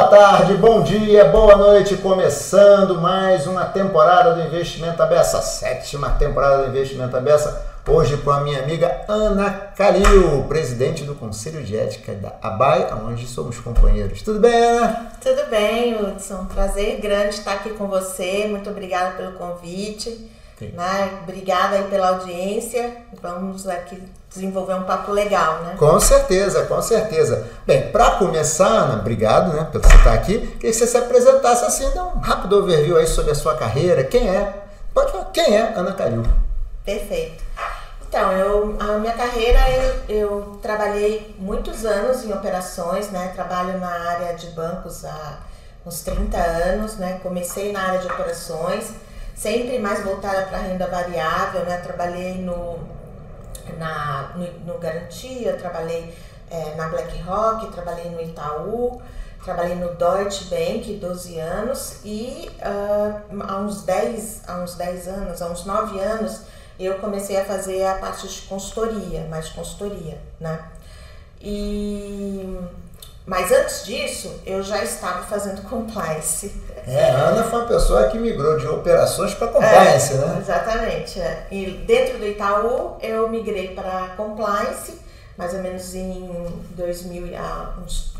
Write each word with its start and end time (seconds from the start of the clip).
Boa 0.00 0.08
tarde, 0.08 0.54
bom 0.54 0.82
dia, 0.82 1.26
boa 1.26 1.56
noite, 1.56 1.94
começando 1.98 2.98
mais 2.98 3.46
uma 3.46 3.66
temporada 3.66 4.32
do 4.32 4.40
Investimento 4.40 5.02
Abessa, 5.02 5.42
sétima 5.42 6.08
temporada 6.12 6.62
do 6.62 6.68
Investimento 6.70 7.14
Abessa, 7.14 7.66
hoje 7.86 8.16
com 8.16 8.30
a 8.30 8.40
minha 8.40 8.62
amiga 8.62 9.02
Ana 9.06 9.50
Calil, 9.76 10.46
presidente 10.48 11.04
do 11.04 11.14
Conselho 11.14 11.62
de 11.62 11.76
Ética 11.76 12.14
da 12.14 12.32
ABAI, 12.40 12.90
onde 13.06 13.26
somos 13.26 13.60
companheiros. 13.60 14.22
Tudo 14.22 14.40
bem, 14.40 14.54
Ana? 14.54 15.12
Tudo 15.20 15.50
bem, 15.50 15.94
Hudson, 15.94 16.46
prazer 16.46 16.98
grande 16.98 17.34
estar 17.34 17.52
aqui 17.52 17.68
com 17.74 17.86
você, 17.86 18.46
muito 18.48 18.70
obrigada 18.70 19.18
pelo 19.18 19.32
convite. 19.32 20.30
Né? 20.68 21.20
Obrigada 21.22 21.76
aí 21.76 21.84
pela 21.84 22.08
audiência. 22.08 22.96
Vamos 23.22 23.66
aqui 23.68 24.02
desenvolver 24.28 24.74
um 24.74 24.84
papo 24.84 25.10
legal, 25.10 25.62
né? 25.62 25.74
Com 25.78 25.98
certeza, 25.98 26.64
com 26.66 26.80
certeza. 26.80 27.46
Bem, 27.66 27.90
para 27.90 28.12
começar, 28.12 28.68
Ana, 28.68 29.00
obrigado 29.00 29.52
né, 29.52 29.66
por 29.70 29.80
você 29.80 29.96
estar 29.96 30.12
aqui. 30.12 30.38
Queria 30.38 30.58
que 30.58 30.72
você 30.72 30.86
se 30.86 30.96
apresentasse 30.96 31.64
assim, 31.64 31.90
dá 31.94 32.04
um 32.04 32.18
rápido 32.20 32.58
overview 32.58 32.96
aí 32.96 33.06
sobre 33.06 33.32
a 33.32 33.34
sua 33.34 33.56
carreira. 33.56 34.04
Quem 34.04 34.28
é? 34.28 34.62
Pode 34.94 35.10
falar, 35.10 35.24
quem 35.26 35.56
é 35.56 35.72
Ana 35.74 35.92
Calil? 35.92 36.24
Perfeito. 36.84 37.42
Então, 38.08 38.32
eu, 38.32 38.76
a 38.80 38.98
minha 38.98 39.12
carreira, 39.12 39.60
eu, 39.70 40.16
eu, 40.16 40.58
trabalhei 40.60 41.34
muitos 41.38 41.84
anos 41.84 42.24
em 42.24 42.32
operações, 42.32 43.10
né? 43.10 43.32
Trabalho 43.34 43.78
na 43.78 43.88
área 43.88 44.34
de 44.34 44.48
bancos 44.48 45.04
há 45.04 45.38
uns 45.86 46.00
30 46.02 46.36
anos, 46.36 46.96
né? 46.96 47.20
Comecei 47.22 47.72
na 47.72 47.82
área 47.82 48.00
de 48.00 48.06
operações 48.06 48.94
sempre 49.40 49.78
mais 49.78 50.04
voltada 50.04 50.42
para 50.42 50.58
renda 50.58 50.86
variável, 50.86 51.64
né? 51.64 51.78
Trabalhei 51.78 52.34
no, 52.34 52.78
na, 53.78 54.32
no, 54.36 54.72
no 54.72 54.78
Garantia, 54.78 55.54
trabalhei 55.54 56.14
é, 56.50 56.74
na 56.74 56.88
BlackRock, 56.88 57.72
trabalhei 57.72 58.10
no 58.10 58.20
Itaú, 58.20 59.00
trabalhei 59.42 59.76
no 59.76 59.94
Deutsche 59.94 60.44
Bank 60.44 60.92
12 60.92 61.38
anos 61.38 62.00
e 62.04 62.50
uh, 62.58 63.42
há, 63.48 63.56
uns 63.60 63.82
10, 63.82 64.42
há 64.46 64.58
uns 64.58 64.74
10 64.74 65.08
anos, 65.08 65.40
há 65.40 65.46
uns 65.46 65.64
9 65.64 65.98
anos, 65.98 66.42
eu 66.78 66.98
comecei 66.98 67.38
a 67.38 67.44
fazer 67.44 67.86
a 67.86 67.94
parte 67.94 68.28
de 68.28 68.42
consultoria, 68.42 69.26
mais 69.30 69.48
consultoria, 69.48 70.18
né? 70.38 70.68
E 71.40 72.58
mas 73.26 73.52
antes 73.52 73.84
disso, 73.84 74.40
eu 74.44 74.62
já 74.62 74.82
estava 74.82 75.22
fazendo 75.24 75.62
compliance. 75.62 76.52
É, 76.86 77.10
a 77.10 77.28
Ana 77.28 77.44
foi 77.44 77.60
uma 77.60 77.68
pessoa 77.68 78.08
que 78.08 78.18
migrou 78.18 78.58
de 78.58 78.66
operações 78.66 79.34
para 79.34 79.48
compliance, 79.48 80.14
é, 80.14 80.16
né? 80.16 80.38
Exatamente. 80.40 81.20
É. 81.20 81.46
E 81.50 81.70
dentro 81.86 82.18
do 82.18 82.26
Itaú, 82.26 82.96
eu 83.00 83.28
migrei 83.28 83.74
para 83.74 84.14
compliance, 84.16 84.98
mais 85.36 85.54
ou 85.54 85.60
menos 85.60 85.94
em 85.94 86.28
2000, 86.70 87.36
há 87.36 87.74
uns 87.84 88.14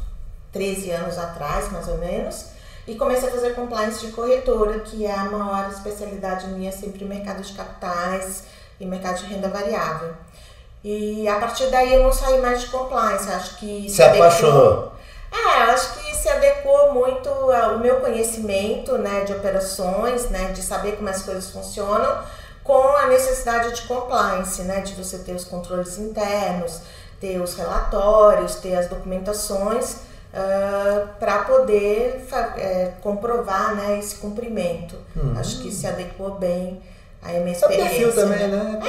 13 0.53 0.91
anos 0.91 1.19
atrás, 1.19 1.73
mais 1.73 1.89
ou 1.89 1.98
menos. 1.98 2.47
E 2.87 2.95
comecei 2.95 3.28
a 3.28 3.33
fazer 3.33 3.55
compliance 3.55 4.05
de 4.05 4.12
corretora, 4.12 4.81
que 4.81 5.06
é 5.06 5.12
a 5.12 5.25
maior 5.25 5.71
especialidade 5.71 6.47
minha, 6.48 6.73
sempre 6.73 7.05
mercado 7.05 7.43
de 7.43 7.53
capitais 7.53 8.45
e 8.78 8.87
mercado 8.87 9.19
de 9.19 9.27
renda 9.27 9.48
variável. 9.48 10.15
E 10.83 11.28
a 11.28 11.39
partir 11.39 11.67
daí 11.67 11.95
eu 11.95 12.03
não 12.03 12.12
saí 12.12 12.41
mais 12.41 12.62
de 12.62 12.69
compliance, 12.69 13.31
acho 13.31 13.56
que... 13.59 13.89
Se 13.89 14.03
apaixonou? 14.03 14.92
É, 15.31 15.62
eu 15.64 15.70
acho 15.72 15.95
que 15.95 16.17
se 16.17 16.28
adequou 16.28 16.95
muito 16.95 17.28
ao 17.28 17.78
meu 17.78 18.00
conhecimento 18.00 18.97
né, 18.98 19.25
de 19.25 19.33
operações, 19.33 20.28
né, 20.31 20.53
de 20.53 20.62
saber 20.62 20.97
como 20.97 21.09
as 21.09 21.22
coisas 21.22 21.50
funcionam, 21.50 22.22
com 22.65 22.97
a 22.97 23.06
necessidade 23.06 23.75
de 23.75 23.82
compliance, 23.82 24.62
né, 24.62 24.81
de 24.81 24.94
você 24.94 25.19
ter 25.19 25.32
os 25.32 25.44
controles 25.44 25.99
internos, 25.99 26.81
ter 27.21 27.41
os 27.41 27.55
relatórios, 27.55 28.56
ter 28.56 28.75
as 28.76 28.88
documentações 28.88 29.93
uh, 30.32 31.09
para 31.19 31.44
poder 31.44 32.26
uh, 32.32 33.03
comprovar 33.03 33.75
né, 33.76 33.99
esse 33.99 34.16
cumprimento. 34.16 34.97
Uhum. 35.15 35.38
Acho 35.38 35.60
que 35.60 35.71
se 35.71 35.87
adequou 35.87 36.37
bem 36.37 36.81
Aí 37.22 37.36
a 37.36 37.41
minha 37.41 37.53
experiência. 37.53 37.82
É 37.82 38.08
o 38.08 38.12
perfil 38.12 38.14
também, 38.14 38.48
né? 38.48 38.81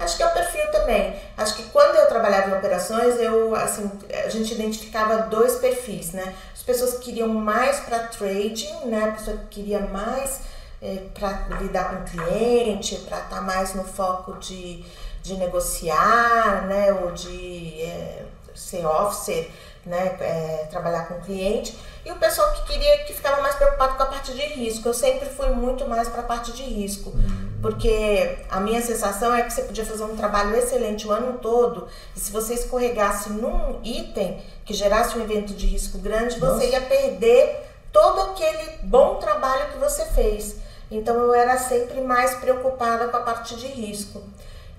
É, 0.00 0.04
acho 0.04 0.16
que 0.16 0.22
é 0.22 0.26
o 0.26 0.32
perfil 0.32 0.70
também. 0.72 1.14
Acho 1.36 1.54
que 1.54 1.62
quando 1.64 1.94
eu 1.94 2.06
trabalhava 2.08 2.50
em 2.50 2.58
operações, 2.58 3.16
eu, 3.20 3.54
assim, 3.54 3.90
a 4.24 4.28
gente 4.28 4.52
identificava 4.52 5.22
dois 5.22 5.56
perfis, 5.56 6.12
né? 6.12 6.34
As 6.52 6.62
pessoas 6.62 6.94
que 6.94 7.06
queriam 7.06 7.28
mais 7.28 7.78
para 7.80 8.00
trading, 8.00 8.86
né? 8.86 9.04
A 9.04 9.12
pessoa 9.12 9.36
que 9.36 9.60
queria 9.60 9.80
mais 9.80 10.40
é, 10.82 11.02
para 11.14 11.58
lidar 11.60 11.90
com 11.90 11.96
o 12.02 12.04
cliente, 12.04 12.96
para 12.96 13.18
estar 13.18 13.36
tá 13.36 13.40
mais 13.42 13.74
no 13.74 13.84
foco 13.84 14.34
de, 14.38 14.84
de 15.22 15.34
negociar, 15.34 16.66
né? 16.66 16.92
Ou 16.92 17.12
de 17.12 17.80
é, 17.82 18.24
ser 18.56 18.84
officer, 18.84 19.48
né? 19.86 20.16
É, 20.18 20.66
trabalhar 20.68 21.06
com 21.06 21.14
o 21.14 21.20
cliente. 21.20 21.78
E 22.04 22.10
o 22.10 22.16
pessoal 22.16 22.52
que 22.54 22.72
queria, 22.72 23.04
que 23.04 23.12
ficava 23.12 23.40
mais 23.40 23.54
preocupado 23.54 23.94
com 23.94 24.02
a 24.02 24.06
parte 24.06 24.32
de 24.32 24.42
risco. 24.42 24.88
Eu 24.88 24.94
sempre 24.94 25.28
fui 25.28 25.48
muito 25.50 25.86
mais 25.86 26.08
para 26.08 26.22
a 26.22 26.24
parte 26.24 26.52
de 26.52 26.64
risco. 26.64 27.10
Uhum. 27.10 27.47
Porque 27.60 28.38
a 28.48 28.60
minha 28.60 28.80
sensação 28.80 29.34
é 29.34 29.42
que 29.42 29.52
você 29.52 29.62
podia 29.62 29.84
fazer 29.84 30.04
um 30.04 30.16
trabalho 30.16 30.54
excelente 30.56 31.06
o 31.06 31.10
ano 31.10 31.38
todo 31.38 31.88
e 32.16 32.20
se 32.20 32.30
você 32.30 32.54
escorregasse 32.54 33.30
num 33.30 33.80
item 33.82 34.40
que 34.64 34.72
gerasse 34.72 35.18
um 35.18 35.22
evento 35.22 35.54
de 35.54 35.66
risco 35.66 35.98
grande, 35.98 36.38
Nossa. 36.38 36.54
você 36.54 36.70
ia 36.70 36.80
perder 36.80 37.68
todo 37.92 38.20
aquele 38.20 38.78
bom 38.82 39.16
trabalho 39.16 39.72
que 39.72 39.78
você 39.78 40.04
fez. 40.04 40.56
Então 40.90 41.16
eu 41.16 41.34
era 41.34 41.58
sempre 41.58 42.00
mais 42.00 42.34
preocupada 42.34 43.08
com 43.08 43.16
a 43.16 43.20
parte 43.20 43.56
de 43.56 43.66
risco. 43.66 44.22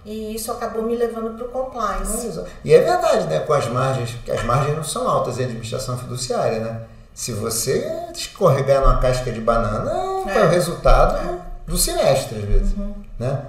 E 0.05 0.33
isso 0.33 0.49
acabou 0.51 0.81
me 0.81 0.95
levando 0.95 1.35
para 1.35 1.45
o 1.45 1.49
compliance. 1.49 2.31
E 2.63 2.73
é 2.73 2.79
verdade, 2.79 3.27
né? 3.27 3.39
Com 3.41 3.53
as 3.53 3.67
margens, 3.67 4.15
que 4.23 4.31
as 4.31 4.43
margens 4.43 4.77
não 4.77 4.83
são 4.83 5.07
altas 5.07 5.37
em 5.37 5.43
administração 5.43 5.97
fiduciária, 5.97 6.59
né? 6.59 6.81
Se 7.13 7.33
você 7.33 7.85
escorregar 8.13 8.81
numa 8.81 8.97
casca 8.99 9.29
de 9.29 9.41
banana, 9.41 9.91
é. 10.25 10.45
o 10.45 10.49
resultado 10.49 11.17
é 11.17 11.48
do 11.69 11.77
semestre, 11.77 12.39
às 12.39 12.45
vezes. 12.45 12.73
Uhum. 12.75 12.93
Né? 13.17 13.41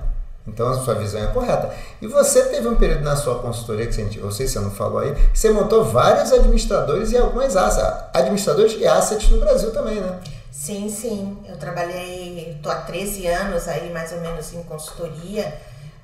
Então 0.46 0.68
a 0.68 0.74
sua 0.74 0.94
visão 0.94 1.22
é 1.22 1.26
correta. 1.28 1.72
E 2.00 2.06
você 2.06 2.44
teve 2.46 2.68
um 2.68 2.76
período 2.76 3.02
na 3.02 3.16
sua 3.16 3.38
consultoria, 3.40 3.86
que 3.86 3.94
você, 3.94 4.08
eu 4.16 4.30
sei 4.30 4.46
se 4.46 4.54
você 4.54 4.60
não 4.60 4.70
falou 4.70 4.98
aí, 5.00 5.14
que 5.14 5.38
você 5.38 5.50
montou 5.50 5.84
vários 5.84 6.32
administradores 6.32 7.12
e 7.12 7.18
algumas 7.18 7.56
assets, 7.56 8.04
administradores 8.14 8.76
e 8.78 8.86
assets 8.86 9.28
no 9.30 9.40
Brasil 9.40 9.72
também, 9.72 10.00
né? 10.00 10.20
Sim, 10.50 10.88
sim. 10.90 11.38
Eu 11.48 11.56
trabalhei, 11.56 12.52
estou 12.56 12.70
há 12.70 12.76
13 12.76 13.26
anos 13.26 13.68
aí 13.68 13.92
mais 13.92 14.12
ou 14.12 14.20
menos 14.20 14.52
em 14.52 14.62
consultoria. 14.64 15.54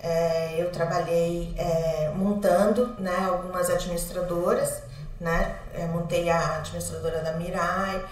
É, 0.00 0.54
eu 0.58 0.70
trabalhei 0.70 1.52
é, 1.56 2.12
montando 2.14 2.94
né, 2.98 3.26
algumas 3.28 3.68
administradoras, 3.68 4.82
né? 5.20 5.56
É, 5.74 5.86
montei 5.86 6.28
a 6.30 6.58
administradora 6.58 7.20
da 7.22 7.32
Mirai, 7.32 8.02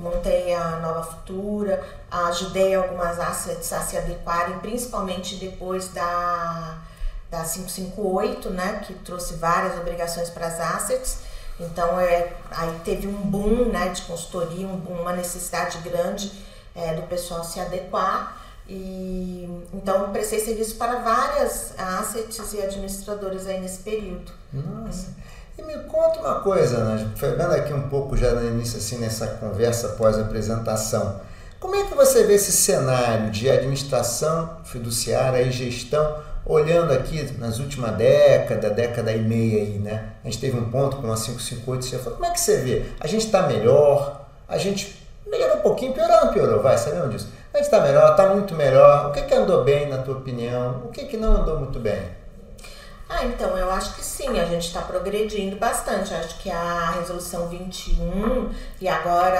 montei 0.00 0.52
a 0.54 0.78
Nova 0.78 1.02
Futura, 1.02 1.82
ajudei 2.10 2.74
algumas 2.74 3.18
assets 3.18 3.72
a 3.72 3.80
se 3.80 3.96
adequarem, 3.96 4.58
principalmente 4.58 5.36
depois 5.36 5.88
da, 5.88 6.78
da 7.30 7.44
558, 7.44 8.50
né, 8.50 8.82
que 8.86 8.94
trouxe 8.94 9.34
várias 9.34 9.78
obrigações 9.78 10.30
para 10.30 10.46
as 10.46 10.58
assets. 10.58 11.18
Então, 11.58 12.00
é, 12.00 12.32
aí 12.50 12.80
teve 12.84 13.06
um 13.06 13.20
boom 13.20 13.66
né, 13.66 13.90
de 13.90 14.02
consultoria, 14.02 14.66
um 14.66 14.76
boom, 14.76 15.02
uma 15.02 15.12
necessidade 15.12 15.78
grande 15.78 16.32
é, 16.74 16.94
do 16.94 17.02
pessoal 17.02 17.44
se 17.44 17.60
adequar. 17.60 18.40
E, 18.66 19.66
então, 19.74 20.10
prestei 20.10 20.40
serviço 20.40 20.76
para 20.76 21.00
várias 21.00 21.74
assets 21.78 22.52
e 22.54 22.62
administradores 22.62 23.46
aí 23.46 23.60
nesse 23.60 23.82
período. 23.82 24.32
Nossa. 24.52 25.08
E 25.60 25.62
me 25.62 25.74
conta 25.84 26.20
uma 26.20 26.40
coisa, 26.40 26.82
né? 26.82 27.06
pegando 27.20 27.54
aqui 27.54 27.74
um 27.74 27.82
pouco 27.82 28.16
já 28.16 28.32
no 28.32 28.46
início, 28.46 28.78
assim, 28.78 28.96
nessa 28.96 29.26
conversa 29.26 29.88
após-apresentação. 29.88 31.20
Como 31.58 31.76
é 31.76 31.84
que 31.84 31.94
você 31.94 32.24
vê 32.24 32.34
esse 32.34 32.50
cenário 32.50 33.30
de 33.30 33.50
administração 33.50 34.56
fiduciária 34.64 35.42
e 35.42 35.52
gestão, 35.52 36.16
olhando 36.46 36.94
aqui 36.94 37.30
nas 37.38 37.58
últimas 37.58 37.94
décadas, 37.94 38.74
década 38.74 39.12
e 39.12 39.20
meia 39.20 39.60
aí, 39.60 39.78
né? 39.78 40.12
A 40.24 40.28
gente 40.28 40.40
teve 40.40 40.58
um 40.58 40.70
ponto 40.70 40.96
com 40.96 41.12
a 41.12 41.16
558, 41.16 41.84
você 41.84 41.98
falou, 41.98 42.14
como 42.14 42.24
é 42.24 42.30
que 42.30 42.40
você 42.40 42.56
vê? 42.56 42.86
A 42.98 43.06
gente 43.06 43.26
está 43.26 43.42
melhor, 43.42 44.26
a 44.48 44.56
gente 44.56 45.06
melhorou 45.26 45.58
um 45.58 45.60
pouquinho, 45.60 45.92
piorou 45.92 46.16
ou 46.16 46.24
não 46.24 46.32
piorou? 46.32 46.62
Vai, 46.62 46.78
sabemos 46.78 47.10
disso. 47.10 47.28
A 47.52 47.58
gente 47.58 47.66
está 47.66 47.80
melhor, 47.80 48.12
está 48.12 48.34
muito 48.34 48.54
melhor. 48.54 49.10
O 49.10 49.12
que, 49.12 49.20
que 49.22 49.34
andou 49.34 49.62
bem, 49.62 49.90
na 49.90 49.98
tua 49.98 50.16
opinião? 50.16 50.84
O 50.86 50.88
que, 50.88 51.04
que 51.04 51.18
não 51.18 51.42
andou 51.42 51.58
muito 51.58 51.78
bem? 51.78 52.00
Ah, 53.12 53.24
então 53.24 53.58
eu 53.58 53.68
acho 53.72 53.96
que 53.96 54.04
sim, 54.04 54.38
a 54.38 54.44
gente 54.44 54.68
está 54.68 54.82
progredindo 54.82 55.56
bastante. 55.56 56.14
Acho 56.14 56.38
que 56.38 56.48
a 56.48 56.92
resolução 56.92 57.48
21 57.48 58.54
e 58.80 58.88
agora 58.88 59.36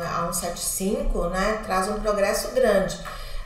a, 0.00 0.32
175 0.32 1.28
né, 1.28 1.60
traz 1.66 1.88
um 1.88 1.98
progresso 1.98 2.52
grande. 2.52 2.96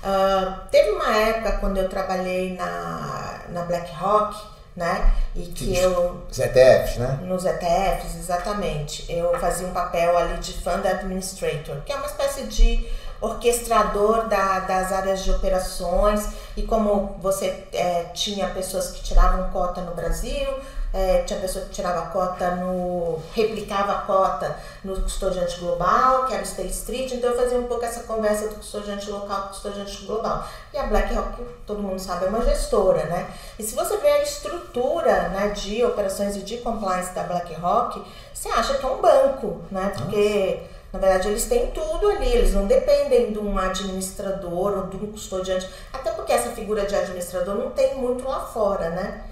Uh, 0.03 0.69
teve 0.71 0.91
uma 0.91 1.17
época 1.17 1.53
quando 1.53 1.79
eu 1.79 1.89
trabalhei 1.89 2.55
na, 2.55 3.41
na 3.49 3.63
BlackRock, 3.63 4.37
né? 4.77 5.11
E 5.35 5.43
que 5.43 5.75
eu. 5.77 6.23
Os 6.31 6.39
ETFs, 6.39 6.99
né? 6.99 7.19
Nos 7.23 7.47
ETFs, 7.47 8.17
exatamente. 8.17 9.11
Eu 9.11 9.39
fazia 9.39 9.67
um 9.67 9.73
papel 9.73 10.19
ali 10.19 10.39
de 10.39 10.53
Fund 10.55 10.85
Administrator, 10.85 11.77
que 11.87 11.93
é 11.93 11.97
uma 11.97 12.07
espécie 12.07 12.43
de 12.45 12.87
orquestrador 13.23 14.27
da, 14.29 14.61
das 14.61 14.93
áreas 14.93 15.23
de 15.25 15.31
operações 15.31 16.29
e 16.57 16.63
como 16.63 17.17
você 17.21 17.65
é, 17.73 18.05
tinha 18.13 18.49
pessoas 18.49 18.91
que 18.91 19.03
tiravam 19.03 19.51
cota 19.51 19.81
no 19.81 19.95
Brasil, 19.95 20.49
é, 20.93 21.23
tinha 21.23 21.41
pessoa 21.41 21.65
que 21.65 21.71
tirava 21.71 22.11
cota 22.11 22.57
no. 22.57 23.19
replicava 23.33 23.93
a 23.93 23.99
cota 24.03 24.55
no 24.85 25.01
custodiante 25.01 25.59
global, 25.59 26.27
que 26.27 26.35
era 26.35 26.43
o 26.43 26.47
State 26.47 26.71
Street, 26.71 27.13
então 27.13 27.31
eu 27.31 27.37
fazia 27.37 27.59
um 27.59 27.67
pouco 27.67 27.85
essa 27.85 28.03
conversa 28.03 28.49
do 28.49 28.57
custodiante 28.57 29.11
local 29.11 29.43
com 29.43 29.47
o 29.47 29.49
custodiante 29.49 30.05
global. 30.05 30.47
E 30.75 30.77
a 30.77 30.85
BlackRock, 30.85 31.43
todo 31.67 31.83
mundo 31.83 31.99
sabe, 31.99 32.27
é 32.27 32.29
uma 32.29 32.45
gestora, 32.45 33.05
né? 33.05 33.33
E 33.59 33.63
se 33.63 33.75
você 33.75 33.97
vê 33.97 34.09
a 34.09 34.23
estrutura 34.23 35.29
né, 35.31 35.49
de 35.49 35.83
operações 35.83 36.37
e 36.37 36.41
de 36.41 36.59
compliance 36.59 37.15
da 37.15 37.23
BlackRock, 37.23 38.03
você 38.35 38.49
acha 38.51 38.75
que 38.75 38.85
é 38.85 38.89
um 38.89 39.01
banco, 39.01 39.63
né? 39.71 39.93
Porque. 39.97 40.61
Nossa. 40.61 40.72
Na 40.93 40.99
verdade, 40.99 41.29
eles 41.29 41.47
têm 41.47 41.71
tudo 41.71 42.11
ali, 42.11 42.29
eles 42.29 42.53
não 42.53 42.67
dependem 42.67 43.33
de 43.33 43.39
um 43.39 43.59
administrador 43.59 44.79
ou 44.79 44.87
de 44.89 44.97
um 44.97 45.11
custodiante, 45.11 45.69
até 45.93 46.11
porque 46.11 46.33
essa 46.33 46.51
figura 46.51 46.85
de 46.85 46.95
administrador 46.95 47.55
não 47.55 47.71
tem 47.71 47.97
muito 47.97 48.29
lá 48.29 48.41
fora, 48.41 48.91
né? 48.91 49.25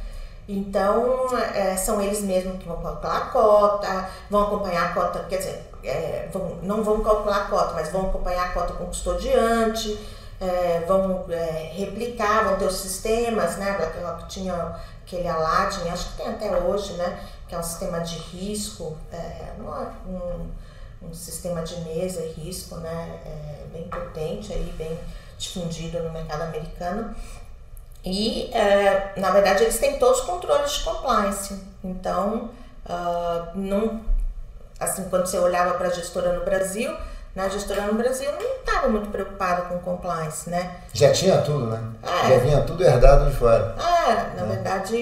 Então, 0.49 1.29
é, 1.55 1.77
são 1.77 2.01
eles 2.01 2.23
mesmos 2.23 2.59
que 2.59 2.67
vão 2.67 2.83
calcular 2.83 3.17
a 3.17 3.27
cota, 3.27 4.09
vão 4.29 4.43
acompanhar 4.43 4.91
a 4.91 4.95
cota, 4.95 5.27
quer 5.29 5.37
dizer, 5.37 5.71
é, 5.85 6.29
vão, 6.33 6.57
não 6.63 6.83
vão 6.83 7.03
calcular 7.03 7.43
a 7.43 7.45
cota, 7.45 7.75
mas 7.75 7.93
vão 7.93 8.09
acompanhar 8.09 8.47
a 8.47 8.53
cota 8.53 8.73
com 8.73 8.85
o 8.85 8.87
custodiante, 8.89 9.99
é, 10.41 10.83
vão 10.89 11.27
é, 11.29 11.71
replicar, 11.75 12.45
vão 12.45 12.57
ter 12.57 12.65
os 12.65 12.77
sistemas, 12.77 13.59
né? 13.59 13.77
BlackRock 13.77 14.27
tinha 14.29 14.75
aquele 15.03 15.29
Aladdin, 15.29 15.89
acho 15.89 16.11
que 16.11 16.17
tem 16.17 16.29
até 16.29 16.57
hoje, 16.57 16.95
né? 16.95 17.21
Que 17.47 17.55
é 17.55 17.59
um 17.59 17.63
sistema 17.63 18.01
de 18.01 18.17
risco, 18.17 18.97
é, 19.13 19.53
um, 19.61 20.51
um 21.03 21.15
sistema 21.15 21.63
de 21.63 21.81
mesa 21.81 22.21
e 22.21 22.33
risco, 22.33 22.77
né? 22.77 23.21
É, 23.25 23.67
bem 23.73 23.89
potente 23.89 24.53
aí, 24.53 24.73
bem 24.77 24.99
difundido 25.39 26.03
no 26.03 26.11
mercado 26.11 26.43
americano. 26.43 27.15
E, 28.05 28.51
é, 28.53 29.13
na 29.17 29.31
verdade, 29.31 29.65
eles 29.65 29.79
têm 29.79 29.99
todos 29.99 30.21
os 30.21 30.27
controles 30.27 30.73
de 30.73 30.85
compliance. 30.85 31.61
Então, 31.85 32.51
uh, 32.87 33.59
não, 33.59 34.01
assim, 34.79 35.09
quando 35.09 35.27
você 35.27 35.39
olhava 35.39 35.75
para 35.75 35.89
a 35.89 35.93
gestora 35.93 36.39
no 36.39 36.45
Brasil, 36.45 36.95
né, 37.35 37.45
a 37.45 37.49
gestora 37.49 37.83
no 37.83 37.95
Brasil 37.95 38.31
não 38.33 38.57
estava 38.57 38.89
muito 38.89 39.09
preocupada 39.11 39.63
com 39.63 39.79
compliance, 39.79 40.51
né? 40.51 40.77
Já 40.93 41.13
tinha 41.13 41.39
tudo, 41.39 41.67
né? 41.67 41.81
É. 42.03 42.29
Já 42.29 42.39
vinha 42.39 42.61
tudo 42.63 42.83
herdado 42.83 43.31
de 43.31 43.37
fora. 43.37 43.77
É, 43.79 44.37
na 44.37 44.43
é. 44.43 44.47
verdade, 44.47 44.97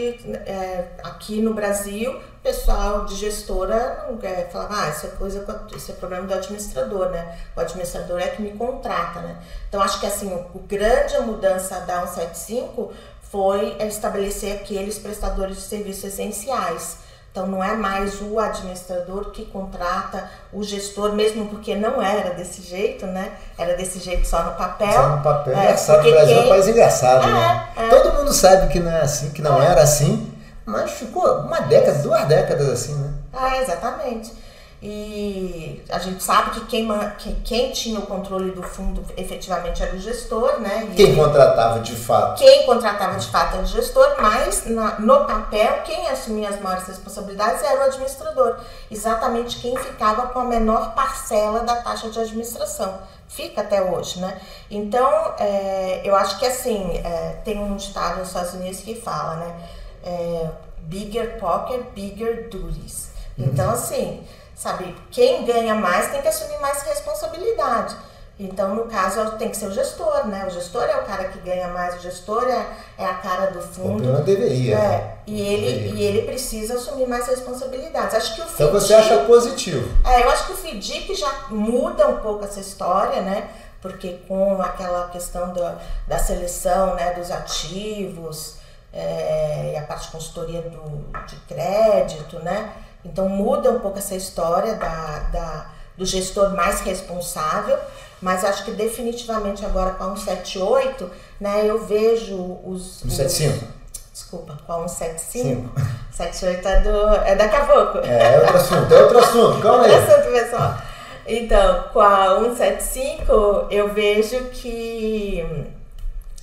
é, 0.47 0.85
aqui 1.03 1.41
no 1.41 1.55
Brasil, 1.55 2.21
pessoal 2.43 3.05
de 3.05 3.15
gestora 3.15 4.09
é, 4.23 4.45
falava, 4.51 4.83
ah, 4.83 4.89
isso 4.91 5.07
é 5.07 5.11
coisa, 5.11 5.67
isso 5.75 5.91
é 5.91 5.95
problema 5.95 6.27
do 6.27 6.35
administrador, 6.35 7.09
né? 7.11 7.39
O 7.57 7.61
administrador 7.61 8.21
é 8.21 8.29
que 8.29 8.43
me 8.43 8.53
contrata, 8.53 9.21
né? 9.21 9.37
Então 9.69 9.81
acho 9.81 9.99
que 10.01 10.07
assim, 10.07 10.33
o, 10.33 10.59
o 10.59 10.61
grande 10.61 11.19
mudança 11.21 11.81
da 11.81 12.07
175 12.07 12.93
foi 13.31 13.77
estabelecer 13.81 14.55
aqueles 14.55 14.99
prestadores 14.99 15.57
de 15.57 15.63
serviços 15.63 16.05
essenciais. 16.05 17.08
Então 17.38 17.46
não 17.46 17.62
é 17.62 17.76
mais 17.76 18.20
o 18.20 18.40
administrador 18.40 19.31
que 19.31 19.44
contrata 19.44 20.29
o 20.52 20.61
gestor, 20.64 21.12
mesmo 21.12 21.46
porque 21.46 21.76
não 21.76 22.02
era 22.02 22.31
desse 22.31 22.62
jeito, 22.62 23.06
né? 23.06 23.31
Era 23.56 23.76
desse 23.76 24.00
jeito 24.00 24.26
só 24.26 24.43
no 24.43 24.55
papel. 24.55 24.93
Só 24.93 25.08
no 25.11 25.23
papel. 25.23 25.56
É, 25.56 25.67
engraçado, 25.67 26.08
o 26.08 26.11
Brasil 26.11 26.35
quem... 26.35 26.43
é 26.43 26.46
um 26.46 26.49
país 26.49 26.67
engraçado, 26.67 27.29
é, 27.29 27.32
né? 27.32 27.69
É. 27.76 27.88
Todo 27.90 28.12
mundo 28.14 28.32
sabe 28.32 28.73
que 28.73 28.81
não 28.81 28.90
é 28.90 29.02
assim, 29.02 29.31
que 29.31 29.40
não 29.40 29.62
é. 29.62 29.67
era 29.67 29.82
assim, 29.82 30.35
mas 30.67 30.90
ficou 30.90 31.43
uma 31.43 31.61
década, 31.61 31.99
duas 31.99 32.25
décadas 32.25 32.69
assim, 32.69 32.94
né? 32.94 33.11
Ah, 33.32 33.56
exatamente. 33.58 34.32
E 34.81 35.83
a 35.89 35.99
gente 35.99 36.23
sabe 36.23 36.53
que 36.53 36.67
quem, 36.67 36.89
que 37.19 37.35
quem 37.43 37.73
tinha 37.73 37.99
o 37.99 38.07
controle 38.07 38.53
do 38.53 38.63
fundo 38.63 39.05
efetivamente 39.17 39.83
era 39.83 39.97
o 39.97 39.99
gestor, 39.99 40.61
né? 40.61 40.89
E 40.93 40.95
quem 40.95 41.17
contratava 41.17 41.81
de 41.81 41.97
fato? 41.97 42.39
Quem 42.39 42.65
contratava 42.65 43.19
de 43.19 43.27
fato 43.27 43.55
era 43.55 43.65
o 43.65 43.67
gestor, 43.67 44.15
mas 44.21 44.67
na, 44.67 45.01
no 45.01 45.25
papel, 45.25 45.83
quem 45.83 46.09
assumia 46.09 46.51
as 46.51 46.61
maiores 46.61 46.87
responsabilidades 46.87 47.61
era 47.65 47.81
o 47.81 47.83
administrador. 47.87 48.61
Exatamente 48.89 49.59
quem 49.59 49.77
ficava 49.77 50.29
com 50.29 50.39
a 50.39 50.45
menor 50.45 50.95
parcela 50.95 51.61
da 51.61 51.75
taxa 51.83 52.09
de 52.09 52.21
administração. 52.21 53.01
Fica 53.27 53.63
até 53.63 53.83
hoje, 53.83 54.21
né? 54.21 54.41
Então, 54.71 55.35
é, 55.41 56.03
eu 56.05 56.15
acho 56.15 56.39
que 56.39 56.47
assim, 56.47 56.99
é, 57.05 57.41
tem 57.45 57.59
um 57.59 57.75
ditado 57.75 58.21
nos 58.21 58.29
Estados 58.29 58.55
Unidos 58.55 58.79
que 58.79 58.95
fala, 58.95 59.37
né? 59.37 59.57
É, 60.05 60.49
bigger 60.83 61.37
pocket, 61.41 61.81
bigger 61.97 62.49
duties. 62.49 63.09
Então, 63.37 63.67
uhum. 63.67 63.73
assim 63.73 64.25
sabe? 64.59 64.95
Quem 65.11 65.45
ganha 65.45 65.75
mais 65.75 66.11
tem 66.11 66.21
que 66.21 66.29
assumir 66.29 66.59
mais 66.59 66.83
responsabilidade. 66.83 67.97
Então, 68.41 68.75
no 68.75 68.85
caso, 68.85 69.33
tem 69.33 69.49
que 69.49 69.57
ser 69.57 69.67
o 69.67 69.73
gestor, 69.73 70.27
né? 70.27 70.47
O 70.47 70.51
gestor 70.51 70.85
é 70.85 70.97
o 70.97 71.05
cara 71.05 71.25
que 71.25 71.41
ganha 71.41 71.69
mais, 71.69 71.97
o 71.97 71.99
gestor 72.01 72.45
é, 72.45 72.67
é 72.97 73.05
a 73.05 73.15
cara 73.15 73.51
do 73.51 73.61
fundo. 73.61 74.13
Não 74.13 74.23
deveria. 74.23 74.77
É, 74.77 74.79
né? 74.79 75.13
e, 75.27 75.41
ele, 75.41 75.73
deveria. 75.73 75.95
e 75.95 76.03
ele 76.03 76.23
precisa 76.23 76.75
assumir 76.75 77.09
mais 77.09 77.27
responsabilidades. 77.27 78.15
Acho 78.15 78.37
que 78.37 78.41
o 78.43 78.45
então 78.45 78.71
você 78.71 78.95
acha 78.95 79.25
positivo? 79.25 79.89
É, 80.05 80.23
eu 80.23 80.31
acho 80.31 80.47
que 80.47 80.53
o 80.53 80.57
FDIC 80.57 81.15
já 81.17 81.47
muda 81.51 82.07
um 82.09 82.19
pouco 82.19 82.45
essa 82.45 82.61
história, 82.61 83.23
né? 83.23 83.49
Porque 83.81 84.21
com 84.29 84.61
aquela 84.63 85.09
questão 85.09 85.53
do, 85.53 85.63
da 86.07 86.19
seleção 86.19 86.95
né, 86.95 87.15
dos 87.15 87.31
ativos 87.31 88.55
é, 88.93 89.73
e 89.75 89.77
a 89.77 89.83
parte 89.83 90.07
de 90.07 90.13
consultoria 90.13 90.63
do, 90.63 91.27
de 91.27 91.37
crédito, 91.49 92.39
né? 92.41 92.73
Então 93.05 93.29
muda 93.29 93.71
um 93.71 93.79
pouco 93.79 93.99
essa 93.99 94.15
história 94.15 94.75
da, 94.75 95.19
da, 95.33 95.67
do 95.97 96.05
gestor 96.05 96.55
mais 96.55 96.81
responsável, 96.81 97.79
mas 98.21 98.45
acho 98.45 98.65
que 98.65 98.73
definitivamente 98.73 99.65
agora 99.65 99.91
com 99.93 100.05
a 100.05 100.17
178, 100.17 101.11
né, 101.41 101.65
eu 101.65 101.85
vejo 101.85 102.37
os. 102.65 103.00
175? 103.00 103.65
Os, 103.65 103.79
desculpa, 104.12 104.59
com 104.67 104.73
a 104.73 104.89
175. 104.89 105.71
78 106.11 106.67
é, 106.69 106.81
do, 106.81 107.09
é 107.25 107.35
daqui 107.37 107.56
a 107.56 107.65
pouco. 107.65 107.99
É, 107.99 108.35
é 108.35 108.41
outro 108.41 108.56
assunto, 108.56 108.95
é 108.95 109.03
outro 109.03 109.19
assunto, 109.19 109.61
calma 109.62 109.85
aí. 109.85 109.93
Outro 109.93 110.15
assunto, 110.15 110.33
pessoal. 110.33 110.79
Então, 111.27 111.85
com 111.93 112.00
a 112.00 112.39
175, 112.39 113.67
eu 113.71 113.93
vejo 113.93 114.45
que 114.47 115.47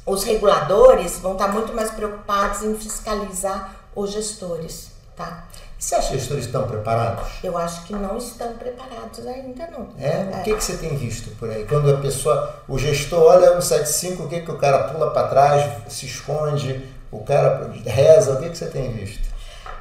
os 0.05 0.23
reguladores 0.23 1.17
vão 1.19 1.33
estar 1.33 1.47
muito 1.47 1.73
mais 1.73 1.89
preocupados 1.89 2.61
em 2.61 2.75
fiscalizar 2.75 3.75
os 3.95 4.11
gestores, 4.11 4.91
tá? 5.15 5.45
Você 5.85 5.93
acha 5.93 6.07
que 6.07 6.15
os 6.15 6.21
gestores 6.21 6.45
estão 6.45 6.65
preparados? 6.65 7.27
Eu 7.43 7.55
acho 7.55 7.83
que 7.83 7.93
não 7.93 8.17
estão 8.17 8.53
preparados 8.53 9.19
ainda 9.27 9.67
não. 9.67 9.87
É? 9.99 10.07
é. 10.07 10.37
O 10.39 10.43
que, 10.43 10.55
que 10.55 10.63
você 10.63 10.77
tem 10.77 10.97
visto 10.97 11.29
por 11.37 11.47
aí? 11.47 11.63
Quando 11.63 11.93
a 11.93 11.97
pessoa, 11.99 12.55
o 12.67 12.79
gestor 12.79 13.21
olha 13.21 13.55
um 13.55 13.61
75, 13.61 14.23
o 14.23 14.27
que, 14.27 14.41
que 14.41 14.49
o 14.49 14.57
cara 14.57 14.85
pula 14.85 15.11
para 15.11 15.27
trás, 15.27 15.83
se 15.87 16.07
esconde, 16.07 16.89
o 17.11 17.23
cara 17.23 17.71
reza, 17.85 18.33
o 18.33 18.41
que, 18.41 18.49
que 18.49 18.57
você 18.57 18.65
tem 18.65 18.93
visto? 18.93 19.29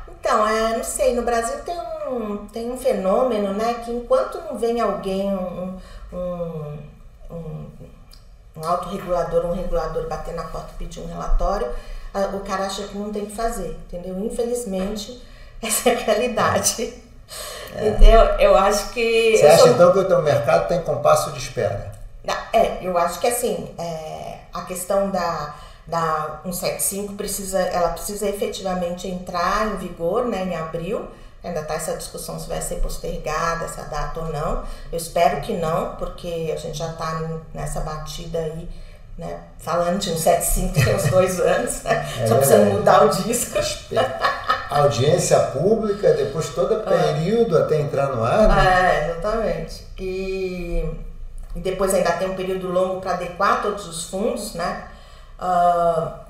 Então, 0.07 0.47
é, 0.47 0.77
não 0.77 0.85
sei, 0.85 1.15
no 1.15 1.23
Brasil 1.23 1.57
tem 1.61 1.81
um, 2.07 2.37
tem 2.49 2.71
um 2.71 2.77
fenômeno, 2.77 3.55
né, 3.55 3.73
que 3.83 3.91
enquanto 3.91 4.43
não 4.43 4.59
vem 4.59 4.83
alguém, 4.83 5.33
um, 5.33 5.79
um, 6.13 6.79
um, 7.31 7.67
um 8.59 8.63
autorregulador, 8.63 9.47
um 9.47 9.55
regulador 9.55 10.07
bater 10.07 10.35
na 10.35 10.45
porta 10.45 10.69
e 10.75 10.85
pedir 10.85 11.01
um 11.01 11.07
relatório, 11.07 11.69
o 12.35 12.41
cara 12.41 12.67
acha 12.67 12.83
que 12.89 12.99
não 12.99 13.11
tem 13.11 13.25
que 13.25 13.35
fazer, 13.35 13.79
entendeu? 13.89 14.23
Infelizmente, 14.23 15.19
essa 15.67 15.91
é 15.91 15.95
a 15.95 15.99
realidade. 15.99 16.93
É. 17.77 17.89
Entendeu? 17.89 18.21
Eu 18.39 18.57
acho 18.57 18.91
que. 18.91 19.37
Você 19.37 19.47
acha 19.47 19.59
sou... 19.59 19.69
então 19.69 19.93
que 19.93 19.99
o 19.99 20.05
teu 20.05 20.23
mercado 20.23 20.69
tem 20.69 20.81
compasso 20.83 21.33
de 21.33 21.39
espera? 21.39 21.93
É, 22.53 22.79
eu 22.81 22.97
acho 22.97 23.19
que 23.19 23.27
assim, 23.27 23.69
é, 23.77 24.39
a 24.53 24.63
questão 24.63 25.11
da, 25.11 25.57
da 25.87 26.41
175 26.45 27.15
precisa, 27.15 27.59
ela 27.59 27.89
precisa 27.89 28.29
efetivamente 28.29 29.09
entrar 29.09 29.67
em 29.67 29.77
vigor 29.77 30.27
né, 30.27 30.45
em 30.45 30.55
abril. 30.55 31.09
Ainda 31.43 31.61
está 31.61 31.75
essa 31.75 31.97
discussão 31.97 32.39
se 32.39 32.49
vai 32.49 32.63
ser 32.63 32.77
postergada, 32.77 33.65
essa 33.65 33.83
data 33.83 34.21
ou 34.21 34.33
não. 34.33 34.63
Eu 34.91 34.97
espero 34.97 35.43
que 35.43 35.53
não, 35.53 35.97
porque 35.97 36.51
a 36.55 36.57
gente 36.57 36.79
já 36.79 36.91
está 36.91 37.21
nessa 37.53 37.81
batida 37.81 38.39
aí 38.39 38.69
né? 39.17 39.41
Falando 39.59 39.99
de 40.01 40.11
um 40.11 40.17
75 40.17 40.75
tem 40.75 40.95
uns 40.95 41.05
dois 41.09 41.41
anos, 41.41 41.83
né? 41.83 42.05
É, 42.21 42.27
Só 42.27 42.37
precisa 42.37 42.65
mudar 42.65 43.05
o 43.05 43.09
disco. 43.09 43.59
Audiência 44.71 45.39
pública, 45.39 46.13
depois 46.13 46.49
todo 46.51 46.85
período 46.85 47.59
é. 47.59 47.63
até 47.63 47.81
entrar 47.81 48.09
no 48.09 48.25
ar, 48.25 48.49
né? 48.49 49.07
É, 49.07 49.11
exatamente. 49.11 49.87
E, 49.99 50.85
e 51.55 51.61
depois 51.61 51.95
ainda 51.95 52.13
tem 52.13 52.31
um 52.31 52.37
período 52.37 52.69
longo 52.69 53.01
para 53.01 53.13
adequar 53.13 53.63
todos 53.63 53.87
os 53.87 54.05
fundos, 54.05 54.55
né? 54.55 54.89
Uh, 55.39 56.25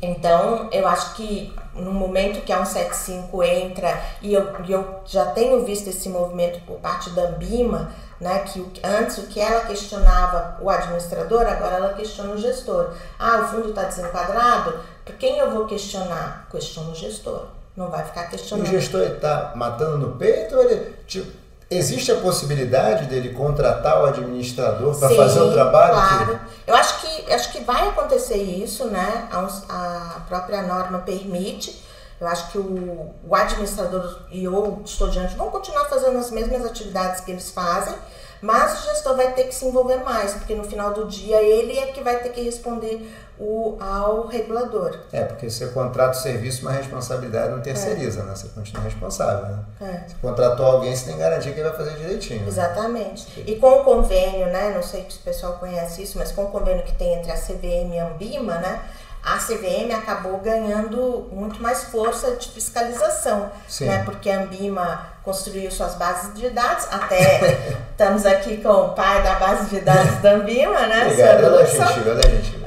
então, 0.00 0.68
eu 0.72 0.86
acho 0.86 1.14
que 1.14 1.54
no 1.74 1.92
momento 1.92 2.44
que 2.44 2.52
a 2.52 2.64
175 2.64 3.42
entra, 3.42 3.98
e 4.20 4.34
eu, 4.34 4.52
eu 4.68 5.00
já 5.06 5.26
tenho 5.26 5.64
visto 5.64 5.88
esse 5.88 6.08
movimento 6.08 6.60
por 6.66 6.78
parte 6.78 7.10
da 7.10 7.22
Ambima, 7.22 7.90
né, 8.20 8.40
que 8.40 8.64
antes 8.82 9.18
o 9.18 9.26
que 9.26 9.40
ela 9.40 9.66
questionava 9.66 10.58
o 10.60 10.70
administrador, 10.70 11.42
agora 11.42 11.76
ela 11.76 11.94
questiona 11.94 12.32
o 12.32 12.38
gestor. 12.38 12.90
Ah, 13.18 13.42
o 13.42 13.48
fundo 13.48 13.70
está 13.70 13.84
desenquadrado? 13.84 14.78
Por 15.04 15.14
quem 15.16 15.38
eu 15.38 15.50
vou 15.50 15.66
questionar? 15.66 16.46
Questiona 16.50 16.90
o 16.90 16.94
gestor. 16.94 17.46
Não 17.76 17.90
vai 17.90 18.04
ficar 18.04 18.24
questionando. 18.30 18.66
O 18.66 18.70
gestor 18.70 19.02
está 19.02 19.52
matando 19.54 19.98
no 19.98 20.16
peito 20.16 20.56
ou 20.56 20.62
ele 20.62 20.94
tipo, 21.06 21.30
Existe 21.68 22.12
a 22.12 22.16
possibilidade 22.20 23.06
dele 23.06 23.34
contratar 23.34 24.00
o 24.00 24.06
administrador 24.06 24.96
para 24.96 25.08
fazer 25.08 25.40
o 25.40 25.52
trabalho? 25.52 25.94
Claro. 25.94 26.38
Que... 26.64 26.70
Eu 26.70 26.76
acho 26.76 27.00
que, 27.00 27.32
acho 27.32 27.52
que 27.52 27.60
vai 27.64 27.88
acontecer 27.88 28.36
isso, 28.36 28.84
né? 28.84 29.28
A, 29.32 30.16
a 30.16 30.20
própria 30.28 30.62
norma 30.62 31.00
permite. 31.00 31.84
Eu 32.20 32.28
acho 32.28 32.52
que 32.52 32.58
o, 32.58 33.12
o 33.28 33.34
administrador 33.34 34.22
e 34.30 34.46
o 34.46 34.80
estudante 34.84 35.34
vão 35.34 35.50
continuar 35.50 35.86
fazendo 35.86 36.16
as 36.18 36.30
mesmas 36.30 36.64
atividades 36.64 37.22
que 37.22 37.32
eles 37.32 37.50
fazem, 37.50 37.94
mas 38.40 38.80
o 38.80 38.86
gestor 38.86 39.16
vai 39.16 39.32
ter 39.32 39.44
que 39.44 39.54
se 39.54 39.66
envolver 39.66 39.98
mais, 40.04 40.34
porque 40.34 40.54
no 40.54 40.64
final 40.64 40.94
do 40.94 41.06
dia 41.06 41.42
ele 41.42 41.76
é 41.78 41.86
que 41.86 42.00
vai 42.00 42.20
ter 42.20 42.30
que 42.30 42.40
responder 42.40 43.12
o, 43.38 43.76
ao 43.80 44.26
regulador. 44.26 44.98
É, 45.12 45.24
porque 45.24 45.48
você 45.50 45.66
contrata 45.68 46.18
o 46.18 46.20
serviço, 46.20 46.62
uma 46.62 46.72
responsabilidade 46.72 47.50
não 47.50 47.60
terceiriza, 47.60 48.20
é. 48.20 48.24
né? 48.24 48.34
Você 48.34 48.48
continua 48.48 48.82
responsável, 48.82 49.46
né? 49.46 49.58
É. 49.80 50.08
Você 50.08 50.16
contratou 50.20 50.66
alguém, 50.66 50.94
você 50.94 51.06
tem 51.06 51.18
garantia 51.18 51.52
que 51.52 51.60
ele 51.60 51.68
vai 51.68 51.76
fazer 51.76 51.96
direitinho. 51.96 52.42
Né? 52.42 52.48
Exatamente. 52.48 53.26
Né? 53.38 53.44
E 53.46 53.56
com 53.56 53.80
o 53.80 53.84
convênio, 53.84 54.46
né? 54.46 54.72
Não 54.74 54.82
sei 54.82 55.06
se 55.08 55.18
o 55.18 55.22
pessoal 55.22 55.54
conhece 55.54 56.02
isso, 56.02 56.18
mas 56.18 56.32
com 56.32 56.44
o 56.44 56.48
convênio 56.48 56.82
que 56.82 56.94
tem 56.94 57.14
entre 57.14 57.30
a 57.30 57.36
CVM 57.36 57.94
e 57.94 57.98
a 57.98 58.08
Ambima, 58.08 58.58
né? 58.58 58.80
a 59.26 59.38
CVM 59.38 59.92
acabou 59.92 60.38
ganhando 60.38 61.28
muito 61.32 61.60
mais 61.60 61.82
força 61.84 62.36
de 62.36 62.48
fiscalização, 62.48 63.50
Sim. 63.66 63.86
né? 63.86 64.04
Porque 64.04 64.30
a 64.30 64.42
Ambima 64.42 65.04
construiu 65.26 65.68
suas 65.72 65.96
bases 65.96 66.32
de 66.34 66.48
dados, 66.50 66.86
até 66.88 67.74
estamos 67.90 68.24
aqui 68.24 68.58
com 68.58 68.68
o 68.68 68.88
pai 68.90 69.20
da 69.24 69.34
base 69.34 69.68
de 69.68 69.80
dados 69.80 70.22
da 70.22 70.34
Ambima, 70.34 70.86
né? 70.86 71.02
Obrigado, 71.02 71.44
ela 71.44 71.62
é 71.62 71.66
gentil, 71.66 72.10
ela 72.12 72.20
é 72.20 72.30
gentil. 72.30 72.60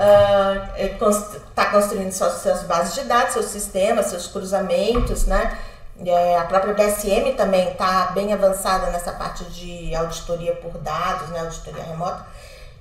Está 1.47 1.67
uh, 1.67 1.71
construindo 1.71 2.11
suas, 2.11 2.33
suas 2.41 2.63
bases 2.63 2.95
de 2.95 3.05
dados, 3.05 3.31
seus 3.31 3.45
sistemas, 3.45 4.07
seus 4.07 4.27
cruzamentos, 4.27 5.25
né? 5.25 5.57
É, 6.05 6.37
a 6.37 6.43
própria 6.43 6.73
BSM 6.73 7.33
também 7.37 7.71
está 7.71 8.11
bem 8.13 8.33
avançada 8.33 8.87
nessa 8.91 9.13
parte 9.13 9.45
de 9.45 9.95
auditoria 9.95 10.53
por 10.55 10.77
dados, 10.79 11.29
né? 11.29 11.39
Auditoria 11.39 11.83
remota. 11.83 12.25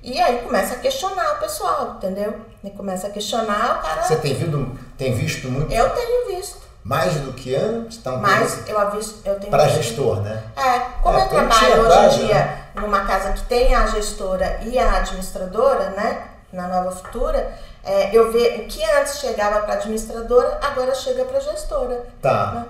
E 0.02 0.20
aí 0.20 0.38
começa 0.38 0.74
a 0.74 0.78
questionar 0.78 1.34
o 1.34 1.36
pessoal, 1.36 1.94
entendeu? 1.96 2.34
E 2.64 2.70
começa 2.70 3.06
a 3.06 3.10
questionar 3.10 3.78
o 3.78 3.82
cara. 3.82 4.02
Você 4.02 4.16
tem 4.16 4.34
visto, 4.34 4.78
tem 4.96 5.14
visto 5.14 5.48
muito? 5.48 5.72
Eu 5.72 5.90
tenho 5.90 6.36
visto. 6.36 6.67
Mais 6.88 7.12
do 7.16 7.34
que 7.34 7.54
antes? 7.54 7.98
Então, 7.98 8.16
Mais, 8.16 8.66
eu, 8.66 8.78
aviso, 8.78 9.16
eu 9.22 9.34
tenho 9.34 9.50
Para 9.50 9.68
gestor, 9.68 10.22
né? 10.22 10.42
É, 10.56 10.80
como 11.02 11.18
é, 11.18 11.22
eu 11.22 11.28
trabalho 11.28 11.82
hoje 11.82 12.22
em 12.22 12.26
dia 12.26 12.34
né? 12.34 12.64
numa 12.76 13.04
casa 13.04 13.32
que 13.32 13.42
tem 13.42 13.74
a 13.74 13.86
gestora 13.88 14.58
e 14.62 14.78
a 14.78 14.96
administradora, 14.96 15.90
né? 15.90 16.22
Na 16.50 16.66
nova 16.66 16.90
futura, 16.92 17.52
é, 17.84 18.08
eu 18.10 18.32
vejo 18.32 18.62
o 18.62 18.64
que 18.64 18.82
antes 18.98 19.18
chegava 19.18 19.60
para 19.60 19.74
administradora, 19.74 20.58
agora 20.62 20.94
chega 20.94 21.26
para 21.26 21.38
gestora. 21.40 22.06
Tá. 22.22 22.52
Né? 22.54 22.64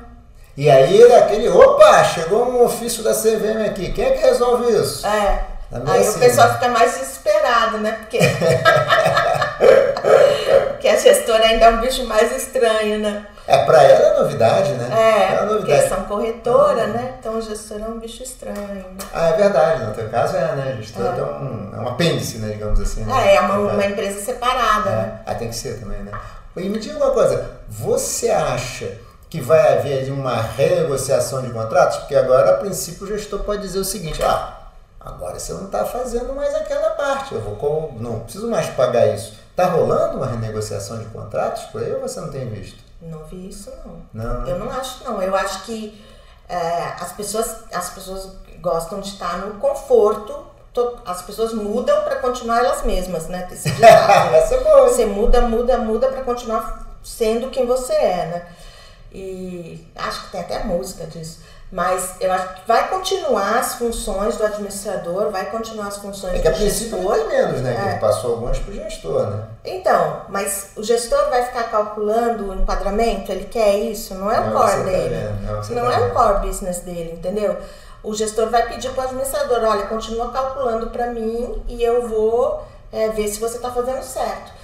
E 0.56 0.68
aí, 0.68 1.12
aquele, 1.12 1.48
opa, 1.48 2.02
chegou 2.02 2.44
um 2.50 2.64
ofício 2.64 3.04
da 3.04 3.14
CVM 3.14 3.66
aqui, 3.70 3.92
quem 3.92 4.04
é 4.04 4.10
que 4.10 4.26
resolve 4.26 4.72
isso? 4.72 5.06
É. 5.06 5.44
Aí 5.86 6.00
assim, 6.00 6.16
o 6.16 6.18
pessoal 6.18 6.54
fica 6.54 6.66
mais 6.70 6.98
desesperado, 6.98 7.78
né? 7.78 7.92
Porque... 7.92 8.18
Porque 10.70 10.88
a 10.88 10.96
gestora 10.96 11.44
ainda 11.44 11.66
é 11.66 11.70
um 11.70 11.80
bicho 11.80 12.04
mais 12.04 12.36
estranho, 12.36 12.98
né? 12.98 13.24
É, 13.48 13.64
para 13.64 13.82
ela 13.82 14.14
é 14.14 14.20
novidade, 14.20 14.72
né? 14.72 14.88
É, 14.92 15.32
é 15.32 15.44
novidade. 15.46 15.58
porque 15.58 15.88
são 15.88 16.04
corretora, 16.04 16.86
né? 16.88 17.14
Então 17.18 17.38
o 17.38 17.40
gestor 17.40 17.80
é 17.80 17.88
um 17.88 17.98
bicho 17.98 18.22
estranho. 18.22 18.56
Né? 18.56 18.98
Ah, 19.12 19.30
é 19.30 19.32
verdade. 19.38 19.84
No 19.84 19.94
teu 19.94 20.08
caso 20.10 20.36
é, 20.36 20.54
né? 20.54 20.76
Gestor 20.76 21.06
é, 21.06 21.08
então, 21.08 21.26
um, 21.26 21.70
é 21.74 21.80
um 21.80 21.88
apêndice, 21.88 22.38
né? 22.38 22.50
Digamos 22.50 22.78
assim. 22.78 23.04
Né? 23.04 23.32
É, 23.32 23.36
é 23.36 23.40
uma, 23.40 23.58
uma 23.72 23.86
empresa 23.86 24.20
separada, 24.20 24.90
é. 24.90 24.96
né? 24.96 25.20
Ah, 25.24 25.34
tem 25.34 25.48
que 25.48 25.56
ser 25.56 25.80
também, 25.80 26.02
né? 26.02 26.12
E 26.56 26.68
me 26.68 26.78
diga 26.78 26.98
uma 26.98 27.10
coisa, 27.10 27.50
você 27.66 28.30
acha 28.30 28.98
que 29.30 29.40
vai 29.40 29.78
haver 29.78 30.12
uma 30.12 30.42
renegociação 30.42 31.40
de 31.42 31.50
contratos? 31.50 31.98
Porque 31.98 32.16
agora, 32.16 32.50
a 32.50 32.54
princípio, 32.58 33.04
o 33.04 33.08
gestor 33.08 33.40
pode 33.40 33.62
dizer 33.62 33.78
o 33.78 33.84
seguinte, 33.84 34.22
ah, 34.22 34.58
Agora 35.00 35.38
você 35.38 35.54
não 35.54 35.64
está 35.66 35.86
fazendo 35.86 36.34
mais 36.34 36.54
aquela 36.54 36.90
parte. 36.90 37.34
Eu 37.34 37.40
vou 37.40 37.94
não 37.98 38.20
preciso 38.20 38.48
mais 38.48 38.66
pagar 38.70 39.06
isso. 39.14 39.38
Está 39.50 39.66
rolando 39.66 40.18
uma 40.18 40.26
renegociação 40.26 40.98
de 40.98 41.06
contratos 41.06 41.62
por 41.64 41.82
aí 41.82 41.92
ou 41.92 42.00
você 42.00 42.20
não 42.20 42.30
tem 42.30 42.46
visto? 42.48 42.87
Não 43.00 43.24
vi 43.24 43.48
isso 43.48 43.72
não. 43.84 44.02
não. 44.12 44.46
Eu 44.46 44.58
não 44.58 44.70
acho 44.70 45.04
não. 45.04 45.22
Eu 45.22 45.34
acho 45.36 45.64
que 45.64 46.04
é, 46.48 46.94
as 47.00 47.12
pessoas 47.12 47.64
as 47.72 47.90
pessoas 47.90 48.30
gostam 48.60 49.00
de 49.00 49.08
estar 49.08 49.38
no 49.38 49.54
conforto. 49.60 50.46
As 51.04 51.22
pessoas 51.22 51.52
mudam 51.52 52.04
para 52.04 52.16
continuar 52.16 52.58
elas 52.58 52.84
mesmas, 52.84 53.26
né? 53.26 53.48
Esse 53.50 53.68
ditado, 53.70 54.34
é 54.34 54.60
boa. 54.62 54.88
Você 54.88 55.06
muda, 55.06 55.40
muda, 55.40 55.76
muda 55.76 56.08
para 56.08 56.22
continuar 56.22 56.86
sendo 57.02 57.50
quem 57.50 57.66
você 57.66 57.92
é, 57.92 58.26
né? 58.26 58.46
E 59.12 59.84
acho 59.96 60.24
que 60.24 60.32
tem 60.32 60.40
até 60.40 60.62
música 60.62 61.04
disso. 61.06 61.40
Mas 61.70 62.14
eu 62.18 62.32
acho 62.32 62.54
que 62.54 62.66
vai 62.66 62.88
continuar 62.88 63.58
as 63.58 63.74
funções 63.74 64.38
do 64.38 64.44
administrador, 64.46 65.30
vai 65.30 65.50
continuar 65.50 65.88
as 65.88 65.98
funções 65.98 66.34
é 66.36 66.38
que 66.38 66.48
a 66.48 66.52
princípio 66.52 66.96
não 66.96 67.12
tem 67.12 67.28
menos, 67.28 67.60
né? 67.60 67.74
É. 67.74 67.82
Que 67.82 67.88
ele 67.88 67.98
passou 67.98 68.30
algumas 68.32 68.58
para 68.58 68.70
o 68.70 68.74
gestor, 68.74 69.26
né? 69.26 69.42
Então, 69.66 70.22
mas 70.30 70.70
o 70.76 70.82
gestor 70.82 71.28
vai 71.28 71.44
ficar 71.44 71.64
calculando 71.64 72.50
o 72.50 72.54
enquadramento, 72.54 73.30
ele 73.30 73.44
quer 73.44 73.76
isso, 73.76 74.14
não 74.14 74.32
é 74.32 74.40
o 74.40 74.52
core 74.52 74.70
tá 74.70 74.82
dele. 74.82 75.14
Tá 75.46 75.74
não, 75.74 75.84
não 75.84 75.92
é 75.92 75.98
o 76.06 76.14
core 76.14 76.46
business 76.46 76.80
dele, 76.80 77.12
entendeu? 77.18 77.54
O 78.02 78.14
gestor 78.14 78.48
vai 78.48 78.66
pedir 78.66 78.90
para 78.92 79.02
o 79.02 79.06
administrador, 79.06 79.62
olha, 79.64 79.86
continua 79.86 80.32
calculando 80.32 80.88
para 80.88 81.08
mim 81.08 81.62
e 81.68 81.82
eu 81.82 82.08
vou 82.08 82.64
é, 82.90 83.08
ver 83.08 83.28
se 83.28 83.38
você 83.38 83.56
está 83.56 83.70
fazendo 83.70 84.02
certo. 84.02 84.57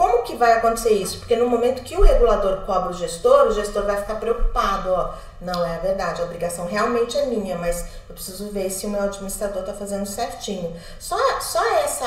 Como 0.00 0.22
que 0.22 0.34
vai 0.34 0.54
acontecer 0.54 0.94
isso? 0.94 1.18
Porque 1.18 1.36
no 1.36 1.46
momento 1.46 1.82
que 1.82 1.94
o 1.94 2.00
regulador 2.00 2.62
cobra 2.64 2.88
o 2.88 2.94
gestor, 2.94 3.48
o 3.48 3.52
gestor 3.52 3.84
vai 3.84 3.98
ficar 3.98 4.14
preocupado, 4.14 4.90
ó, 4.90 5.12
não 5.42 5.62
é 5.62 5.78
verdade, 5.78 6.22
a 6.22 6.24
obrigação 6.24 6.66
realmente 6.66 7.18
é 7.18 7.26
minha, 7.26 7.58
mas 7.58 7.84
eu 8.08 8.14
preciso 8.14 8.48
ver 8.48 8.70
se 8.70 8.86
o 8.86 8.88
meu 8.88 9.02
administrador 9.02 9.60
está 9.60 9.74
fazendo 9.74 10.06
certinho. 10.06 10.74
Só, 10.98 11.18
só 11.42 11.62
essa, 11.80 12.06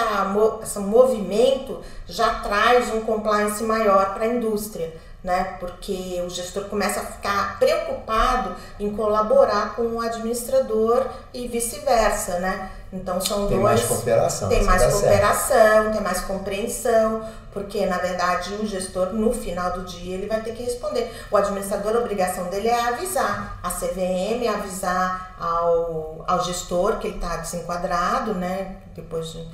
esse 0.64 0.80
movimento 0.80 1.82
já 2.08 2.40
traz 2.40 2.92
um 2.92 3.02
compliance 3.02 3.64
maior 3.64 4.16
para 4.16 4.24
a 4.24 4.28
indústria 4.28 4.92
né? 5.24 5.56
Porque 5.60 6.22
o 6.26 6.30
gestor 6.30 6.66
começa 6.66 7.00
a 7.00 7.06
ficar 7.06 7.58
preocupado 7.58 8.56
em 8.78 8.94
colaborar 8.94 9.74
com 9.76 9.84
o 9.84 10.02
administrador 10.02 11.08
e 11.34 11.48
vice-versa, 11.48 12.40
né? 12.40 12.72
Então 12.92 13.20
são 13.20 13.48
tem 13.48 13.60
dois. 13.60 13.64
Mais 13.64 13.84
cooperação, 13.86 14.50
tem 14.50 14.64
mais 14.64 14.84
cooperação, 14.84 15.58
certo. 15.58 15.92
tem 15.94 16.02
mais 16.02 16.22
compreensão, 16.22 17.28
porque 17.52 17.86
na 17.88 17.98
verdade 17.98 18.54
o 18.56 18.68
gestor 18.68 19.14
no 19.14 19.34
final 19.34 19.72
do 19.72 19.86
dia 19.86 20.14
ele 20.16 20.28
vai 20.28 20.42
ter 20.42 20.54
que 20.54 20.64
responder. 20.64 21.12
O 21.32 21.38
administrador 21.38 21.96
a 21.96 22.00
obrigação 22.00 22.50
dele 22.50 22.68
é 22.68 22.80
avisar 22.80 23.60
a 23.64 23.70
CVM, 23.72 24.48
avisar 24.48 25.36
ao, 25.40 26.24
ao 26.28 26.44
gestor 26.44 27.00
que 27.00 27.08
ele 27.08 27.16
está 27.16 27.38
desenquadrado, 27.38 28.36
né? 28.36 28.76
Depois 28.94 29.32
de... 29.32 29.48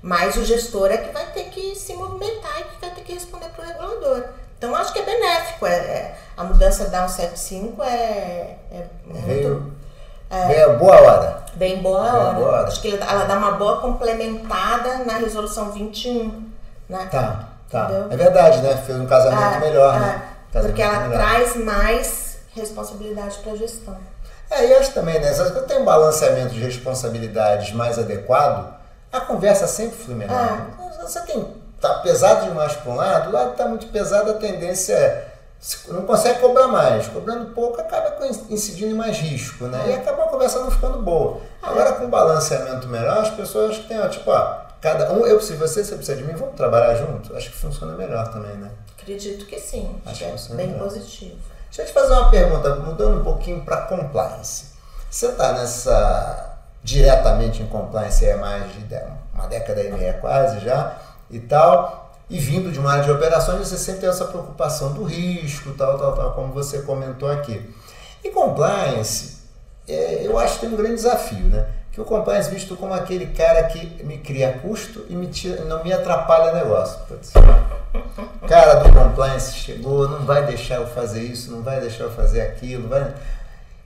mas 0.00 0.36
o 0.36 0.44
gestor 0.44 0.90
é 0.90 0.96
que 0.96 1.12
vai 1.12 1.26
ter 1.32 1.50
que 1.50 1.74
se 1.74 1.92
movimentar 1.92 2.60
e 2.60 2.64
que 2.64 2.80
vai 2.80 2.90
ter 2.94 3.02
que 3.02 3.12
é, 5.66 5.74
é, 5.74 6.14
a 6.36 6.44
mudança 6.44 6.86
da 6.86 7.08
175 7.08 7.82
é, 7.82 7.86
é, 7.88 8.56
é 8.72 8.86
muito. 9.10 9.72
É, 10.30 10.68
boa 10.74 11.00
hora. 11.00 11.46
Bem 11.54 11.80
boa 11.80 12.02
bem 12.02 12.10
hora. 12.10 12.32
boa 12.34 12.48
hora. 12.48 12.68
Acho 12.68 12.80
que 12.82 12.94
ela 12.94 13.24
dá 13.24 13.38
uma 13.38 13.52
boa 13.52 13.80
complementada 13.80 15.04
na 15.04 15.14
resolução 15.18 15.70
21. 15.70 16.50
Né? 16.88 17.08
Tá, 17.10 17.48
tá. 17.70 17.84
Entendeu? 17.84 18.06
É 18.10 18.16
verdade, 18.16 18.62
né? 18.62 18.76
Fez 18.84 18.98
um 18.98 19.06
casamento 19.06 19.54
é, 19.54 19.60
melhor, 19.60 20.00
né? 20.00 20.22
Casamento 20.52 20.74
porque 20.74 20.82
ela 20.82 21.00
melhor. 21.00 21.18
traz 21.18 21.56
mais 21.56 22.38
responsabilidade 22.54 23.38
para 23.38 23.52
a 23.52 23.56
gestão. 23.56 23.96
É, 24.50 24.66
e 24.66 24.74
acho 24.74 24.92
também, 24.92 25.20
né? 25.20 25.32
Se 25.32 25.40
eu 25.40 25.62
tenho 25.62 25.80
um 25.80 25.84
balanceamento 25.84 26.54
de 26.54 26.60
responsabilidades 26.60 27.72
mais 27.72 27.98
adequado, 27.98 28.74
a 29.12 29.20
conversa 29.20 29.66
sempre 29.66 29.96
flui 29.96 30.16
melhor. 30.16 30.66
Você 31.02 31.20
tem 31.20 31.54
tá 31.80 31.94
pesado 32.00 32.46
demais 32.46 32.72
para 32.72 32.90
um 32.90 32.96
lado, 32.96 33.28
o 33.28 33.32
lado 33.32 33.52
está 33.52 33.66
muito 33.66 33.86
pesado, 33.88 34.30
a 34.30 34.34
tendência 34.34 34.94
é 34.94 35.25
não 35.88 36.02
consegue 36.02 36.40
cobrar 36.40 36.68
mais. 36.68 37.08
Cobrando 37.08 37.52
pouco 37.52 37.80
acaba 37.80 38.14
incidindo 38.50 38.92
em 38.92 38.96
mais 38.96 39.18
risco, 39.18 39.64
né? 39.64 39.90
E 39.90 39.92
acaba 39.94 40.24
a 40.24 40.28
conversa 40.28 40.60
não 40.60 40.70
ficando 40.70 41.02
boa. 41.02 41.40
Agora 41.62 41.92
com 41.92 42.08
balanceamento 42.08 42.86
melhor, 42.88 43.18
as 43.18 43.30
pessoas 43.30 43.78
têm, 43.80 43.98
ó, 44.00 44.08
tipo, 44.08 44.30
ó, 44.30 44.60
cada 44.80 45.12
um, 45.12 45.26
eu 45.26 45.36
preciso 45.36 45.54
de 45.54 45.58
você, 45.58 45.84
você 45.84 45.96
precisa 45.96 46.16
de 46.16 46.24
mim, 46.24 46.34
vamos 46.34 46.54
trabalhar 46.54 46.94
junto? 46.94 47.36
Acho 47.36 47.50
que 47.50 47.56
funciona 47.56 47.96
melhor 47.96 48.28
também, 48.32 48.56
né? 48.56 48.70
Acredito 49.00 49.46
que 49.46 49.58
sim. 49.58 50.00
Acho 50.04 50.18
que 50.18 50.24
é 50.24 50.56
bem 50.56 50.68
melhor. 50.68 50.84
positivo. 50.84 51.36
Deixa 51.66 51.82
eu 51.82 51.86
te 51.86 51.92
fazer 51.92 52.12
uma 52.12 52.30
pergunta, 52.30 52.74
mudando 52.76 53.20
um 53.20 53.24
pouquinho 53.24 53.62
para 53.62 53.82
compliance. 53.82 54.66
Você 55.10 55.26
está 55.26 55.52
nessa 55.52 56.56
diretamente 56.82 57.62
em 57.62 57.66
compliance 57.66 58.30
há 58.30 58.36
mais 58.36 58.72
de 58.72 58.86
uma 59.34 59.48
década 59.48 59.82
e 59.82 59.90
meia 59.90 60.14
quase 60.14 60.60
já 60.60 60.96
e 61.28 61.40
tal, 61.40 62.05
e 62.28 62.38
vindo 62.38 62.72
de 62.72 62.78
uma 62.78 62.92
área 62.92 63.04
de 63.04 63.10
operações, 63.10 63.68
você 63.68 63.76
sempre 63.76 64.00
tem 64.02 64.10
essa 64.10 64.24
preocupação 64.24 64.92
do 64.92 65.04
risco, 65.04 65.72
tal, 65.72 65.96
tal, 65.98 66.14
tal, 66.14 66.34
como 66.34 66.52
você 66.52 66.82
comentou 66.82 67.30
aqui. 67.30 67.62
E 68.24 68.30
compliance, 68.30 69.36
é, 69.86 70.26
eu 70.26 70.36
acho 70.38 70.54
que 70.54 70.60
tem 70.60 70.68
um 70.70 70.76
grande 70.76 70.96
desafio, 70.96 71.46
né? 71.46 71.66
Que 71.92 72.00
o 72.00 72.04
compliance 72.04 72.50
visto 72.50 72.76
como 72.76 72.92
aquele 72.92 73.26
cara 73.26 73.62
que 73.64 74.02
me 74.04 74.18
cria 74.18 74.58
custo 74.58 75.06
e 75.08 75.14
me 75.14 75.28
tira, 75.28 75.64
não 75.64 75.82
me 75.84 75.92
atrapalha 75.92 76.52
negócio. 76.52 76.98
Putz. 77.06 77.32
O 78.42 78.46
cara 78.48 78.74
do 78.74 78.92
compliance 78.92 79.54
chegou, 79.54 80.08
não 80.08 80.26
vai 80.26 80.44
deixar 80.44 80.76
eu 80.76 80.86
fazer 80.88 81.22
isso, 81.22 81.50
não 81.52 81.62
vai 81.62 81.80
deixar 81.80 82.04
eu 82.04 82.10
fazer 82.10 82.42
aquilo, 82.42 82.88
vai... 82.88 83.14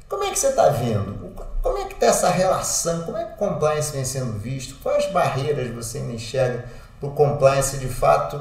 Como 0.08 0.24
é 0.24 0.30
que 0.30 0.38
você 0.38 0.48
está 0.48 0.70
vendo? 0.70 1.32
Como 1.62 1.78
é 1.78 1.84
que 1.84 1.92
está 1.92 2.06
essa 2.06 2.30
relação? 2.30 3.02
Como 3.02 3.16
é 3.16 3.24
que 3.24 3.34
o 3.34 3.36
compliance 3.36 3.92
vem 3.92 4.04
sendo 4.04 4.36
visto? 4.38 4.74
Quais 4.82 5.06
barreiras 5.12 5.72
você 5.72 6.00
enxerga 6.00 6.64
para 7.00 7.08
o 7.08 7.12
compliance 7.12 7.78
de 7.78 7.88
fato 7.88 8.40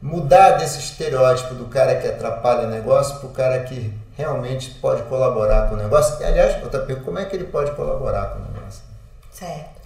mudar 0.00 0.52
desse 0.52 0.78
estereótipo 0.78 1.54
do 1.54 1.64
cara 1.66 1.96
que 1.96 2.06
atrapalha 2.06 2.68
o 2.68 2.70
negócio 2.70 3.16
para 3.18 3.28
o 3.28 3.32
cara 3.32 3.60
que 3.64 3.92
realmente 4.16 4.70
pode 4.80 5.02
colaborar 5.02 5.68
com 5.68 5.74
o 5.74 5.78
negócio? 5.78 6.16
E, 6.20 6.24
aliás, 6.24 6.54
pergunta, 6.54 7.04
como 7.04 7.18
é 7.18 7.24
que 7.24 7.34
ele 7.34 7.44
pode 7.44 7.72
colaborar 7.72 8.26
com 8.28 8.38
o 8.38 8.42
negócio? 8.52 8.82
Certo. 9.32 9.78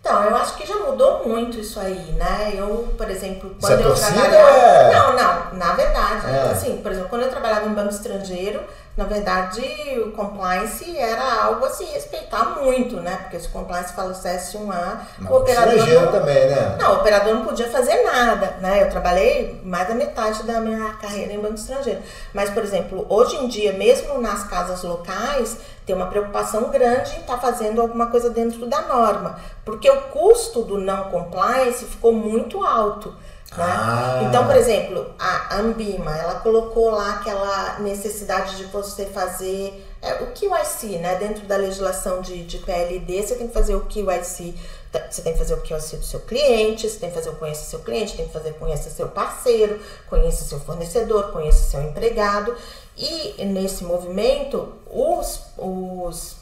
Então, 0.00 0.22
eu 0.22 0.36
acho 0.36 0.54
que 0.56 0.64
já 0.64 0.76
mudou 0.76 1.26
muito 1.26 1.58
isso 1.58 1.80
aí, 1.80 2.12
né? 2.12 2.52
Eu, 2.54 2.94
por 2.96 3.10
exemplo, 3.10 3.56
quando 3.60 3.80
é 3.80 3.84
eu 3.84 3.94
trabalhava. 3.94 4.36
é- 4.36 4.92
Não, 4.94 5.12
não, 5.16 5.54
na 5.54 5.72
verdade, 5.74 6.26
É. 6.30 6.42
assim, 6.52 6.76
por 6.80 6.92
exemplo, 6.92 7.08
quando 7.08 7.22
eu 7.22 7.30
trabalhava 7.30 7.66
em 7.66 7.74
banco 7.74 7.90
estrangeiro, 7.90 8.60
na 8.96 9.04
verdade, 9.04 9.60
o 10.06 10.12
compliance 10.12 10.96
era 10.96 11.44
algo 11.44 11.66
a 11.66 11.70
se 11.70 11.84
respeitar 11.84 12.58
muito, 12.58 12.96
né? 12.96 13.14
Porque 13.22 13.38
se 13.38 13.46
o 13.48 13.50
compliance 13.50 13.92
falasse 13.92 14.56
um 14.56 14.72
A, 14.72 15.04
o 15.28 15.36
operador 15.36 15.86
não, 15.86 16.10
também, 16.10 16.48
né? 16.48 16.76
não, 16.80 16.92
o 16.92 17.00
operador 17.00 17.34
não 17.34 17.44
podia 17.44 17.68
fazer 17.68 18.02
nada, 18.04 18.56
né? 18.62 18.82
Eu 18.82 18.88
trabalhei 18.88 19.60
mais 19.62 19.86
da 19.86 19.94
metade 19.94 20.44
da 20.44 20.60
minha 20.60 20.94
carreira 20.94 21.34
em 21.34 21.38
banco 21.38 21.56
estrangeiro. 21.56 22.00
Mas, 22.32 22.48
por 22.48 22.62
exemplo, 22.62 23.04
hoje 23.10 23.36
em 23.36 23.48
dia, 23.48 23.74
mesmo 23.74 24.18
nas 24.18 24.44
casas 24.44 24.82
locais, 24.82 25.58
tem 25.84 25.94
uma 25.94 26.06
preocupação 26.06 26.70
grande 26.70 27.16
em 27.16 27.20
estar 27.20 27.36
fazendo 27.36 27.82
alguma 27.82 28.06
coisa 28.06 28.30
dentro 28.30 28.64
da 28.64 28.80
norma. 28.80 29.38
Porque 29.62 29.90
o 29.90 30.00
custo 30.04 30.62
do 30.62 30.78
não 30.78 31.10
compliance 31.10 31.84
ficou 31.84 32.14
muito 32.14 32.64
alto. 32.64 33.14
Né? 33.52 33.64
Ah. 33.64 34.22
Então, 34.24 34.46
por 34.46 34.56
exemplo, 34.56 35.14
a 35.18 35.56
Ambima, 35.56 36.16
ela 36.16 36.40
colocou 36.40 36.90
lá 36.90 37.14
aquela 37.14 37.78
necessidade 37.78 38.56
de 38.56 38.64
você 38.64 39.06
fazer 39.06 39.86
é, 40.02 40.14
o 40.22 40.26
QIC, 40.32 40.98
né? 40.98 41.16
Dentro 41.16 41.46
da 41.46 41.56
legislação 41.56 42.20
de, 42.20 42.44
de 42.44 42.58
PLD, 42.58 43.22
você 43.22 43.34
tem 43.34 43.48
que 43.48 43.54
fazer 43.54 43.74
o 43.74 43.86
QIC, 43.86 44.54
tá, 44.92 45.06
você 45.10 45.22
tem 45.22 45.32
que 45.32 45.38
fazer 45.38 45.54
o 45.54 45.62
QIC 45.62 45.96
do 45.96 46.04
seu 46.04 46.20
cliente, 46.20 46.88
você 46.88 46.98
tem 46.98 47.08
que 47.08 47.14
fazer 47.14 47.30
o 47.30 47.36
conheça 47.36 47.64
seu 47.64 47.78
cliente, 47.80 48.16
tem 48.16 48.26
que 48.26 48.32
fazer 48.32 48.52
conheça 48.54 48.90
seu 48.90 49.08
parceiro, 49.08 49.80
conheça 50.08 50.44
seu 50.44 50.60
fornecedor, 50.60 51.32
conheça 51.32 51.70
seu 51.70 51.82
empregado. 51.82 52.54
E 52.96 53.44
nesse 53.44 53.84
movimento, 53.84 54.72
os, 54.90 55.40
os 55.58 56.36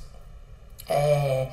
é, 0.89 1.49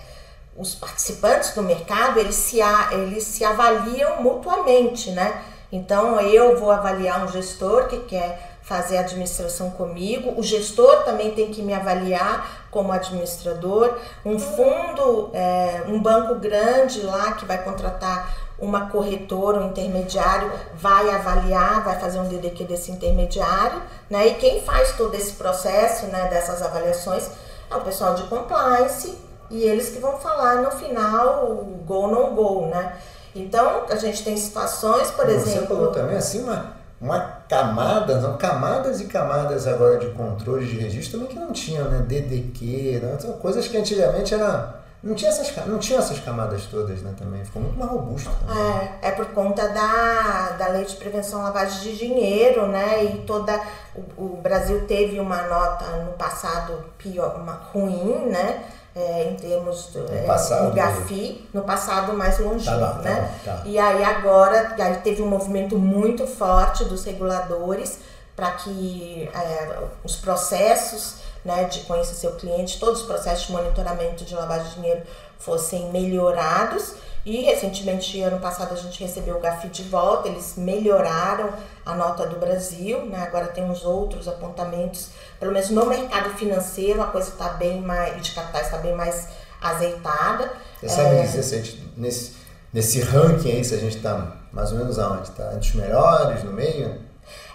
os 0.56 0.76
participantes 0.76 1.54
do 1.54 1.64
mercado 1.64 2.20
eles 2.20 2.36
se, 2.36 2.60
eles 2.92 3.24
se 3.24 3.44
avaliam 3.44 4.22
mutuamente, 4.22 5.12
né? 5.12 5.42
Então 5.72 6.20
eu 6.20 6.60
vou 6.60 6.70
avaliar 6.70 7.24
um 7.24 7.28
gestor 7.30 7.88
que 7.88 8.00
quer 8.00 8.58
fazer 8.62 8.98
administração 8.98 9.72
comigo, 9.72 10.34
o 10.38 10.44
gestor 10.44 11.04
também 11.04 11.32
tem 11.32 11.52
que 11.52 11.62
me 11.62 11.74
avaliar 11.74 12.68
como 12.70 12.92
administrador, 12.92 13.98
um 14.26 14.38
fundo, 14.38 15.30
é, 15.34 15.84
um 15.88 16.02
banco 16.02 16.36
grande 16.36 17.02
lá 17.02 17.34
que 17.34 17.46
vai 17.46 17.64
contratar 17.64 18.52
uma 18.60 18.90
corretora, 18.90 19.60
um 19.60 19.70
intermediário, 19.70 20.52
vai 20.76 21.10
avaliar, 21.10 21.84
vai 21.84 22.00
fazer 22.00 22.20
um 22.20 22.28
DDQ 22.28 22.66
desse 22.66 22.92
intermediário, 22.92 23.82
né? 24.10 24.28
E 24.28 24.36
quem 24.36 24.62
faz 24.62 24.92
todo 24.92 25.16
esse 25.16 25.34
processo, 25.34 26.06
né, 26.08 26.28
dessas 26.30 26.62
avaliações 26.62 27.28
é 27.70 27.76
o 27.76 27.82
pessoal 27.82 28.14
de 28.14 28.24
compliance 28.24 29.18
e 29.52 29.64
eles 29.64 29.90
que 29.90 30.00
vão 30.00 30.18
falar 30.18 30.62
no 30.62 30.72
final 30.72 31.46
o 31.46 31.84
go 31.86 32.08
não 32.08 32.34
go, 32.34 32.68
né? 32.68 32.98
Então, 33.36 33.84
a 33.90 33.96
gente 33.96 34.24
tem 34.24 34.36
situações, 34.36 35.12
por 35.12 35.26
Você 35.26 35.32
exemplo, 35.32 35.68
falou 35.68 35.92
também 35.92 36.18
assim 36.18 36.44
uma, 36.44 36.74
uma 37.00 37.20
camada, 37.48 38.20
não, 38.20 38.38
camadas 38.38 39.00
e 39.00 39.06
camadas 39.06 39.68
agora 39.68 39.98
de 39.98 40.10
controle 40.12 40.66
de 40.66 40.78
registro 40.78 41.20
também 41.20 41.36
que 41.36 41.40
não 41.40 41.52
tinham, 41.52 41.90
né? 41.90 42.04
DDQ, 42.08 43.00
né? 43.02 43.18
São 43.20 43.34
coisas 43.34 43.68
que 43.68 43.78
antigamente 43.78 44.34
era 44.34 44.82
não 45.04 45.16
tinha 45.16 45.32
essas 45.32 45.66
não 45.66 45.80
tinha 45.80 45.98
essas 45.98 46.20
camadas 46.20 46.66
todas, 46.68 47.02
né? 47.02 47.16
Também 47.18 47.44
ficou 47.44 47.60
muito 47.60 47.78
mais 47.78 47.90
robusto. 47.90 48.30
Também. 48.46 48.90
É, 49.02 49.08
é 49.08 49.12
por 49.12 49.26
conta 49.28 49.68
da, 49.70 50.52
da 50.60 50.68
lei 50.68 50.86
de 50.86 50.96
prevenção 50.96 51.42
à 51.42 51.46
lavagem 51.46 51.82
de 51.82 51.98
dinheiro, 51.98 52.68
né? 52.68 53.04
E 53.06 53.18
toda. 53.26 53.60
O, 53.96 54.24
o 54.24 54.40
Brasil 54.44 54.86
teve 54.86 55.20
uma 55.20 55.42
nota 55.48 55.86
no 55.98 56.12
passado 56.14 56.86
pior, 57.00 57.36
uma, 57.36 57.54
ruim, 57.54 58.28
né? 58.28 58.64
É, 58.94 59.24
em 59.24 59.36
termos 59.36 59.86
do, 59.88 60.06
é, 60.14 60.24
passado. 60.24 60.68
no 60.68 60.72
GAFI, 60.74 61.50
no 61.54 61.62
passado 61.62 62.12
mais 62.14 62.38
longínquo, 62.40 62.78
Tá 62.78 62.92
tá 62.96 63.00
né? 63.00 63.22
bom, 63.22 63.40
tá. 63.46 63.62
E 63.66 63.80
aí 63.80 64.04
agora 64.04 64.76
aí 64.78 64.96
teve 64.98 65.22
um 65.22 65.28
movimento 65.28 65.78
muito 65.78 66.28
forte 66.28 66.84
dos 66.84 67.06
reguladores 67.06 68.00
para 68.36 68.52
que 68.52 69.30
é, 69.34 69.80
os 70.04 70.18
processos 70.18 71.16
né, 71.46 71.64
de 71.66 71.82
conhecer 71.82 72.16
seu 72.16 72.32
cliente, 72.34 72.80
todos 72.80 73.02
os 73.02 73.06
processos 73.08 73.48
de 73.48 73.54
monitoramento 73.54 74.26
de 74.26 74.36
lavagem 74.36 74.68
de 74.68 74.76
dinheiro 74.76 75.02
fossem 75.40 75.90
melhorados. 75.92 76.94
E 77.24 77.42
recentemente, 77.42 78.20
ano 78.22 78.40
passado, 78.40 78.74
a 78.74 78.78
gente 78.78 79.00
recebeu 79.04 79.38
o 79.38 79.40
GAFI 79.40 79.68
de 79.70 79.84
volta, 79.84 80.28
eles 80.28 80.56
melhoraram 80.58 81.54
a 81.86 81.94
nota 81.94 82.26
do 82.26 82.40
Brasil, 82.40 83.06
né? 83.06 83.20
agora 83.22 83.48
tem 83.48 83.64
uns 83.64 83.86
outros 83.86 84.28
apontamentos, 84.28 85.10
pelo 85.40 85.52
menos 85.52 85.70
no 85.70 85.86
mercado 85.86 86.32
financeiro, 86.32 87.02
a 87.02 87.08
coisa 87.08 87.30
está 87.30 87.50
bem 87.50 87.80
mais, 87.80 88.22
de 88.24 88.32
capitais 88.32 88.66
está 88.66 88.80
bem 88.80 88.96
mais 88.96 89.28
azeitada. 89.62 90.52
Você 90.80 90.90
sabe 90.90 91.22
dizer 91.22 91.44
se 91.44 91.56
a 91.56 91.58
gente, 91.60 91.94
nesse, 91.96 92.34
nesse 92.74 93.02
ranking 93.02 93.52
aí, 93.52 93.64
se 93.64 93.76
a 93.76 93.78
gente 93.78 93.98
está 93.98 94.38
mais 94.52 94.72
ou 94.72 94.80
menos 94.80 94.98
aonde? 94.98 95.30
Está 95.30 95.54
entre 95.54 95.70
os 95.70 95.76
melhores, 95.76 96.44
no 96.44 96.52
meio? 96.52 97.00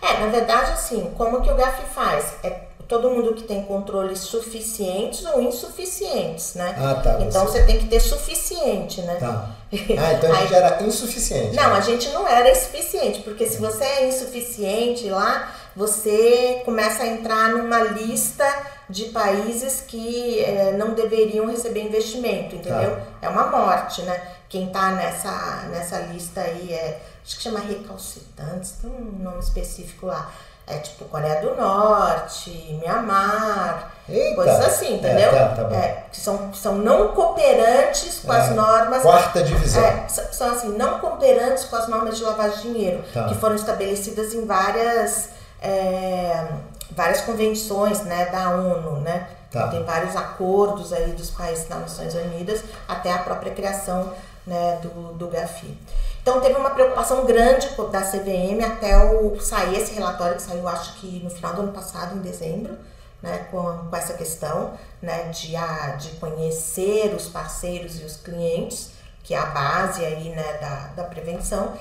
É, 0.00 0.20
na 0.20 0.28
verdade, 0.28 0.70
assim, 0.70 1.12
como 1.16 1.42
que 1.42 1.50
o 1.50 1.56
GAF 1.56 1.82
faz? 1.92 2.34
É 2.44 2.65
todo 2.88 3.10
mundo 3.10 3.34
que 3.34 3.42
tem 3.42 3.62
controles 3.64 4.20
suficientes 4.20 5.24
ou 5.26 5.42
insuficientes, 5.42 6.54
né? 6.54 6.74
Ah, 6.78 6.94
tá. 7.02 7.18
Então 7.20 7.44
você- 7.46 7.60
você 7.60 7.64
tem 7.66 7.78
que 7.78 7.86
ter 7.86 8.00
suficiente, 8.00 9.00
né? 9.02 9.16
Tá. 9.16 9.50
Ah, 9.98 10.12
então 10.14 10.30
a 10.32 10.36
gente 10.36 10.54
Aí- 10.54 10.62
era 10.62 10.82
insuficiente. 10.84 11.56
Não, 11.56 11.70
né? 11.70 11.76
a 11.76 11.80
gente 11.80 12.08
não 12.10 12.26
era 12.26 12.50
insuficiente, 12.50 13.20
porque 13.22 13.46
se 13.46 13.58
você 13.58 13.82
é 13.84 14.08
insuficiente 14.08 15.08
lá, 15.10 15.52
você 15.74 16.62
começa 16.64 17.02
a 17.02 17.06
entrar 17.06 17.50
numa 17.50 17.80
lista 17.82 18.46
de 18.88 19.06
países 19.06 19.80
que 19.80 20.38
eh, 20.40 20.72
não 20.78 20.94
deveriam 20.94 21.46
receber 21.50 21.82
investimento, 21.82 22.54
entendeu? 22.54 22.96
É 23.20 23.28
uma 23.28 23.48
morte, 23.48 24.02
né? 24.02 24.20
Quem 24.48 24.68
tá 24.68 24.92
nessa, 24.92 25.64
nessa 25.72 25.98
lista 26.02 26.40
aí 26.40 26.72
é, 26.72 27.02
acho 27.24 27.36
que 27.36 27.42
chama 27.42 27.58
recalcitrantes, 27.58 28.74
tem 28.80 28.88
um 28.90 29.22
nome 29.22 29.40
específico 29.40 30.06
lá. 30.06 30.30
É 30.66 30.78
tipo 30.78 31.04
Coreia 31.04 31.40
do 31.40 31.54
Norte, 31.54 32.76
Mianmar, 32.82 33.92
Eita. 34.08 34.34
coisas 34.34 34.60
assim, 34.66 34.96
entendeu? 34.96 35.30
É, 35.30 35.48
tá, 35.54 35.64
tá. 35.64 35.76
É, 35.76 36.04
que 36.10 36.20
são, 36.20 36.52
são 36.52 36.74
não 36.74 37.08
cooperantes 37.14 38.18
com 38.18 38.32
as 38.32 38.50
É, 38.50 38.54
normas 38.54 39.02
Quarta 39.02 39.42
divisão. 39.44 39.84
é, 39.84 40.08
são 40.08 40.50
assim, 40.50 40.68
não 40.76 40.98
cooperantes 40.98 41.64
com 41.66 41.76
as 41.76 41.86
normas 41.86 42.16
de 42.18 42.24
lavagem 42.24 42.56
de 42.56 42.72
dinheiro, 42.72 43.04
Tá. 43.14 43.24
que 43.28 43.36
foram 43.36 43.54
estabelecidas 43.54 44.34
em 44.34 44.44
várias, 44.44 45.28
é, 45.62 46.48
várias 46.90 47.20
convenções 47.20 48.00
né, 48.02 48.26
da 48.26 48.50
ONU, 48.50 49.00
né? 49.02 49.28
Tá. 49.52 49.68
Tem 49.68 49.84
vários 49.84 50.16
acordos 50.16 50.92
aí 50.92 51.12
dos 51.12 51.30
países 51.30 51.68
das 51.68 51.78
Nações 51.78 52.14
Unidas, 52.14 52.60
até 52.88 53.12
a 53.12 53.18
própria 53.18 53.52
criação 53.52 54.12
né, 54.44 54.78
do, 54.82 55.12
do 55.14 55.28
GAFI. 55.28 55.78
Então 56.26 56.40
teve 56.40 56.58
uma 56.58 56.70
preocupação 56.70 57.24
grande 57.24 57.68
da 57.68 58.00
CVM 58.00 58.60
até 58.66 58.98
o, 58.98 59.38
sair 59.40 59.76
esse 59.76 59.94
relatório, 59.94 60.34
que 60.34 60.42
saiu 60.42 60.66
acho 60.66 60.94
que 60.94 61.20
no 61.22 61.30
final 61.30 61.54
do 61.54 61.62
ano 61.62 61.72
passado, 61.72 62.16
em 62.16 62.18
dezembro, 62.18 62.76
né, 63.22 63.46
com, 63.48 63.62
com 63.62 63.96
essa 63.96 64.14
questão 64.14 64.72
né, 65.00 65.28
de, 65.28 65.54
a, 65.54 65.90
de 65.90 66.08
conhecer 66.16 67.14
os 67.14 67.28
parceiros 67.28 68.00
e 68.00 68.04
os 68.04 68.16
clientes, 68.16 68.90
que 69.22 69.34
é 69.34 69.38
a 69.38 69.46
base 69.46 70.04
aí, 70.04 70.30
né, 70.30 70.54
da, 70.54 71.00
da 71.00 71.08
prevenção. 71.08 71.74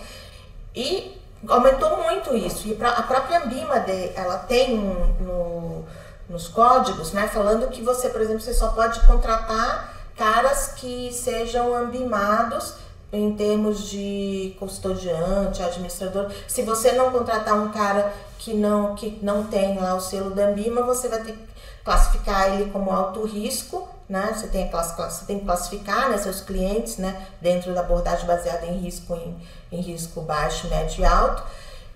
E 0.75 1.19
aumentou 1.49 2.03
muito 2.03 2.36
isso. 2.36 2.67
E 2.67 2.77
a 2.84 3.01
própria 3.01 3.39
Ambima, 3.39 3.79
de- 3.79 4.12
ela 4.15 4.38
tem 4.38 4.77
no, 5.21 5.84
nos 6.29 6.47
códigos, 6.47 7.13
né, 7.13 7.27
falando 7.27 7.67
que 7.71 7.81
você, 7.81 8.10
por 8.10 8.21
exemplo, 8.21 8.41
você 8.41 8.53
só 8.53 8.67
pode 8.67 8.99
contratar 9.08 9.91
caras 10.15 10.67
que 10.75 11.12
sejam 11.12 11.73
ambimados 11.73 12.85
em 13.12 13.36
termos 13.36 13.89
de 13.89 14.56
custodiante, 14.60 15.63
administrador. 15.63 16.32
Se 16.48 16.63
você 16.63 16.91
não 16.91 17.12
contratar 17.12 17.54
um 17.56 17.72
cara 17.72 18.13
que 18.38 18.54
não, 18.54 18.96
que 18.96 19.20
não 19.22 19.46
tem 19.46 19.78
lá 19.78 19.96
o 19.96 20.02
selo 20.02 20.32
da 20.32 20.48
Ambima, 20.48 20.82
você 20.84 21.08
vai 21.08 21.24
ter 21.24 21.34
que 21.34 21.48
classificar 21.84 22.54
ele 22.54 22.72
como 22.72 22.91
alto 22.91 23.24
risco, 23.26 23.88
né? 24.10 24.34
Você 24.36 24.48
tem, 24.48 24.70
você 24.70 25.26
tem 25.26 25.39
que 25.39 25.46
classificar 25.46 26.10
né, 26.10 26.18
seus 26.18 26.41
clientes 26.41 26.98
né, 26.98 27.28
dentro 27.39 27.74
da 27.74 27.82
abordagem 27.82 28.26
baseada 28.26 28.65
em 28.65 28.78
risco, 28.78 29.15
em, 29.15 29.38
em 29.72 29.82
risco 29.82 30.22
baixo, 30.22 30.68
médio 30.68 31.02
e 31.02 31.06
alto. 31.06 31.44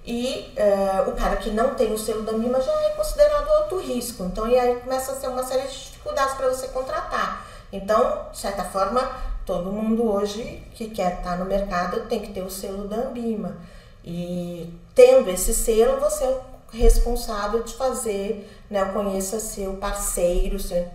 E 0.05 0.53
eh, 0.55 1.03
o 1.07 1.11
cara 1.11 1.35
que 1.35 1.51
não 1.51 1.75
tem 1.75 1.93
o 1.93 1.97
selo 1.97 2.23
da 2.23 2.31
MIMA 2.31 2.61
já 2.61 2.71
é 2.71 2.89
considerado 2.91 3.47
alto 3.49 3.77
risco. 3.79 4.23
Então, 4.23 4.47
e 4.47 4.57
aí 4.57 4.77
começa 4.77 5.11
a 5.11 5.15
ser 5.15 5.27
uma 5.27 5.43
série 5.43 5.67
de 5.67 5.73
dificuldades 5.73 6.33
para 6.35 6.47
você 6.49 6.67
contratar. 6.69 7.45
Então, 7.71 8.25
de 8.31 8.37
certa 8.39 8.63
forma, 8.63 9.07
todo 9.49 9.71
mundo 9.71 10.07
hoje 10.07 10.61
que 10.75 10.91
quer 10.91 11.17
estar 11.17 11.35
no 11.35 11.45
mercado 11.45 12.01
tem 12.01 12.19
que 12.19 12.31
ter 12.31 12.43
o 12.43 12.51
selo 12.51 12.87
da 12.87 12.97
Ambima. 12.97 13.57
E 14.05 14.71
tendo 14.93 15.27
esse 15.31 15.55
selo, 15.55 15.99
você 15.99 16.37
responsável 16.71 17.63
de 17.63 17.73
fazer 17.73 18.47
né, 18.69 18.83
o 18.83 18.93
conheça 18.93 19.39
seu 19.39 19.73
parceiro 19.73 20.59
seu, 20.59 20.87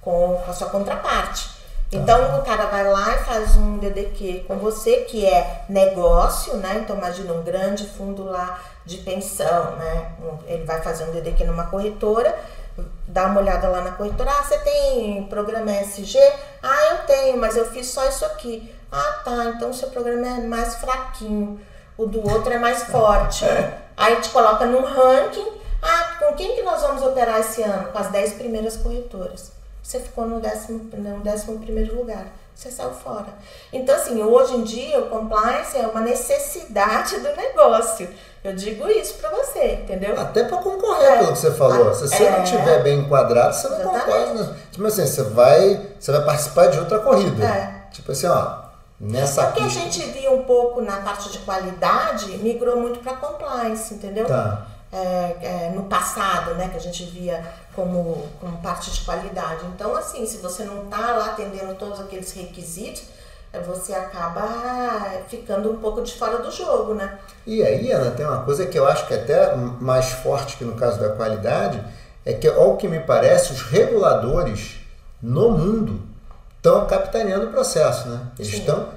com, 0.00 0.40
com 0.42 0.50
a 0.50 0.54
sua 0.54 0.70
contraparte. 0.70 1.50
Então 1.92 2.40
o 2.40 2.42
cara 2.42 2.66
vai 2.66 2.90
lá 2.90 3.16
e 3.16 3.24
faz 3.24 3.54
um 3.56 3.76
DDQ 3.76 4.46
com 4.48 4.56
você, 4.56 5.02
que 5.02 5.26
é 5.26 5.66
negócio, 5.68 6.56
né? 6.56 6.80
Então 6.82 6.96
imagina 6.96 7.34
um 7.34 7.42
grande 7.42 7.86
fundo 7.86 8.24
lá 8.24 8.58
de 8.86 8.96
pensão, 8.98 9.76
né? 9.76 10.12
Ele 10.46 10.64
vai 10.64 10.80
fazer 10.80 11.04
um 11.04 11.12
DDQ 11.12 11.44
numa 11.44 11.66
corretora, 11.66 12.34
dá 13.14 13.26
uma 13.26 13.40
olhada 13.40 13.68
lá 13.68 13.80
na 13.80 13.92
corretora, 13.92 14.30
ah, 14.30 14.42
você 14.42 14.58
tem 14.58 15.24
programa 15.28 15.70
SG? 15.70 16.18
Ah, 16.62 16.90
eu 16.90 16.98
tenho, 17.06 17.38
mas 17.38 17.56
eu 17.56 17.64
fiz 17.70 17.86
só 17.86 18.04
isso 18.06 18.24
aqui. 18.26 18.74
Ah, 18.90 19.22
tá, 19.24 19.44
então 19.46 19.70
o 19.70 19.74
seu 19.74 19.88
programa 19.88 20.26
é 20.26 20.40
mais 20.40 20.74
fraquinho, 20.74 21.60
o 21.96 22.06
do 22.06 22.28
outro 22.28 22.52
é 22.52 22.58
mais 22.58 22.82
forte. 22.82 23.44
Aí 23.96 24.16
te 24.16 24.28
coloca 24.30 24.66
num 24.66 24.82
ranking, 24.82 25.46
ah, 25.80 26.16
com 26.18 26.34
quem 26.34 26.56
que 26.56 26.62
nós 26.62 26.82
vamos 26.82 27.02
operar 27.02 27.38
esse 27.38 27.62
ano? 27.62 27.92
Com 27.92 27.98
as 27.98 28.10
10 28.10 28.34
primeiras 28.34 28.76
corretoras 28.76 29.54
você 29.84 30.00
ficou 30.00 30.26
no 30.26 30.40
décimo, 30.40 30.90
no 30.92 31.20
décimo 31.20 31.60
primeiro 31.60 31.94
lugar. 31.94 32.26
Você 32.54 32.70
saiu 32.70 32.92
fora. 32.92 33.26
Então, 33.72 33.94
assim, 33.94 34.22
hoje 34.22 34.54
em 34.54 34.62
dia 34.62 35.00
o 35.00 35.08
compliance 35.08 35.76
é 35.76 35.86
uma 35.86 36.00
necessidade 36.00 37.18
do 37.18 37.34
negócio. 37.34 38.08
Eu 38.44 38.54
digo 38.54 38.88
isso 38.88 39.14
para 39.14 39.30
você, 39.30 39.80
entendeu? 39.82 40.18
Até 40.20 40.44
para 40.44 40.58
concorrer, 40.58 41.12
é. 41.12 41.18
pelo 41.18 41.32
que 41.32 41.38
você 41.38 41.50
falou. 41.50 41.92
Se 41.94 42.08
você 42.08 42.24
é. 42.24 42.30
não 42.30 42.44
estiver 42.44 42.82
bem 42.82 43.00
enquadrado, 43.00 43.54
você 43.54 43.68
não 43.68 43.78
concorre. 43.78 44.34
Né? 44.34 44.56
Tipo 44.70 44.86
assim, 44.86 45.06
você 45.06 45.22
vai, 45.22 45.90
você 45.98 46.12
vai 46.12 46.24
participar 46.24 46.66
de 46.66 46.78
outra 46.78 47.00
corrida. 47.00 47.44
É. 47.44 47.88
Tipo 47.90 48.12
assim, 48.12 48.26
ó, 48.26 48.64
nessa 49.00 49.46
Porque 49.46 49.64
pista... 49.64 49.80
a 49.80 49.82
gente 49.82 50.00
via 50.10 50.30
um 50.30 50.44
pouco 50.44 50.80
na 50.80 50.98
parte 50.98 51.30
de 51.30 51.38
qualidade, 51.38 52.36
migrou 52.38 52.76
muito 52.76 53.00
para 53.00 53.14
compliance, 53.16 53.94
entendeu? 53.94 54.26
Tá. 54.26 54.66
É, 54.96 55.36
é, 55.42 55.72
no 55.74 55.82
passado, 55.86 56.54
né, 56.54 56.68
que 56.68 56.76
a 56.76 56.80
gente 56.80 57.04
via 57.06 57.44
como, 57.74 58.28
como 58.40 58.56
parte 58.58 58.92
de 58.92 59.00
qualidade. 59.00 59.66
Então, 59.74 59.96
assim, 59.96 60.24
se 60.24 60.36
você 60.36 60.62
não 60.62 60.84
está 60.84 61.16
lá 61.16 61.26
atendendo 61.32 61.74
todos 61.74 61.98
aqueles 61.98 62.30
requisitos, 62.30 63.02
é, 63.52 63.58
você 63.58 63.92
acaba 63.92 64.46
ficando 65.28 65.72
um 65.72 65.78
pouco 65.78 66.00
de 66.00 66.14
fora 66.14 66.38
do 66.38 66.48
jogo, 66.48 66.94
né? 66.94 67.18
E 67.44 67.60
aí, 67.64 67.90
Ana, 67.90 68.12
tem 68.12 68.24
uma 68.24 68.42
coisa 68.42 68.66
que 68.66 68.78
eu 68.78 68.86
acho 68.86 69.04
que 69.08 69.14
é 69.14 69.20
até 69.20 69.56
mais 69.56 70.10
forte 70.10 70.56
que 70.56 70.64
no 70.64 70.74
caso 70.74 71.00
da 71.00 71.08
qualidade, 71.08 71.82
é 72.24 72.32
que, 72.32 72.46
ao 72.46 72.76
que 72.76 72.86
me 72.86 73.00
parece, 73.00 73.52
os 73.52 73.62
reguladores 73.62 74.76
no 75.20 75.50
mundo 75.50 76.00
estão 76.56 76.86
capitaneando 76.86 77.46
o 77.46 77.50
processo, 77.50 78.08
né? 78.08 78.28
Eles 78.38 78.52
Sim. 78.52 78.58
estão 78.58 78.88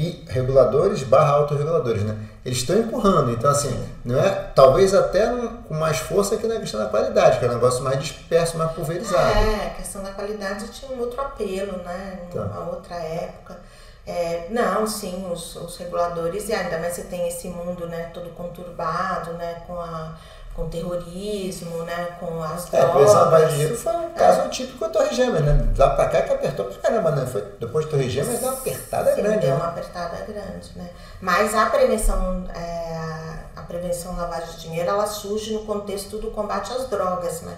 e 0.00 0.24
reguladores 0.28 1.02
barra 1.02 1.32
autorreguladores, 1.32 2.02
né? 2.02 2.16
Eles 2.42 2.58
estão 2.58 2.78
empurrando, 2.78 3.30
então 3.30 3.50
assim, 3.50 3.86
não 4.02 4.18
é, 4.18 4.30
talvez 4.54 4.94
até 4.94 5.26
com 5.68 5.74
mais 5.74 5.98
força 5.98 6.38
que 6.38 6.46
na 6.46 6.58
questão 6.58 6.80
da 6.80 6.86
qualidade, 6.86 7.38
que 7.38 7.44
é 7.44 7.48
um 7.48 7.54
negócio 7.54 7.84
mais 7.84 7.98
disperso, 7.98 8.56
mais 8.56 8.72
pulverizado. 8.72 9.38
É, 9.38 9.66
a 9.66 9.70
questão 9.70 10.02
da 10.02 10.10
qualidade 10.12 10.68
tinha 10.68 10.90
um 10.92 11.00
outro 11.00 11.20
apelo, 11.20 11.76
né? 11.82 12.18
Tá. 12.32 12.40
Uma 12.40 12.70
outra 12.70 12.94
época. 12.94 13.58
É, 14.06 14.46
não, 14.48 14.86
sim, 14.86 15.30
os, 15.30 15.54
os 15.56 15.76
reguladores, 15.76 16.48
e 16.48 16.54
ainda 16.54 16.78
mais 16.78 16.94
você 16.94 17.02
tem 17.02 17.28
esse 17.28 17.48
mundo 17.48 17.86
né, 17.86 18.10
todo 18.14 18.30
conturbado, 18.30 19.34
né, 19.34 19.62
com 19.66 19.78
a 19.78 20.16
com 20.60 20.68
terrorismo, 20.68 21.82
né, 21.84 22.16
com 22.20 22.42
as 22.42 22.72
é, 22.72 22.80
drogas. 22.80 23.14
É, 23.14 23.16
a 23.16 23.24
Vale 23.24 23.68
de 23.68 23.74
foi 23.74 23.96
um 23.96 24.10
caso 24.10 24.40
é. 24.42 24.48
típico 24.48 24.80
da 24.80 24.90
Torre 24.90 25.14
Gêmeas, 25.14 25.44
né? 25.44 25.68
Lá 25.76 25.90
pra 25.90 26.08
cá 26.08 26.22
que 26.22 26.32
apertou 26.34 26.66
pra 26.66 26.90
caramba, 26.90 27.10
né? 27.12 27.26
Foi, 27.26 27.42
depois 27.58 27.86
de 27.86 27.90
Torre 27.90 28.10
Gêmeas 28.10 28.40
deu 28.40 28.48
uma 28.50 28.58
apertada 28.58 29.14
Sim, 29.14 29.22
grande. 29.22 29.38
Deu 29.38 29.50
né? 29.50 29.56
uma 29.56 29.68
apertada 29.68 30.16
grande, 30.26 30.70
né? 30.76 30.90
Mas 31.20 31.54
a 31.54 31.66
prevenção, 31.66 32.44
é, 32.54 33.34
a 33.56 33.62
prevenção 33.62 34.14
lavagem 34.14 34.50
de 34.50 34.60
dinheiro, 34.60 34.90
ela 34.90 35.06
surge 35.06 35.54
no 35.54 35.60
contexto 35.60 36.18
do 36.18 36.30
combate 36.30 36.72
às 36.72 36.88
drogas, 36.88 37.40
né? 37.42 37.56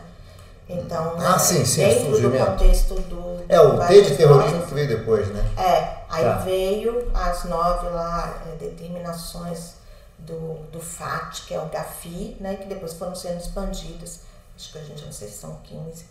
Então, 0.68 1.16
ah, 1.18 1.38
sim, 1.38 1.64
sim, 1.64 1.84
dentro 1.84 2.20
do 2.20 2.30
contexto 2.30 2.94
do. 2.94 3.44
É, 3.48 3.60
o 3.60 3.84
T 3.84 4.02
de 4.02 4.16
terrorismo 4.16 4.62
que 4.62 4.74
veio 4.74 4.88
depois, 4.88 5.26
né? 5.28 5.44
É, 5.58 6.04
aí 6.08 6.24
tá. 6.24 6.36
veio 6.38 7.10
as 7.12 7.44
nove 7.44 7.88
lá, 7.88 8.32
é, 8.46 8.56
determinações 8.56 9.81
do, 10.26 10.54
do 10.70 10.80
FAT, 10.80 11.46
que 11.46 11.54
é 11.54 11.60
o 11.60 11.66
GAFI, 11.66 12.36
né, 12.40 12.56
que 12.56 12.66
depois 12.66 12.94
foram 12.94 13.14
sendo 13.14 13.40
expandidas. 13.40 14.20
Acho 14.56 14.72
que 14.72 14.78
a 14.78 14.84
gente 14.84 15.04
não 15.04 15.12
sei 15.12 15.28
se 15.28 15.38
são 15.38 15.56
15. 15.64 16.04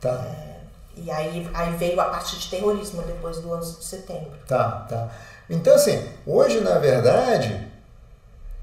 Tá. 0.00 0.10
É, 0.10 0.60
e 0.96 1.10
aí, 1.10 1.48
aí 1.54 1.76
veio 1.76 2.00
a 2.00 2.06
parte 2.06 2.38
de 2.38 2.48
terrorismo 2.48 3.02
depois 3.02 3.38
do 3.38 3.52
11 3.52 3.78
de 3.78 3.84
setembro. 3.84 4.32
Tá, 4.46 4.86
tá. 4.88 5.08
Então, 5.48 5.74
assim, 5.74 6.08
hoje, 6.26 6.60
na 6.60 6.78
verdade, 6.78 7.66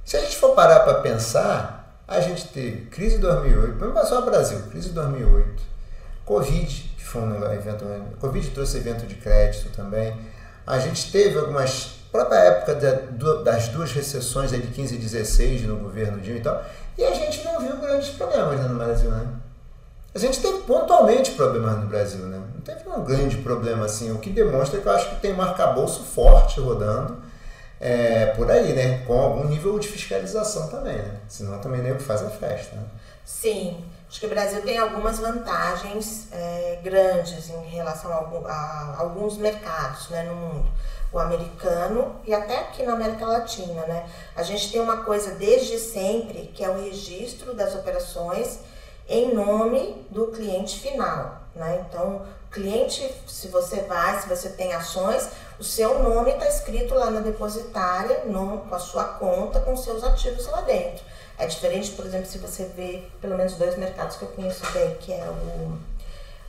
se 0.04 0.18
a 0.18 0.22
gente 0.22 0.38
for 0.38 0.54
parar 0.54 0.82
para 0.82 0.96
pensar, 0.96 2.02
a 2.08 2.20
gente 2.20 2.48
teve 2.50 2.86
crise 2.88 3.16
de 3.16 3.22
2008, 3.22 3.80
vamos 3.80 3.96
passar 3.96 4.20
o 4.20 4.26
Brasil, 4.26 4.62
crise 4.70 4.90
de 4.90 4.94
2008, 4.94 5.64
Covid, 6.24 6.94
que 6.98 7.04
foi 7.04 7.22
um 7.22 7.52
evento, 7.52 7.86
Covid 8.20 8.52
trouxe 8.52 8.78
evento 8.78 9.08
de 9.08 9.16
crédito 9.16 9.76
também, 9.76 10.16
a 10.66 10.80
gente 10.80 11.12
teve 11.12 11.38
algumas 11.38 11.96
própria 12.16 12.38
época 12.38 12.76
das 13.44 13.68
duas 13.70 13.92
recessões 13.92 14.52
de 14.52 14.62
15 14.62 14.96
e 14.96 14.98
16 14.98 15.62
no 15.64 15.78
governo 15.78 16.20
Dilma 16.20 16.40
e 16.40 16.42
tal, 16.42 16.64
e 16.98 17.04
a 17.04 17.14
gente 17.14 17.44
não 17.44 17.60
viu 17.60 17.78
grandes 17.78 18.10
problemas 18.10 18.60
né, 18.60 18.68
no 18.68 18.78
Brasil, 18.78 19.12
né? 19.12 19.28
A 20.14 20.18
gente 20.18 20.40
teve 20.40 20.60
pontualmente 20.60 21.32
problemas 21.32 21.78
no 21.78 21.88
Brasil, 21.88 22.26
né? 22.26 22.42
Não 22.54 22.62
teve 22.62 22.88
um 22.88 23.04
grande 23.04 23.36
problema 23.38 23.86
assim, 23.86 24.12
o 24.14 24.20
que 24.20 24.30
demonstra 24.30 24.80
que 24.80 24.88
eu 24.88 24.92
acho 24.94 25.10
que 25.10 25.16
tem 25.18 25.34
um 25.34 25.42
arcabouço 25.42 26.04
forte 26.04 26.62
rodando 26.62 27.18
é, 27.82 28.28
por 28.28 28.50
aí, 28.50 28.72
né? 28.72 29.00
Com 29.06 29.20
algum 29.20 29.46
nível 29.50 29.78
de 29.78 29.90
fiscalização 29.90 30.70
também, 30.70 30.96
né? 30.96 31.18
Senão 31.28 31.60
também 31.60 31.82
nem 31.82 31.92
o 31.92 31.98
que 31.98 32.04
faz 32.04 32.24
a 32.24 32.30
festa, 32.30 32.78
né? 32.78 32.84
Sim. 33.26 33.84
Acho 34.08 34.22
que 34.22 34.26
o 34.28 34.30
Brasil 34.30 34.62
tem 34.62 34.78
algumas 34.78 35.20
vantagens 35.20 36.28
é, 36.32 36.80
grandes 36.82 37.50
em 37.50 37.68
relação 37.72 38.10
a, 38.10 38.50
a, 38.50 38.96
alguns 39.00 39.36
mercados 39.36 40.08
né, 40.10 40.24
no 40.24 40.36
mundo 40.36 40.72
o 41.16 41.20
americano 41.20 42.14
e 42.26 42.34
até 42.34 42.60
aqui 42.60 42.84
na 42.84 42.94
América 42.94 43.26
Latina, 43.26 43.86
né? 43.86 44.06
A 44.36 44.44
gente 44.44 44.70
tem 44.70 44.82
uma 44.82 44.98
coisa 44.98 45.32
desde 45.36 45.80
sempre 45.80 46.52
que 46.54 46.64
é 46.64 46.70
o 46.70 46.84
registro 46.84 47.54
das 47.54 47.74
operações 47.74 48.60
em 49.08 49.34
nome 49.34 50.06
do 50.10 50.28
cliente 50.28 50.80
final, 50.80 51.42
né? 51.56 51.86
Então, 51.88 52.24
cliente, 52.52 53.10
se 53.28 53.48
você 53.48 53.82
vai, 53.84 54.20
se 54.22 54.28
você 54.28 54.50
tem 54.50 54.74
ações, 54.74 55.30
o 55.58 55.64
seu 55.64 56.00
nome 56.00 56.32
está 56.32 56.50
escrito 56.50 56.94
lá 56.94 57.10
na 57.10 57.22
depositária, 57.22 58.26
no, 58.26 58.58
com 58.60 58.76
a 58.76 58.80
sua 58.80 59.06
conta, 59.06 59.62
com 59.62 59.78
seus 59.78 60.04
ativos 60.04 60.46
lá 60.48 60.62
dentro. 60.62 61.02
É 61.38 61.46
diferente, 61.46 61.92
por 61.92 62.06
exemplo, 62.06 62.26
se 62.26 62.40
você 62.40 62.66
vê 62.76 63.04
pelo 63.22 63.38
menos 63.38 63.54
dois 63.54 63.78
mercados 63.78 64.18
que 64.18 64.24
eu 64.24 64.30
conheço 64.30 64.70
bem, 64.74 64.96
que 64.96 65.14
é 65.14 65.26
o 65.30 65.95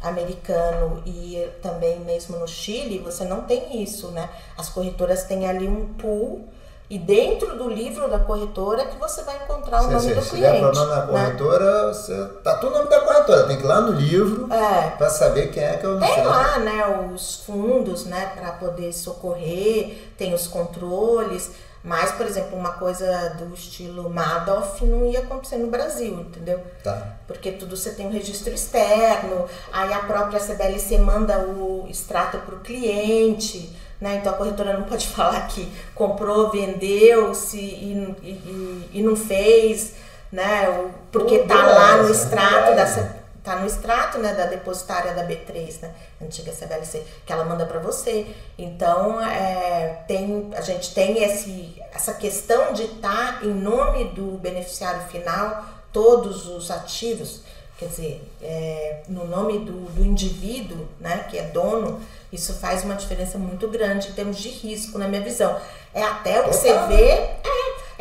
americano 0.02 1.02
e 1.06 1.48
também 1.62 2.00
mesmo 2.00 2.38
no 2.38 2.46
Chile, 2.46 2.98
você 2.98 3.24
não 3.24 3.42
tem 3.42 3.82
isso, 3.82 4.08
né? 4.08 4.28
As 4.56 4.68
corretoras 4.68 5.24
têm 5.24 5.48
ali 5.48 5.66
um 5.66 5.94
pool 5.94 6.48
e 6.88 6.98
dentro 6.98 7.56
do 7.56 7.68
livro 7.68 8.08
da 8.08 8.20
corretora 8.20 8.84
que 8.86 8.96
você 8.96 9.22
vai 9.22 9.36
encontrar 9.42 9.80
o 9.80 9.86
sim, 9.86 9.92
nome 9.92 10.08
sim. 10.08 10.14
do 10.14 10.22
se 10.22 10.30
cliente. 10.30 10.46
Se 10.46 10.52
der 10.52 10.60
problema 10.60 10.86
na 10.86 11.00
né? 11.00 11.12
corretora, 11.12 11.86
né? 11.88 11.94
você 11.94 12.24
tá 12.44 12.54
tudo 12.58 12.74
o 12.74 12.78
nome 12.78 12.90
da 12.90 13.00
corretora, 13.00 13.42
tem 13.48 13.56
que 13.56 13.64
ir 13.64 13.66
lá 13.66 13.80
no 13.80 13.92
livro 13.92 14.52
é. 14.52 14.90
para 14.90 15.10
saber 15.10 15.50
quem 15.50 15.64
é 15.64 15.76
que 15.78 15.84
eu 15.84 15.98
Tem 15.98 16.14
sei. 16.14 16.24
lá, 16.24 16.58
né, 16.60 17.10
os 17.12 17.42
fundos, 17.44 18.04
né, 18.04 18.32
para 18.36 18.52
poder 18.52 18.92
socorrer, 18.92 20.12
tem 20.16 20.32
os 20.32 20.46
controles. 20.46 21.50
Mas, 21.86 22.10
por 22.10 22.26
exemplo, 22.26 22.58
uma 22.58 22.72
coisa 22.72 23.36
do 23.38 23.54
estilo 23.54 24.10
Madoff 24.10 24.84
não 24.84 25.06
ia 25.06 25.20
acontecer 25.20 25.56
no 25.56 25.68
Brasil, 25.68 26.18
entendeu? 26.20 26.60
Tá. 26.82 27.14
Porque 27.28 27.52
tudo 27.52 27.76
você 27.76 27.92
tem 27.92 28.08
um 28.08 28.10
registro 28.10 28.52
externo, 28.52 29.46
aí 29.72 29.92
a 29.92 30.00
própria 30.00 30.40
CBLC 30.40 30.98
manda 30.98 31.38
o 31.38 31.86
extrato 31.88 32.38
para 32.38 32.56
o 32.56 32.58
cliente, 32.58 33.70
né? 34.00 34.16
Então 34.16 34.32
a 34.32 34.36
corretora 34.36 34.72
não 34.72 34.82
pode 34.82 35.06
falar 35.14 35.46
que 35.46 35.72
comprou, 35.94 36.50
vendeu 36.50 37.32
se 37.32 37.60
e, 37.60 38.16
e, 38.20 38.90
e 38.94 39.02
não 39.02 39.14
fez, 39.14 39.92
né? 40.32 40.90
Porque 41.12 41.38
tá 41.44 41.66
lá 41.66 42.02
no 42.02 42.10
extrato 42.10 42.74
da 42.74 42.84
CBLC 42.84 43.25
tá 43.46 43.60
no 43.60 43.66
extrato 43.66 44.18
né, 44.18 44.34
da 44.34 44.46
depositária 44.46 45.14
da 45.14 45.24
B3, 45.24 45.80
né, 45.80 45.94
antiga 46.20 46.50
CBLC, 46.50 47.04
que 47.24 47.32
ela 47.32 47.44
manda 47.44 47.64
para 47.64 47.78
você. 47.78 48.26
Então, 48.58 49.22
é, 49.22 50.02
tem, 50.08 50.50
a 50.56 50.60
gente 50.60 50.92
tem 50.92 51.22
esse, 51.22 51.80
essa 51.94 52.12
questão 52.14 52.72
de 52.72 52.82
estar 52.82 53.38
tá 53.38 53.46
em 53.46 53.54
nome 53.54 54.06
do 54.06 54.36
beneficiário 54.38 55.02
final, 55.02 55.64
todos 55.92 56.46
os 56.48 56.72
ativos, 56.72 57.42
quer 57.78 57.86
dizer, 57.86 58.28
é, 58.42 59.02
no 59.08 59.24
nome 59.24 59.60
do, 59.60 59.92
do 59.92 60.04
indivíduo, 60.04 60.88
né, 60.98 61.24
que 61.30 61.38
é 61.38 61.44
dono, 61.44 62.00
isso 62.32 62.52
faz 62.54 62.82
uma 62.82 62.96
diferença 62.96 63.38
muito 63.38 63.68
grande 63.68 64.08
em 64.08 64.12
termos 64.12 64.38
de 64.38 64.48
risco, 64.48 64.98
na 64.98 65.06
minha 65.06 65.22
visão. 65.22 65.56
É 65.94 66.02
até 66.02 66.40
o 66.40 66.48
que 66.48 66.54
você 66.56 66.72
vê, 66.88 67.10
é, 67.10 67.40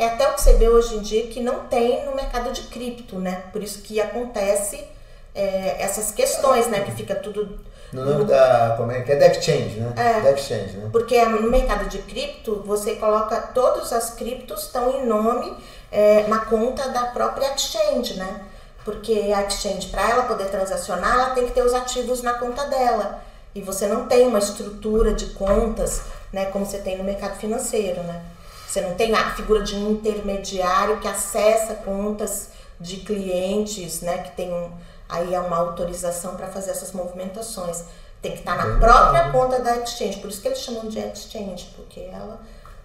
é 0.00 0.06
até 0.08 0.28
o 0.28 0.34
que 0.34 0.42
você 0.42 0.54
vê 0.54 0.68
hoje 0.68 0.96
em 0.96 1.02
dia 1.02 1.28
que 1.28 1.38
não 1.40 1.68
tem 1.68 2.04
no 2.04 2.16
mercado 2.16 2.52
de 2.52 2.62
cripto, 2.62 3.20
né? 3.20 3.44
Por 3.52 3.62
isso 3.62 3.82
que 3.82 4.00
acontece 4.00 4.95
é, 5.36 5.76
essas 5.78 6.10
questões, 6.10 6.66
né? 6.68 6.80
Que 6.80 6.92
fica 6.92 7.14
tudo. 7.14 7.58
No 7.92 8.04
nome 8.04 8.24
da. 8.24 8.74
Como 8.76 8.90
é 8.90 9.02
que 9.02 9.12
é? 9.12 9.16
Da 9.16 9.26
Exchange, 9.26 9.78
né? 9.78 9.92
É. 9.96 10.20
Da 10.20 10.32
Exchange, 10.32 10.76
né? 10.76 10.88
Porque 10.90 11.22
no 11.24 11.50
mercado 11.50 11.88
de 11.88 11.98
cripto, 11.98 12.62
você 12.66 12.96
coloca 12.96 13.40
todas 13.54 13.92
as 13.92 14.10
criptos 14.10 14.64
estão 14.64 14.90
em 14.98 15.06
nome 15.06 15.54
é, 15.92 16.26
na 16.26 16.40
conta 16.40 16.88
da 16.88 17.06
própria 17.06 17.54
exchange, 17.54 18.14
né? 18.14 18.40
Porque 18.84 19.32
a 19.34 19.42
exchange, 19.42 19.88
para 19.88 20.10
ela 20.10 20.22
poder 20.24 20.48
transacionar, 20.48 21.14
ela 21.14 21.30
tem 21.30 21.46
que 21.46 21.52
ter 21.52 21.62
os 21.62 21.74
ativos 21.74 22.22
na 22.22 22.34
conta 22.34 22.64
dela. 22.66 23.22
E 23.54 23.60
você 23.60 23.86
não 23.86 24.06
tem 24.06 24.26
uma 24.26 24.38
estrutura 24.38 25.14
de 25.14 25.26
contas, 25.26 26.02
né, 26.32 26.46
como 26.46 26.66
você 26.66 26.78
tem 26.78 26.98
no 26.98 27.04
mercado 27.04 27.36
financeiro, 27.38 28.02
né? 28.02 28.22
Você 28.68 28.82
não 28.82 28.94
tem 28.94 29.14
a 29.14 29.34
figura 29.34 29.62
de 29.62 29.74
um 29.74 29.92
intermediário 29.92 31.00
que 31.00 31.08
acessa 31.08 31.74
contas 31.76 32.50
de 32.78 32.98
clientes, 32.98 34.02
né, 34.02 34.18
que 34.18 34.36
tem 34.36 34.52
um, 34.52 34.70
aí 35.08 35.34
é 35.34 35.40
uma 35.40 35.56
autorização 35.56 36.36
para 36.36 36.48
fazer 36.48 36.70
essas 36.70 36.92
movimentações. 36.92 37.84
Tem 38.20 38.32
que 38.32 38.38
estar 38.38 38.56
na 38.56 38.78
própria 38.78 39.30
conta 39.30 39.60
da 39.60 39.76
exchange, 39.78 40.18
por 40.20 40.30
isso 40.30 40.40
que 40.40 40.48
eles 40.48 40.60
chamam 40.60 40.88
de 40.88 40.98
exchange, 40.98 41.72
porque 41.76 42.00
ela, 42.00 42.40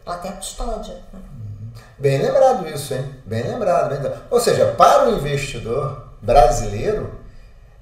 ela 0.06 0.18
tem 0.18 0.32
a 0.32 0.36
custódia. 0.36 0.96
Né? 1.14 1.20
Bem 1.98 2.22
lembrado 2.22 2.68
isso, 2.68 2.94
hein? 2.94 3.16
Bem 3.26 3.44
lembrado, 3.44 3.90
bem 3.90 3.98
lembrado. 3.98 4.24
Ou 4.30 4.40
seja, 4.40 4.74
para 4.78 5.08
o 5.08 5.16
investidor 5.16 6.10
brasileiro, 6.22 7.12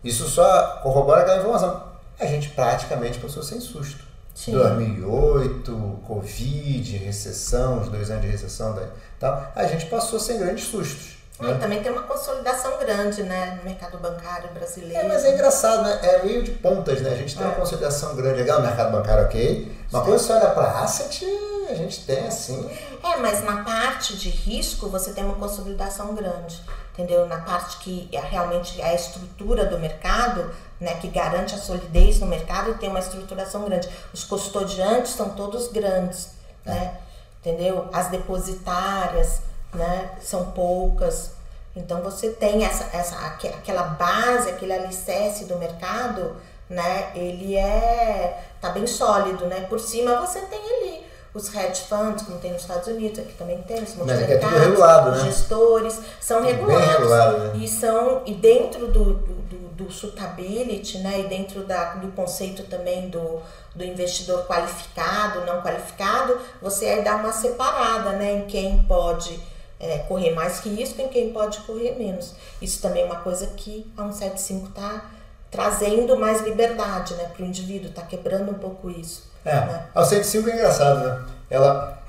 isso 0.04 0.28
só 0.28 0.80
corrobora 0.84 1.22
aquela 1.22 1.40
informação. 1.40 1.90
A 2.20 2.26
gente 2.26 2.50
praticamente 2.50 3.20
passou 3.20 3.42
sem 3.42 3.60
susto. 3.60 4.04
Sim. 4.34 4.54
2008, 4.54 6.00
Covid, 6.08 6.98
recessão, 6.98 7.82
os 7.82 7.90
dois 7.90 8.10
anos 8.10 8.24
de 8.24 8.30
recessão, 8.30 8.74
daí, 8.74 8.88
tal, 9.20 9.52
a 9.54 9.66
gente 9.66 9.88
passou 9.88 10.20
sem 10.20 10.40
grandes 10.40 10.66
sustos. 10.66 11.19
E 11.42 11.54
também 11.56 11.82
tem 11.82 11.90
uma 11.92 12.02
consolidação 12.04 12.78
grande, 12.80 13.24
né, 13.24 13.56
no 13.58 13.64
mercado 13.70 13.98
bancário 13.98 14.50
brasileiro. 14.50 15.06
É, 15.06 15.08
mas 15.08 15.24
é 15.24 15.34
engraçado, 15.34 15.84
né? 15.84 15.98
É 16.04 16.22
meio 16.24 16.44
de 16.44 16.52
pontas, 16.52 17.02
né? 17.02 17.12
A 17.12 17.16
gente 17.16 17.36
tem 17.38 17.46
uma 17.46 17.54
É. 17.54 17.56
consolidação 17.60 18.14
grande, 18.16 18.40
legal, 18.40 18.60
no 18.60 18.68
mercado 18.68 18.92
bancário, 18.92 19.24
ok. 19.24 19.72
Mas 19.90 20.04
quando 20.04 20.20
você 20.20 20.34
olha 20.34 20.50
para 20.50 20.70
asset, 20.82 21.26
a 21.70 21.74
gente 21.76 22.04
tem 22.06 22.28
assim. 22.28 22.70
É, 23.02 23.16
mas 23.18 23.42
na 23.44 23.64
parte 23.64 24.18
de 24.18 24.30
risco 24.30 24.90
você 24.90 25.14
tem 25.14 25.24
uma 25.24 25.36
consolidação 25.36 26.14
grande, 26.14 26.62
entendeu? 26.94 27.26
Na 27.26 27.38
parte 27.38 27.78
que 27.78 28.10
é 28.12 28.20
realmente 28.20 28.82
a 28.82 28.94
estrutura 28.94 29.66
do 29.66 29.80
mercado, 29.80 30.52
né, 30.80 30.96
que 30.96 31.08
garante 31.08 31.56
a 31.56 31.58
solidez 31.58 32.20
no 32.20 32.26
mercado, 32.28 32.74
tem 32.80 32.90
uma 32.90 33.00
estruturação 33.00 33.64
grande. 33.64 33.88
Os 34.14 34.26
custodiantes 34.26 35.14
são 35.14 35.30
todos 35.30 35.70
grandes, 35.70 36.32
né? 36.66 36.96
Entendeu? 37.40 37.88
As 37.94 38.08
depositárias, 38.10 39.40
né, 39.74 40.12
são 40.22 40.52
poucas. 40.52 41.32
Então 41.76 42.02
você 42.02 42.30
tem 42.30 42.66
essa, 42.66 42.86
essa 42.96 43.16
aque- 43.26 43.48
aquela 43.48 43.84
base, 43.84 44.50
aquele 44.50 44.74
alicerce 44.74 45.46
do 45.46 45.58
mercado, 45.58 46.36
né? 46.70 47.12
Ele 47.16 47.56
é 47.56 48.44
tá 48.60 48.70
bem 48.70 48.86
sólido, 48.86 49.46
né? 49.46 49.62
Por 49.70 49.80
cima 49.80 50.20
você 50.20 50.42
tem 50.42 50.60
ali 50.60 51.06
os 51.34 51.54
hedge 51.54 51.84
funds, 51.84 52.26
como 52.26 52.40
tem 52.40 52.52
nos 52.52 52.62
Estados 52.64 52.88
Unidos, 52.88 53.20
aqui 53.20 53.34
também 53.34 53.62
tem, 53.62 53.84
os 53.84 53.94
é 53.94 53.96
multimercados, 53.98 54.60
regulado, 54.60 55.12
os 55.12 55.18
né? 55.24 55.32
gestores, 55.32 56.00
são 56.20 56.44
regulados. 56.44 56.88
regulado, 56.88 57.38
né? 57.40 57.52
E 57.58 57.68
são, 57.68 58.24
e 58.26 58.34
dentro 58.34 58.88
do, 58.88 59.14
do, 59.14 59.34
do, 59.34 59.58
do 59.86 59.92
suitability, 59.92 60.98
né? 60.98 61.20
E 61.20 61.28
dentro 61.28 61.64
da, 61.64 61.94
do 61.96 62.12
conceito 62.14 62.64
também 62.64 63.10
do, 63.10 63.40
do 63.76 63.84
investidor 63.84 64.46
qualificado, 64.48 65.46
não 65.46 65.62
qualificado, 65.62 66.36
você 66.62 66.86
aí 66.88 67.04
dá 67.04 67.16
uma 67.16 67.32
separada, 67.32 68.14
né? 68.14 68.34
Em 68.34 68.46
quem 68.48 68.84
pode 68.84 69.40
é, 69.80 70.00
correr 70.00 70.32
mais 70.32 70.60
risco, 70.60 71.02
em 71.02 71.08
quem 71.08 71.32
pode 71.32 71.60
correr 71.60 71.96
menos. 71.98 72.34
Isso 72.62 72.82
também 72.82 73.04
é 73.04 73.06
uma 73.06 73.18
coisa 73.18 73.48
que 73.48 73.90
a 73.98 74.04
175 74.04 74.70
está 74.70 75.06
trazendo 75.50 76.18
mais 76.18 76.42
liberdade, 76.42 77.14
né? 77.16 77.30
Para 77.36 77.44
o 77.44 77.48
indivíduo, 77.48 77.90
está 77.90 78.02
quebrando 78.02 78.52
um 78.52 78.56
pouco 78.56 78.90
isso. 78.90 79.24
É, 79.46 79.56
né? 79.56 79.86
a 79.96 80.04
105 80.04 80.50
é 80.50 80.54
engraçado, 80.54 81.08
né? 81.08 81.26
Ela, 81.50 82.04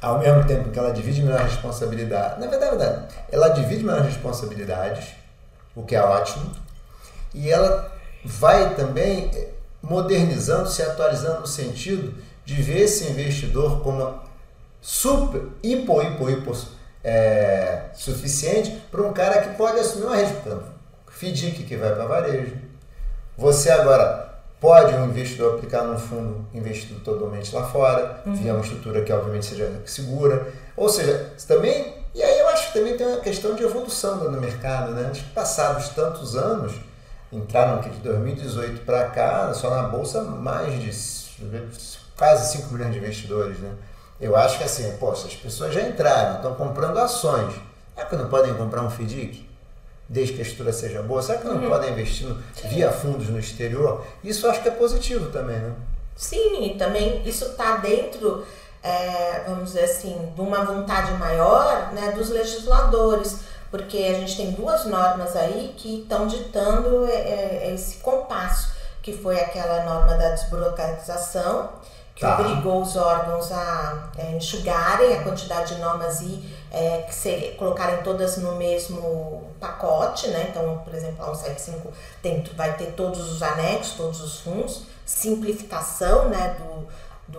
ao 0.00 0.18
mesmo 0.18 0.46
tempo 0.46 0.70
que 0.70 0.78
ela 0.78 0.92
divide 0.92 1.22
melhor 1.22 1.40
responsabilidade, 1.40 2.40
na 2.40 2.46
verdade, 2.46 3.06
ela 3.32 3.48
divide 3.48 3.82
melhor 3.82 4.02
responsabilidades, 4.02 5.08
o 5.74 5.82
que 5.82 5.96
é 5.96 6.02
ótimo, 6.02 6.52
e 7.34 7.50
ela 7.50 7.90
vai 8.24 8.74
também 8.74 9.30
modernizando, 9.82 10.68
se 10.68 10.82
atualizando 10.82 11.40
no 11.40 11.46
sentido 11.46 12.14
de 12.44 12.54
ver 12.62 12.82
esse 12.82 13.10
investidor 13.10 13.80
como 13.80 14.20
super, 14.80 15.42
hipo, 15.62 16.02
hipo, 16.02 16.30
hipo 16.30 16.54
é, 17.08 17.80
suficiente 17.94 18.70
para 18.90 19.02
um 19.02 19.12
cara 19.12 19.40
que 19.40 19.56
pode 19.56 19.80
assumir 19.80 20.06
uma 20.06 20.16
responsabilidade. 20.16 20.78
FDIC 21.10 21.64
que 21.64 21.76
vai 21.76 21.94
para 21.94 22.04
varejo. 22.04 22.56
Você 23.36 23.70
agora 23.70 24.28
pode 24.60 24.94
um 24.94 25.06
investidor 25.06 25.54
aplicar 25.54 25.82
num 25.84 25.98
fundo 25.98 26.46
investido 26.52 27.00
totalmente 27.00 27.54
lá 27.54 27.64
fora, 27.66 28.20
via 28.26 28.52
uma 28.52 28.62
estrutura 28.62 29.02
que 29.02 29.12
obviamente 29.12 29.46
seja 29.46 29.72
segura. 29.86 30.46
Ou 30.76 30.88
seja, 30.88 31.32
também. 31.46 31.94
E 32.14 32.22
aí 32.22 32.38
eu 32.40 32.48
acho 32.48 32.68
que 32.68 32.78
também 32.78 32.96
tem 32.96 33.06
uma 33.06 33.20
questão 33.20 33.54
de 33.54 33.62
evolução 33.62 34.30
no 34.30 34.40
mercado, 34.40 34.92
né? 34.92 35.08
Acho 35.10 35.24
que 35.24 35.30
passados 35.30 35.88
tantos 35.90 36.36
anos, 36.36 36.72
entraram 37.32 37.78
aqui 37.78 37.90
de 37.90 37.98
2018 37.98 38.84
para 38.84 39.06
cá, 39.06 39.52
só 39.54 39.70
na 39.70 39.82
Bolsa, 39.84 40.22
mais 40.22 40.74
de 40.80 40.90
quase 42.16 42.52
5 42.52 42.72
milhões 42.72 42.92
de 42.92 42.98
investidores, 42.98 43.58
né? 43.58 43.70
Eu 44.20 44.34
acho 44.36 44.58
que 44.58 44.64
assim, 44.64 44.96
poxa, 44.98 45.26
as 45.28 45.34
pessoas 45.34 45.72
já 45.72 45.80
entraram, 45.82 46.36
estão 46.36 46.54
comprando 46.54 46.98
ações. 46.98 47.54
Será 47.94 48.06
que 48.06 48.16
não 48.16 48.28
podem 48.28 48.54
comprar 48.54 48.82
um 48.82 48.90
FDIC? 48.90 49.46
Desde 50.08 50.32
que 50.34 50.40
a 50.40 50.42
estrutura 50.42 50.72
seja 50.72 51.02
boa? 51.02 51.20
Será 51.22 51.38
que 51.38 51.46
não 51.46 51.60
podem 51.68 51.90
investir 51.92 52.26
no- 52.26 52.42
via 52.68 52.90
fundos 52.90 53.28
no 53.28 53.38
exterior? 53.38 54.04
Isso 54.24 54.46
eu 54.46 54.50
acho 54.50 54.62
que 54.62 54.68
é 54.68 54.72
positivo 54.72 55.30
também, 55.30 55.56
né? 55.58 55.72
Sim, 56.16 56.64
e 56.64 56.74
também 56.76 57.22
isso 57.28 57.44
está 57.44 57.76
dentro, 57.76 58.44
é, 58.82 59.44
vamos 59.46 59.66
dizer 59.72 59.84
assim, 59.84 60.32
de 60.34 60.40
uma 60.40 60.64
vontade 60.64 61.12
maior 61.12 61.92
né, 61.92 62.10
dos 62.12 62.30
legisladores, 62.30 63.40
porque 63.70 63.98
a 63.98 64.14
gente 64.14 64.36
tem 64.36 64.50
duas 64.52 64.84
normas 64.86 65.36
aí 65.36 65.74
que 65.76 66.00
estão 66.02 66.26
ditando 66.26 67.06
é, 67.06 67.12
é, 67.68 67.74
esse 67.74 67.98
compasso, 67.98 68.72
que 69.02 69.12
foi 69.12 69.38
aquela 69.38 69.84
norma 69.84 70.16
da 70.16 70.30
desburocratização, 70.30 71.70
que 72.18 72.26
Tá. 72.26 72.40
obrigou 72.40 72.82
os 72.82 72.96
órgãos 72.96 73.52
a 73.52 74.08
é, 74.18 74.32
enxugarem 74.32 75.14
a 75.16 75.22
quantidade 75.22 75.76
de 75.76 75.80
normas 75.80 76.20
e 76.20 76.52
é, 76.72 77.02
que 77.08 77.14
se, 77.14 77.54
colocarem 77.56 78.02
todas 78.02 78.36
no 78.38 78.56
mesmo 78.56 79.44
pacote, 79.60 80.26
né? 80.26 80.48
Então, 80.50 80.78
por 80.84 80.92
exemplo, 80.92 81.22
a 81.24 81.32
175 81.32 81.92
tem, 82.20 82.42
vai 82.56 82.76
ter 82.76 82.86
todos 82.96 83.32
os 83.32 83.40
anexos, 83.40 83.94
todos 83.96 84.20
os 84.20 84.40
fundos, 84.40 84.82
simplificação 85.06 86.28
né, 86.28 86.56
do, 86.58 86.88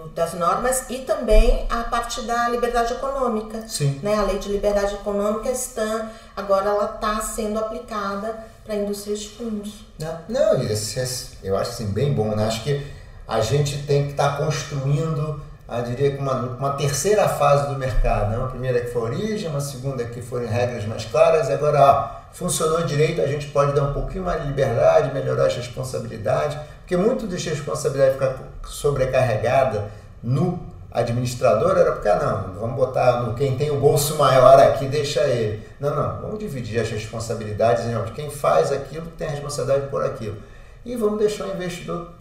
do- 0.01 0.09
das 0.09 0.33
normas 0.33 0.85
e 0.89 0.99
também 0.99 1.65
a 1.69 1.83
parte 1.83 2.21
da 2.21 2.47
liberdade 2.49 2.93
econômica. 2.93 3.67
Sim. 3.67 3.99
Né? 4.01 4.15
A 4.15 4.23
lei 4.23 4.39
de 4.39 4.49
liberdade 4.49 4.93
econômica 4.95 5.49
está, 5.49 6.09
agora 6.37 6.69
ela 6.69 6.95
está 6.95 7.21
sendo 7.21 7.59
aplicada 7.59 8.45
para 8.63 8.73
a 8.75 8.77
indústria 8.77 9.15
de 9.15 9.27
fundos. 9.29 9.85
Não, 9.99 10.19
não 10.29 10.61
isso 10.63 10.99
é, 10.99 11.07
eu 11.47 11.57
acho 11.57 11.71
assim, 11.71 11.87
bem 11.87 12.13
bom, 12.13 12.35
né? 12.35 12.45
Acho 12.47 12.63
que 12.63 12.98
a 13.29 13.41
gente 13.41 13.83
tem 13.83 14.05
que 14.05 14.11
estar 14.11 14.37
construindo, 14.37 15.39
eu 15.71 15.83
diria 15.83 16.19
uma, 16.19 16.33
uma 16.33 16.71
terceira 16.71 17.29
fase 17.29 17.71
do 17.71 17.77
mercado. 17.77 18.31
Né? 18.31 18.37
Uma 18.39 18.47
primeira 18.47 18.81
que 18.81 18.87
foi 18.87 19.03
origem, 19.03 19.47
uma 19.47 19.61
segunda 19.61 20.03
que 20.03 20.19
foram 20.19 20.47
regras 20.47 20.83
mais 20.85 21.05
claras, 21.05 21.47
e 21.47 21.53
agora, 21.53 21.79
ó, 21.79 22.09
funcionou 22.33 22.81
direito, 22.81 23.21
a 23.21 23.27
gente 23.27 23.45
pode 23.47 23.73
dar 23.73 23.83
um 23.83 23.93
pouquinho 23.93 24.23
mais 24.23 24.41
de 24.41 24.47
liberdade, 24.47 25.13
melhorar 25.13 25.45
as 25.45 25.55
responsabilidades, 25.55 26.57
porque 26.79 26.97
muito 26.97 27.27
de 27.27 27.37
responsabilidade 27.37 28.13
ficar 28.13 28.35
sobrecarregada 28.65 29.91
no 30.23 30.59
administrador 30.91 31.77
era 31.77 31.91
porque, 31.91 32.09
ah, 32.09 32.15
não, 32.15 32.59
vamos 32.59 32.75
botar 32.75 33.21
no 33.21 33.35
quem 33.35 33.55
tem 33.55 33.69
o 33.69 33.79
bolso 33.79 34.17
maior 34.17 34.59
aqui, 34.59 34.87
deixa 34.87 35.21
ele. 35.21 35.63
Não, 35.79 35.95
não, 35.95 36.19
vamos 36.19 36.39
dividir 36.39 36.79
as 36.79 36.89
responsabilidades 36.89 37.83
de 37.85 38.11
quem 38.13 38.31
faz 38.31 38.71
aquilo 38.71 39.05
tem 39.15 39.27
a 39.27 39.31
responsabilidade 39.31 39.85
por 39.91 40.03
aquilo. 40.03 40.37
E 40.83 40.95
vamos 40.95 41.19
deixar 41.19 41.45
o 41.45 41.51
investidor 41.51 42.18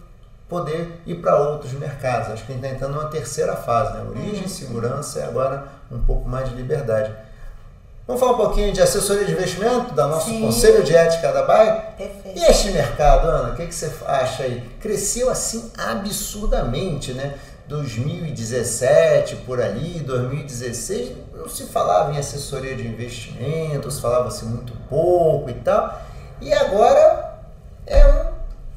poder 0.49 0.99
ir 1.05 1.15
para 1.15 1.37
outros 1.37 1.71
mercados. 1.73 2.31
Acho 2.31 2.45
que 2.45 2.51
a 2.51 2.55
gente 2.55 2.65
está 2.65 2.75
entrando 2.75 2.95
numa 2.95 3.09
terceira 3.09 3.55
fase, 3.55 3.93
né? 3.93 4.03
Origem, 4.09 4.47
segurança 4.47 5.19
e 5.19 5.23
agora 5.23 5.65
um 5.91 5.99
pouco 5.99 6.27
mais 6.27 6.49
de 6.49 6.55
liberdade. 6.55 7.13
Vamos 8.07 8.19
falar 8.19 8.33
um 8.33 8.37
pouquinho 8.37 8.73
de 8.73 8.81
assessoria 8.81 9.23
de 9.23 9.33
investimento, 9.33 9.93
da 9.93 10.07
nosso 10.07 10.29
Sim. 10.29 10.41
Conselho 10.41 10.83
de 10.83 10.95
Ética 10.95 11.31
da 11.31 11.43
BAE? 11.43 11.81
Perfeito. 11.95 12.39
E 12.39 12.43
este 12.43 12.71
mercado, 12.71 13.27
Ana, 13.27 13.53
o 13.53 13.55
que, 13.55 13.67
que 13.67 13.75
você 13.75 13.91
acha 14.07 14.43
aí? 14.43 14.67
Cresceu 14.81 15.29
assim 15.29 15.71
absurdamente, 15.77 17.13
né? 17.13 17.35
2017 17.67 19.35
por 19.45 19.61
ali, 19.61 19.99
2016, 19.99 21.11
não 21.35 21.47
se 21.47 21.65
falava 21.65 22.11
em 22.11 22.17
assessoria 22.17 22.75
de 22.75 22.87
investimento, 22.87 23.91
se 23.91 24.01
falava-se 24.01 24.43
muito 24.43 24.73
pouco 24.89 25.47
e 25.51 25.53
tal. 25.53 26.01
E 26.41 26.51
agora 26.51 27.37
é 27.85 28.07
um. 28.07 28.28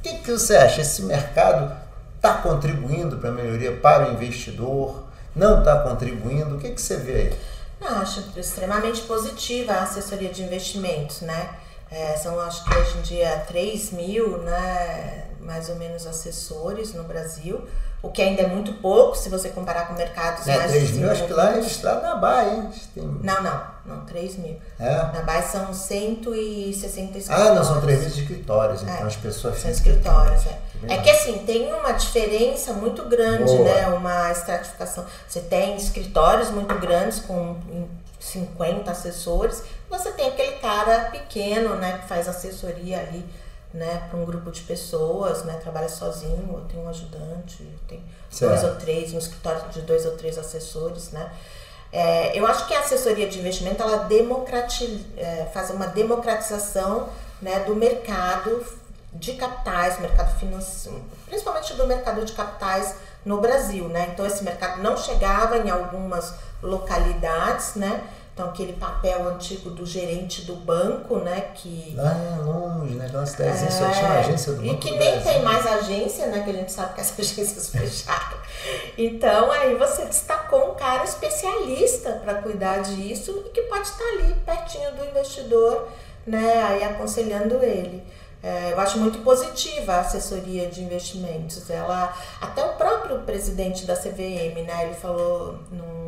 O 0.03 0.05
que, 0.05 0.19
que 0.19 0.33
você 0.33 0.57
acha? 0.57 0.81
Esse 0.81 1.03
mercado 1.03 1.77
está 2.17 2.35
contribuindo 2.39 3.19
para 3.19 3.29
a 3.29 3.33
melhoria 3.33 3.77
para 3.77 4.11
o 4.11 4.15
investidor? 4.15 5.05
Não 5.33 5.61
está 5.61 5.79
contribuindo? 5.79 6.57
O 6.57 6.59
que, 6.59 6.71
que 6.71 6.83
você 6.83 6.97
vê 6.97 7.13
aí? 7.13 7.39
Eu 7.81 7.99
acho 7.99 8.25
extremamente 8.37 9.03
positiva 9.03 9.75
a 9.75 9.83
assessoria 9.85 10.29
de 10.31 10.43
investimentos, 10.43 11.21
né? 11.21 11.51
É, 11.89 12.17
são, 12.17 12.41
acho 12.41 12.65
que 12.65 12.77
hoje 12.77 12.99
em 12.99 13.03
dia, 13.03 13.45
3 13.47 13.93
mil, 13.93 14.39
né, 14.39 15.29
mais 15.41 15.69
ou 15.69 15.77
menos, 15.77 16.05
assessores 16.05 16.93
no 16.95 17.05
Brasil, 17.05 17.65
o 18.03 18.11
que 18.11 18.21
ainda 18.21 18.43
é 18.43 18.47
muito 18.49 18.73
pouco 18.75 19.17
se 19.17 19.29
você 19.29 19.49
comparar 19.49 19.87
com 19.87 19.95
mercados 19.95 20.47
é, 20.49 20.57
mais 20.57 20.71
3 20.73 20.91
mil, 20.93 21.11
acho 21.11 21.25
que 21.25 21.33
lá 21.33 21.53
é 21.53 21.55
registrado 21.55 22.03
na 22.03 22.17
Bahia, 22.17 22.55
hein? 22.55 22.71
Tem... 22.93 23.05
Não, 23.05 23.43
não, 23.43 23.63
não, 23.87 24.05
3 24.05 24.37
mil. 24.39 24.57
É? 24.81 24.97
Na 24.97 25.23
Bahia 25.23 25.43
são 25.43 25.73
165 25.73 27.33
Ah, 27.33 27.55
não, 27.55 27.63
são 27.65 27.81
3 27.81 28.01
mil 28.01 28.09
escritórios, 28.09 28.83
então 28.83 28.95
É, 28.95 29.03
as 29.03 29.17
pessoas 29.17 29.61
São 29.61 29.71
escritórios, 29.71 30.45
é. 30.47 30.59
É 30.89 30.99
que 30.99 31.11
assim, 31.11 31.39
tem 31.47 31.73
uma 31.73 31.93
diferença 31.93 32.73
muito 32.73 33.05
grande, 33.05 33.45
Boa. 33.45 33.63
né? 33.65 33.87
Uma 33.89 34.33
estratificação. 34.33 35.07
Você 35.29 35.39
tem 35.39 35.77
escritórios 35.77 36.51
muito 36.51 36.75
grandes 36.81 37.21
com 37.21 37.57
50 38.19 38.91
assessores, 38.91 39.63
você 39.89 40.11
tem 40.13 40.29
aquele 40.29 40.53
cara 40.53 41.11
pequeno, 41.11 41.75
né, 41.77 41.99
que 41.99 42.09
faz 42.09 42.29
assessoria 42.29 43.01
ali, 43.01 43.25
né, 43.73 44.07
para 44.11 44.19
um 44.19 44.25
grupo 44.25 44.51
de 44.51 44.61
pessoas, 44.63 45.45
né, 45.45 45.59
trabalha 45.63 45.89
sozinho, 45.89 46.49
ou 46.53 46.61
tem 46.63 46.79
um 46.79 46.89
ajudante, 46.89 47.67
tem 47.89 47.99
dois 48.39 48.61
Certo. 48.61 48.67
ou 48.67 48.77
três, 48.77 49.13
um 49.15 49.19
escritório 49.19 49.63
de 49.71 49.83
dois 49.83 50.05
ou 50.05 50.13
três 50.13 50.37
assessores, 50.39 51.11
né. 51.11 51.33
É, 51.93 52.39
eu 52.39 52.47
acho 52.47 52.67
que 52.67 52.75
a 52.75 52.81
assessoria 52.81 53.29
de 53.29 53.39
investimento 53.39 53.83
ela 53.83 54.05
democrati, 54.05 55.07
é, 55.17 55.47
faz 55.53 55.71
uma 55.71 55.87
democratização 55.87 57.09
né, 57.41 57.61
do 57.61 57.75
mercado 57.75 58.65
de 59.13 59.35
capitais, 59.35 60.01
mercado 60.01 60.39
financeiro, 60.39 61.03
principalmente 61.27 61.75
do 61.75 61.87
mercado 61.87 62.25
de 62.25 62.33
capitais 62.33 62.95
no 63.25 63.41
Brasil, 63.41 63.89
né? 63.89 64.09
Então 64.13 64.25
esse 64.27 64.43
mercado 64.43 64.83
não 64.83 64.97
chegava 64.97 65.59
em 65.59 65.71
algumas 65.71 66.33
localidades, 66.63 67.75
né? 67.75 68.03
Então 68.35 68.49
aquele 68.49 68.73
papel 68.73 69.29
antigo 69.29 69.69
do 69.69 69.85
gerente 69.85 70.43
do 70.47 70.57
banco, 70.57 71.17
né? 71.19 71.51
Que 71.55 71.93
Lá 71.95 72.17
é 72.17 72.43
longe, 72.43 72.95
né? 72.95 73.05
Aquela 73.07 73.27
cidadezinha 73.27 73.71
só 73.71 73.91
tinha 73.91 74.07
uma 74.07 74.19
agência 74.21 74.53
do 74.55 74.63
É, 74.63 74.65
e 74.65 74.69
Banco 74.69 74.81
que 74.81 74.91
nem 74.91 74.99
Brasil. 74.99 75.33
tem 75.33 75.43
mais 75.43 75.67
agência, 75.67 76.27
né? 76.29 76.43
Que 76.43 76.51
a 76.51 76.55
gente 76.55 76.73
sabe 76.73 76.95
que 76.95 77.01
as 77.03 77.11
agências 77.19 77.69
fecharam. 77.69 78.39
Então 78.97 79.51
aí 79.53 79.75
você 79.77 80.07
destacou 80.07 80.73
um 80.73 80.75
cara 80.75 81.05
especialista 81.05 82.13
para 82.25 82.35
cuidar 82.37 82.79
disso 82.83 83.43
e 83.47 83.51
que 83.51 83.63
pode 83.63 83.87
estar 83.87 84.05
ali 84.05 84.35
pertinho 84.47 84.93
do 84.93 85.05
investidor, 85.05 85.89
né? 86.27 86.63
Aí 86.63 86.85
aconselhando 86.85 87.63
ele. 87.63 88.03
É, 88.43 88.73
eu 88.73 88.81
acho 88.81 88.99
muito 88.99 89.19
positiva 89.21 89.93
a 89.93 90.01
assessoria 90.01 90.69
de 90.69 90.83
investimentos. 90.83 91.69
Ela, 91.71 92.13
até 92.41 92.65
o 92.65 92.71
próprio 92.71 93.21
presidente 93.21 93.85
da 93.87 93.95
CVM, 93.95 94.65
né? 94.67 94.85
Ele 94.87 94.95
falou 94.95 95.59
num, 95.71 96.02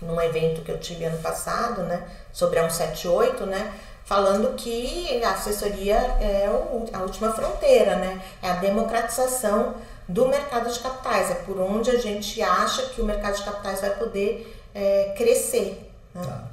num 0.00 0.20
evento 0.20 0.62
que 0.62 0.70
eu 0.70 0.78
tive 0.78 1.04
ano 1.04 1.18
passado, 1.18 1.82
né, 1.82 2.02
sobre 2.32 2.58
a 2.58 2.68
178, 2.68 3.46
né, 3.46 3.72
falando 4.04 4.54
que 4.54 5.22
a 5.22 5.30
assessoria 5.32 5.96
é 6.20 6.48
a 6.92 7.02
última 7.02 7.32
fronteira, 7.32 7.96
né, 7.96 8.20
é 8.42 8.50
a 8.50 8.54
democratização 8.54 9.74
do 10.08 10.26
mercado 10.26 10.72
de 10.72 10.78
capitais, 10.78 11.30
é 11.30 11.34
por 11.34 11.60
onde 11.60 11.90
a 11.90 11.98
gente 11.98 12.40
acha 12.40 12.82
que 12.86 13.00
o 13.00 13.04
mercado 13.04 13.36
de 13.36 13.42
capitais 13.42 13.80
vai 13.80 13.90
poder 13.90 14.56
é, 14.74 15.12
crescer. 15.16 15.92
né? 16.14 16.22
Tá. 16.24 16.44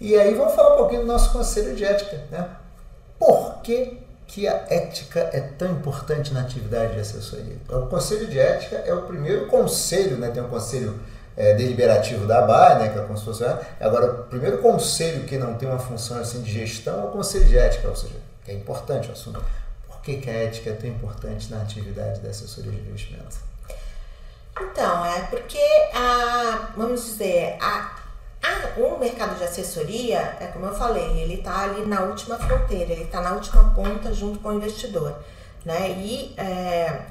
E 0.00 0.14
aí 0.16 0.34
vamos 0.34 0.54
falar 0.54 0.74
um 0.74 0.78
pouquinho 0.78 1.02
do 1.02 1.06
nosso 1.06 1.32
conselho 1.32 1.74
de 1.74 1.84
ética, 1.84 2.24
né? 2.30 2.50
Por 3.18 3.62
que, 3.62 3.98
que 4.26 4.46
a 4.46 4.66
ética 4.68 5.30
é 5.32 5.40
tão 5.40 5.70
importante 5.72 6.34
na 6.34 6.40
atividade 6.40 6.94
de 6.94 7.00
assessoria? 7.00 7.56
O 7.70 7.86
conselho 7.86 8.26
de 8.26 8.38
ética 8.38 8.76
é 8.76 8.92
o 8.92 9.02
primeiro 9.02 9.46
conselho, 9.46 10.18
né? 10.18 10.30
Tem 10.30 10.42
um 10.42 10.48
conselho 10.48 11.00
é, 11.36 11.54
deliberativo 11.54 12.26
da 12.26 12.38
ABA, 12.38 12.74
né? 12.76 12.88
Que 12.88 12.98
é 12.98 13.02
como 13.02 13.18
se 13.18 13.24
fosse? 13.24 13.44
Agora, 13.80 14.12
o 14.12 14.24
primeiro 14.24 14.58
conselho 14.58 15.24
que 15.24 15.36
não 15.36 15.54
tem 15.54 15.68
uma 15.68 15.78
função 15.78 16.18
assim 16.18 16.40
de 16.40 16.50
gestão 16.50 17.02
é 17.02 17.04
o 17.04 17.10
conselho 17.10 17.44
de 17.44 17.58
ética, 17.58 17.88
ou 17.88 17.96
seja, 17.96 18.14
que 18.44 18.50
é 18.50 18.54
importante 18.54 19.08
o 19.08 19.12
assunto. 19.12 19.44
Por 19.86 20.00
que, 20.00 20.16
que 20.18 20.30
a 20.30 20.32
ética 20.32 20.70
é 20.70 20.72
tão 20.72 20.88
importante 20.88 21.50
na 21.50 21.60
atividade 21.60 22.20
da 22.20 22.30
assessoria 22.30 22.72
de 22.72 22.88
investimento? 22.88 23.36
Então, 24.58 25.04
é 25.04 25.20
porque 25.22 25.58
a, 25.92 26.70
vamos 26.76 27.04
dizer, 27.04 27.58
a, 27.60 27.98
a, 28.42 28.80
o 28.80 28.98
mercado 28.98 29.36
de 29.36 29.44
assessoria, 29.44 30.36
é 30.40 30.46
como 30.46 30.64
eu 30.64 30.74
falei, 30.74 31.20
ele 31.20 31.34
está 31.34 31.64
ali 31.64 31.84
na 31.84 32.02
última 32.02 32.38
fronteira, 32.38 32.92
ele 32.92 33.04
está 33.04 33.20
na 33.20 33.32
última 33.32 33.74
ponta 33.74 34.14
junto 34.14 34.38
com 34.38 34.48
o 34.48 34.54
investidor. 34.54 35.14
Né? 35.64 35.90
E 35.90 36.34
é, 36.38 37.02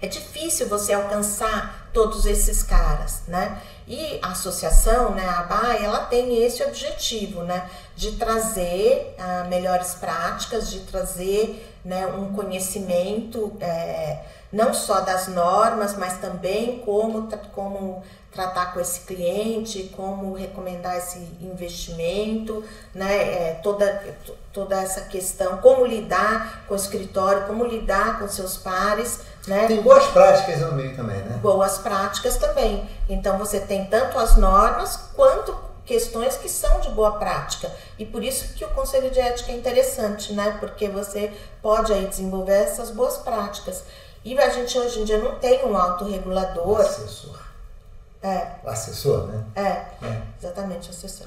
é 0.00 0.06
difícil 0.06 0.68
você 0.68 0.92
alcançar 0.92 1.77
todos 1.92 2.26
esses 2.26 2.62
caras, 2.62 3.22
né? 3.26 3.60
E 3.86 4.18
a 4.20 4.32
associação, 4.32 5.14
né, 5.14 5.26
a 5.26 5.40
ABAI, 5.40 5.84
ela 5.84 6.00
tem 6.00 6.44
esse 6.44 6.62
objetivo, 6.62 7.42
né, 7.42 7.68
de 7.96 8.12
trazer 8.12 9.14
ah, 9.18 9.46
melhores 9.48 9.94
práticas, 9.94 10.70
de 10.70 10.80
trazer 10.80 11.78
né, 11.84 12.06
um 12.06 12.34
conhecimento 12.34 13.56
é, 13.60 14.18
não 14.52 14.72
só 14.72 15.00
das 15.00 15.28
normas, 15.28 15.96
mas 15.96 16.18
também 16.18 16.80
como, 16.80 17.28
como 17.54 18.02
tratar 18.30 18.72
com 18.72 18.80
esse 18.80 19.00
cliente, 19.00 19.90
como 19.96 20.34
recomendar 20.34 20.96
esse 20.96 21.18
investimento, 21.40 22.64
né, 22.94 23.16
é, 23.16 23.60
toda, 23.62 24.16
toda 24.52 24.80
essa 24.80 25.02
questão, 25.02 25.58
como 25.58 25.86
lidar 25.86 26.64
com 26.66 26.74
o 26.74 26.76
escritório, 26.76 27.46
como 27.46 27.64
lidar 27.64 28.18
com 28.18 28.28
seus 28.28 28.56
pares, 28.56 29.20
né? 29.48 29.66
Tem 29.66 29.82
boas 29.82 30.06
práticas 30.06 30.60
no 30.60 30.72
meio 30.72 30.94
também, 30.94 31.16
né? 31.16 31.38
boas 31.42 31.78
práticas 31.78 32.36
também. 32.36 32.88
Então 33.08 33.38
você 33.38 33.60
tem 33.60 33.86
tanto 33.86 34.18
as 34.18 34.36
normas 34.36 34.96
quanto 35.14 35.56
questões 35.84 36.36
que 36.36 36.48
são 36.48 36.80
de 36.80 36.90
boa 36.90 37.12
prática. 37.12 37.72
E 37.98 38.04
por 38.04 38.22
isso 38.22 38.52
que 38.54 38.64
o 38.64 38.68
conselho 38.68 39.10
de 39.10 39.18
ética 39.18 39.50
é 39.50 39.54
interessante, 39.54 40.34
né? 40.34 40.56
Porque 40.60 40.86
você 40.88 41.32
pode 41.62 41.92
aí 41.92 42.06
desenvolver 42.06 42.52
essas 42.52 42.90
boas 42.90 43.16
práticas. 43.16 43.82
E 44.22 44.38
a 44.38 44.50
gente 44.50 44.78
hoje 44.78 45.00
em 45.00 45.04
dia 45.04 45.18
não 45.18 45.36
tem 45.36 45.64
um 45.64 45.76
autorregulador. 45.76 46.80
assessor. 46.82 47.47
É, 48.22 48.48
O 48.64 48.68
assessor, 48.68 49.28
né? 49.28 49.44
é, 49.54 50.06
É. 50.06 50.22
exatamente, 50.42 50.90
assessor. 50.90 51.26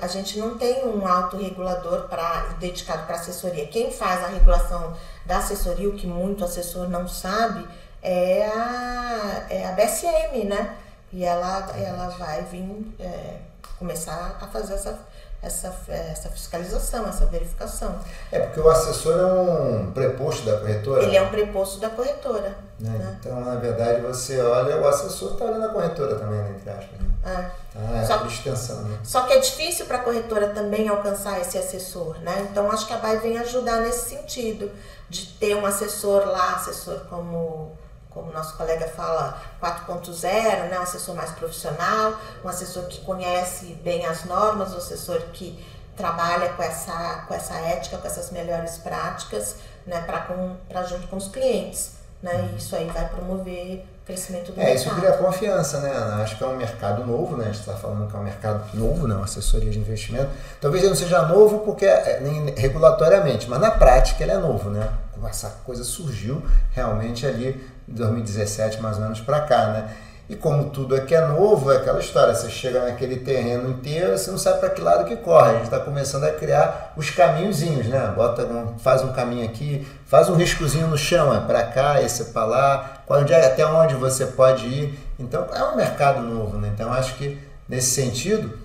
A 0.00 0.06
gente 0.08 0.38
não 0.38 0.58
tem 0.58 0.84
um 0.84 1.06
autorregulador 1.06 2.08
para 2.08 2.48
dedicado 2.58 3.06
para 3.06 3.14
assessoria. 3.16 3.66
Quem 3.68 3.92
faz 3.92 4.24
a 4.24 4.28
regulação 4.28 4.92
da 5.24 5.38
assessoria, 5.38 5.88
o 5.88 5.92
que 5.92 6.06
muito 6.06 6.44
assessor 6.44 6.88
não 6.88 7.06
sabe, 7.06 7.66
é 8.02 8.44
a, 8.46 9.46
é 9.48 9.66
a 9.68 9.72
BSM, 9.72 10.44
né? 10.48 10.76
E 11.12 11.24
ela, 11.24 11.70
ela 11.76 12.08
vai 12.18 12.42
vir 12.42 12.92
é, 12.98 13.36
começar 13.78 14.38
a 14.40 14.46
fazer 14.48 14.74
essa, 14.74 14.98
essa, 15.42 15.72
essa 15.88 16.28
fiscalização, 16.30 17.06
essa 17.08 17.26
verificação. 17.26 17.94
É 18.32 18.40
porque 18.40 18.58
o 18.60 18.68
assessor 18.68 19.16
é 19.16 19.26
um 19.26 19.92
preposto 19.92 20.44
da 20.44 20.58
corretora. 20.58 21.02
Ele 21.04 21.16
é 21.16 21.22
um 21.22 21.28
preposto 21.28 21.78
da 21.78 21.90
corretora. 21.90 22.56
Né? 22.82 22.98
né? 22.98 23.16
Então, 23.20 23.40
na 23.40 23.54
verdade, 23.54 24.00
você 24.00 24.40
olha, 24.40 24.80
o 24.80 24.88
assessor 24.88 25.32
está 25.32 25.44
olhando 25.44 25.66
a 25.66 25.68
corretora 25.68 26.16
também, 26.16 26.38
né, 26.42 26.50
entre 26.50 26.70
aspas. 26.70 27.00
Né? 27.00 27.08
É. 27.24 27.78
Tá, 27.78 27.96
é 27.96 28.04
Só- 28.04 28.18
por 28.18 28.26
extensão, 28.26 28.82
né? 28.82 28.98
Só 29.04 29.22
que 29.22 29.32
é 29.34 29.38
difícil 29.38 29.86
para 29.86 29.98
a 29.98 30.02
corretora 30.02 30.48
também 30.48 30.88
alcançar 30.88 31.40
esse 31.40 31.56
assessor, 31.56 32.18
né? 32.18 32.48
Então 32.50 32.70
acho 32.70 32.86
que 32.86 32.92
a 32.92 32.98
BAE 32.98 33.18
vem 33.18 33.38
ajudar 33.38 33.80
nesse 33.80 34.10
sentido, 34.10 34.70
de 35.08 35.26
ter 35.26 35.54
um 35.54 35.64
assessor 35.64 36.26
lá, 36.26 36.56
assessor 36.56 37.00
como 37.08 37.76
como 38.10 38.30
nosso 38.30 38.58
colega 38.58 38.86
fala, 38.88 39.40
4.0, 39.58 40.68
né? 40.68 40.78
um 40.78 40.82
assessor 40.82 41.14
mais 41.14 41.30
profissional, 41.30 42.14
um 42.44 42.48
assessor 42.48 42.84
que 42.84 43.00
conhece 43.00 43.72
bem 43.82 44.04
as 44.04 44.24
normas, 44.26 44.74
um 44.74 44.76
assessor 44.76 45.18
que 45.32 45.64
trabalha 45.96 46.50
com 46.50 46.62
essa, 46.62 47.24
com 47.26 47.32
essa 47.32 47.54
ética, 47.54 47.96
com 47.96 48.06
essas 48.06 48.30
melhores 48.30 48.76
práticas, 48.76 49.56
né? 49.86 50.02
para 50.02 50.82
junto 50.84 51.08
com 51.08 51.16
os 51.16 51.28
clientes. 51.28 52.01
Né? 52.22 52.50
E 52.52 52.56
isso 52.58 52.76
aí 52.76 52.86
vai 52.86 53.08
promover 53.08 53.84
o 54.02 54.06
crescimento 54.06 54.52
do 54.52 54.60
É, 54.60 54.74
isso 54.74 54.84
mercado. 54.86 55.00
cria 55.00 55.16
confiança, 55.18 55.80
né, 55.80 55.90
Ana? 55.90 56.22
Acho 56.22 56.36
que 56.38 56.44
é 56.44 56.46
um 56.46 56.56
mercado 56.56 57.04
novo, 57.04 57.36
né? 57.36 57.44
A 57.44 57.48
gente 57.48 57.60
está 57.60 57.74
falando 57.74 58.08
que 58.08 58.16
é 58.16 58.18
um 58.18 58.22
mercado 58.22 58.64
novo, 58.74 59.08
né? 59.08 59.14
Uma 59.16 59.24
assessoria 59.24 59.70
de 59.70 59.78
investimento. 59.78 60.28
Talvez 60.60 60.82
ele 60.84 60.90
não 60.90 60.96
seja 60.96 61.22
novo 61.22 61.60
porque 61.60 61.84
é, 61.84 62.20
nem 62.20 62.54
regulatoriamente, 62.54 63.48
mas 63.50 63.60
na 63.60 63.70
prática 63.72 64.22
ele 64.22 64.32
é 64.32 64.38
novo, 64.38 64.70
né? 64.70 64.88
Essa 65.28 65.50
coisa 65.64 65.84
surgiu 65.84 66.42
realmente 66.72 67.24
ali 67.26 67.60
em 67.88 67.92
2017, 67.94 68.80
mais 68.80 68.96
ou 68.96 69.02
menos, 69.04 69.20
para 69.20 69.40
cá, 69.42 69.66
né? 69.68 69.96
E 70.28 70.36
como 70.36 70.70
tudo 70.70 70.94
aqui 70.94 71.14
é 71.14 71.26
novo, 71.26 71.70
é 71.70 71.76
aquela 71.76 71.98
história, 71.98 72.34
você 72.34 72.48
chega 72.48 72.84
naquele 72.84 73.16
terreno 73.16 73.68
inteiro, 73.68 74.16
você 74.16 74.30
não 74.30 74.38
sabe 74.38 74.60
para 74.60 74.70
que 74.70 74.80
lado 74.80 75.04
que 75.04 75.16
corre. 75.16 75.50
A 75.50 75.54
gente 75.54 75.64
está 75.64 75.80
começando 75.80 76.24
a 76.24 76.30
criar 76.30 76.94
os 76.96 77.10
caminhozinhos, 77.10 77.86
né? 77.86 78.12
Bota 78.16 78.44
um, 78.44 78.78
faz 78.78 79.02
um 79.02 79.12
caminho 79.12 79.44
aqui, 79.44 79.86
faz 80.06 80.30
um 80.30 80.34
riscozinho 80.34 80.86
no 80.86 80.96
chão, 80.96 81.34
é 81.34 81.40
para 81.40 81.64
cá, 81.64 82.00
esse 82.00 82.22
é 82.22 82.24
para 82.26 82.44
lá, 82.46 83.02
onde 83.08 83.32
é, 83.32 83.44
até 83.44 83.66
onde 83.66 83.94
você 83.94 84.24
pode 84.26 84.66
ir. 84.66 84.98
Então 85.18 85.46
é 85.52 85.62
um 85.64 85.76
mercado 85.76 86.22
novo, 86.22 86.56
né? 86.56 86.70
Então 86.72 86.92
acho 86.92 87.16
que 87.16 87.38
nesse 87.68 87.90
sentido 87.90 88.58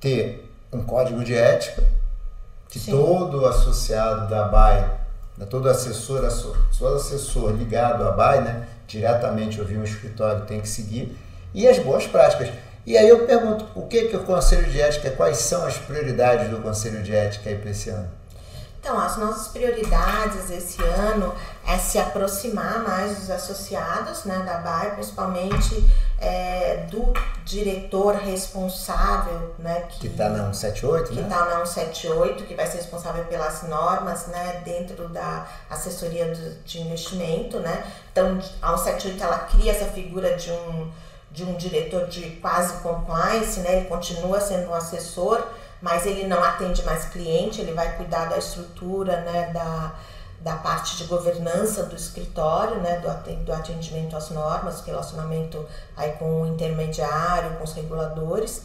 ter 0.00 0.50
um 0.72 0.82
código 0.82 1.22
de 1.22 1.34
ética 1.34 1.82
que 2.68 2.78
Sim. 2.78 2.90
todo 2.90 3.46
associado 3.46 4.28
da 4.28 4.44
BAE, 4.44 4.84
né, 5.36 5.46
todo 5.46 5.68
assessor, 5.68 6.24
assessor 6.24 7.52
ligado 7.52 8.06
à 8.06 8.12
BAE, 8.12 8.40
né, 8.42 8.68
diretamente 8.88 9.60
ouvir 9.60 9.76
um 9.76 9.84
escritório 9.84 10.46
tem 10.46 10.60
que 10.60 10.68
seguir, 10.68 11.16
e 11.54 11.68
as 11.68 11.78
boas 11.78 12.06
práticas. 12.06 12.50
E 12.84 12.96
aí 12.96 13.08
eu 13.08 13.26
pergunto, 13.26 13.66
o 13.74 13.86
que, 13.86 14.06
que 14.06 14.16
o 14.16 14.24
Conselho 14.24 14.68
de 14.70 14.80
Ética, 14.80 15.10
quais 15.10 15.36
são 15.36 15.64
as 15.64 15.76
prioridades 15.76 16.48
do 16.50 16.58
Conselho 16.58 17.02
de 17.02 17.14
Ética 17.14 17.50
aí 17.50 17.56
para 17.56 17.70
esse 17.70 17.90
ano? 17.90 18.08
Então, 18.80 18.98
as 18.98 19.16
nossas 19.16 19.48
prioridades 19.48 20.50
esse 20.50 20.80
ano 20.82 21.34
é 21.66 21.76
se 21.76 21.98
aproximar 21.98 22.78
mais 22.80 23.18
dos 23.18 23.30
associados 23.30 24.24
né, 24.24 24.38
da 24.46 24.58
BAE, 24.58 24.92
principalmente 24.92 25.84
é, 26.20 26.86
do 26.90 27.12
diretor 27.44 28.14
responsável, 28.14 29.54
né, 29.58 29.86
que 29.88 30.06
está 30.06 30.28
na 30.28 30.52
178, 30.52 31.08
que 31.08 31.16
né? 31.16 31.22
está 31.22 31.44
na 31.44 31.66
178, 31.66 32.44
que 32.44 32.54
vai 32.54 32.66
ser 32.66 32.78
responsável 32.78 33.24
pelas 33.24 33.62
normas, 33.64 34.28
né, 34.28 34.62
dentro 34.64 35.08
da 35.08 35.46
assessoria 35.68 36.32
de 36.64 36.80
investimento, 36.80 37.58
né. 37.58 37.84
Então, 38.12 38.38
a 38.62 38.76
178 38.76 39.22
ela 39.22 39.38
cria 39.40 39.72
essa 39.72 39.86
figura 39.86 40.36
de 40.36 40.50
um 40.50 40.90
de 41.30 41.44
um 41.44 41.54
diretor 41.56 42.06
de 42.06 42.30
quase 42.40 42.78
compliance, 42.78 43.60
né? 43.60 43.76
Ele 43.76 43.86
continua 43.86 44.40
sendo 44.40 44.70
um 44.70 44.74
assessor, 44.74 45.46
mas 45.80 46.06
ele 46.06 46.26
não 46.26 46.42
atende 46.42 46.82
mais 46.84 47.06
cliente, 47.06 47.60
ele 47.60 47.72
vai 47.72 47.96
cuidar 47.96 48.26
da 48.26 48.38
estrutura, 48.38 49.20
né, 49.20 49.50
da, 49.52 49.94
da 50.40 50.56
parte 50.56 50.96
de 50.96 51.04
governança 51.04 51.84
do 51.84 51.94
escritório, 51.94 52.76
né, 52.76 52.98
do 53.44 53.52
atendimento 53.52 54.16
às 54.16 54.30
normas, 54.30 54.80
relacionamento 54.84 55.64
aí 55.96 56.12
com 56.12 56.42
o 56.42 56.46
intermediário, 56.46 57.56
com 57.56 57.64
os 57.64 57.72
reguladores. 57.72 58.62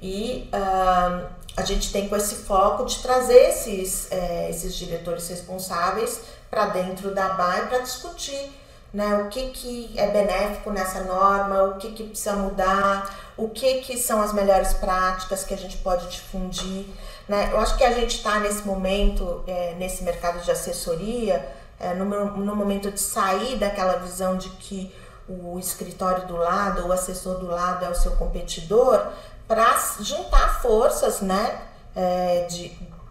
E 0.00 0.50
uh, 0.52 1.26
a 1.56 1.64
gente 1.64 1.92
tem 1.92 2.08
com 2.08 2.16
esse 2.16 2.34
foco 2.34 2.84
de 2.84 2.98
trazer 3.00 3.50
esses, 3.50 4.10
é, 4.10 4.50
esses 4.50 4.74
diretores 4.74 5.28
responsáveis 5.28 6.22
para 6.50 6.66
dentro 6.66 7.14
da 7.14 7.30
BAE 7.34 7.66
para 7.66 7.78
discutir 7.78 8.52
né? 8.92 9.16
O 9.16 9.28
que, 9.28 9.50
que 9.50 9.94
é 9.96 10.08
benéfico 10.08 10.70
nessa 10.70 11.00
norma, 11.04 11.62
o 11.62 11.74
que, 11.78 11.92
que 11.92 12.04
precisa 12.04 12.34
mudar, 12.34 13.32
o 13.36 13.48
que, 13.48 13.80
que 13.80 13.96
são 13.96 14.20
as 14.20 14.32
melhores 14.32 14.74
práticas 14.74 15.44
que 15.44 15.54
a 15.54 15.56
gente 15.56 15.78
pode 15.78 16.08
difundir. 16.08 16.86
Né? 17.28 17.48
Eu 17.50 17.58
acho 17.60 17.76
que 17.76 17.84
a 17.84 17.92
gente 17.92 18.16
está 18.16 18.38
nesse 18.40 18.66
momento, 18.66 19.42
é, 19.46 19.74
nesse 19.78 20.04
mercado 20.04 20.40
de 20.42 20.50
assessoria, 20.50 21.48
é, 21.80 21.94
no, 21.94 22.04
no 22.04 22.54
momento 22.54 22.90
de 22.90 23.00
sair 23.00 23.56
daquela 23.56 23.94
visão 23.94 24.36
de 24.36 24.50
que 24.50 24.94
o 25.28 25.58
escritório 25.58 26.26
do 26.26 26.36
lado, 26.36 26.86
o 26.86 26.92
assessor 26.92 27.38
do 27.38 27.46
lado 27.46 27.84
é 27.84 27.88
o 27.88 27.94
seu 27.94 28.12
competidor, 28.12 29.06
para 29.48 29.76
juntar 30.00 30.60
forças, 30.60 31.20
né? 31.20 31.60
É, 31.94 32.46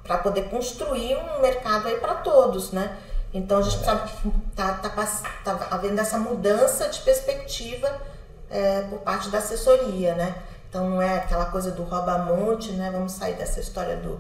para 0.04 0.18
poder 0.18 0.50
construir 0.50 1.16
um 1.16 1.42
mercado 1.42 1.88
aí 1.88 1.98
para 1.98 2.16
todos, 2.16 2.72
né? 2.72 2.98
Então 3.34 3.60
a 3.60 3.62
gente 3.62 3.78
está 3.78 3.96
tá, 4.56 4.74
tá, 4.74 4.90
tá 5.44 5.68
havendo 5.72 6.00
essa 6.00 6.18
mudança 6.18 6.90
de 6.90 7.00
perspectiva 7.02 7.90
é, 8.50 8.82
por 8.90 9.00
parte 9.00 9.30
da 9.30 9.38
assessoria, 9.38 10.16
né? 10.16 10.36
Então 10.70 10.90
não 10.90 11.02
é 11.02 11.18
aquela 11.18 11.46
coisa 11.46 11.72
do 11.72 11.84
rouba-monte, 11.84 12.72
né? 12.74 12.90
Vamos 12.92 13.14
sair 13.14 13.34
dessa 13.36 13.60
história 13.60 13.96
do 13.98 14.20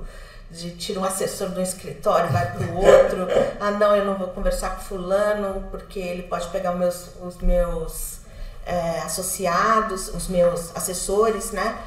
de 0.49 0.71
tira 0.71 0.99
um 0.99 1.05
assessor 1.05 1.47
do 1.49 1.61
escritório, 1.61 2.29
vai 2.29 2.51
para 2.51 2.67
o 2.67 2.75
outro. 2.75 3.27
ah, 3.57 3.71
não, 3.71 3.95
eu 3.95 4.03
não 4.03 4.15
vou 4.15 4.27
conversar 4.27 4.75
com 4.75 4.81
fulano 4.81 5.65
porque 5.71 5.97
ele 5.97 6.23
pode 6.23 6.49
pegar 6.49 6.73
os 6.73 6.79
meus, 6.79 7.09
os 7.21 7.37
meus 7.37 8.17
é, 8.65 8.99
associados, 8.99 10.09
os 10.09 10.27
meus 10.27 10.75
assessores, 10.75 11.51
né? 11.51 11.77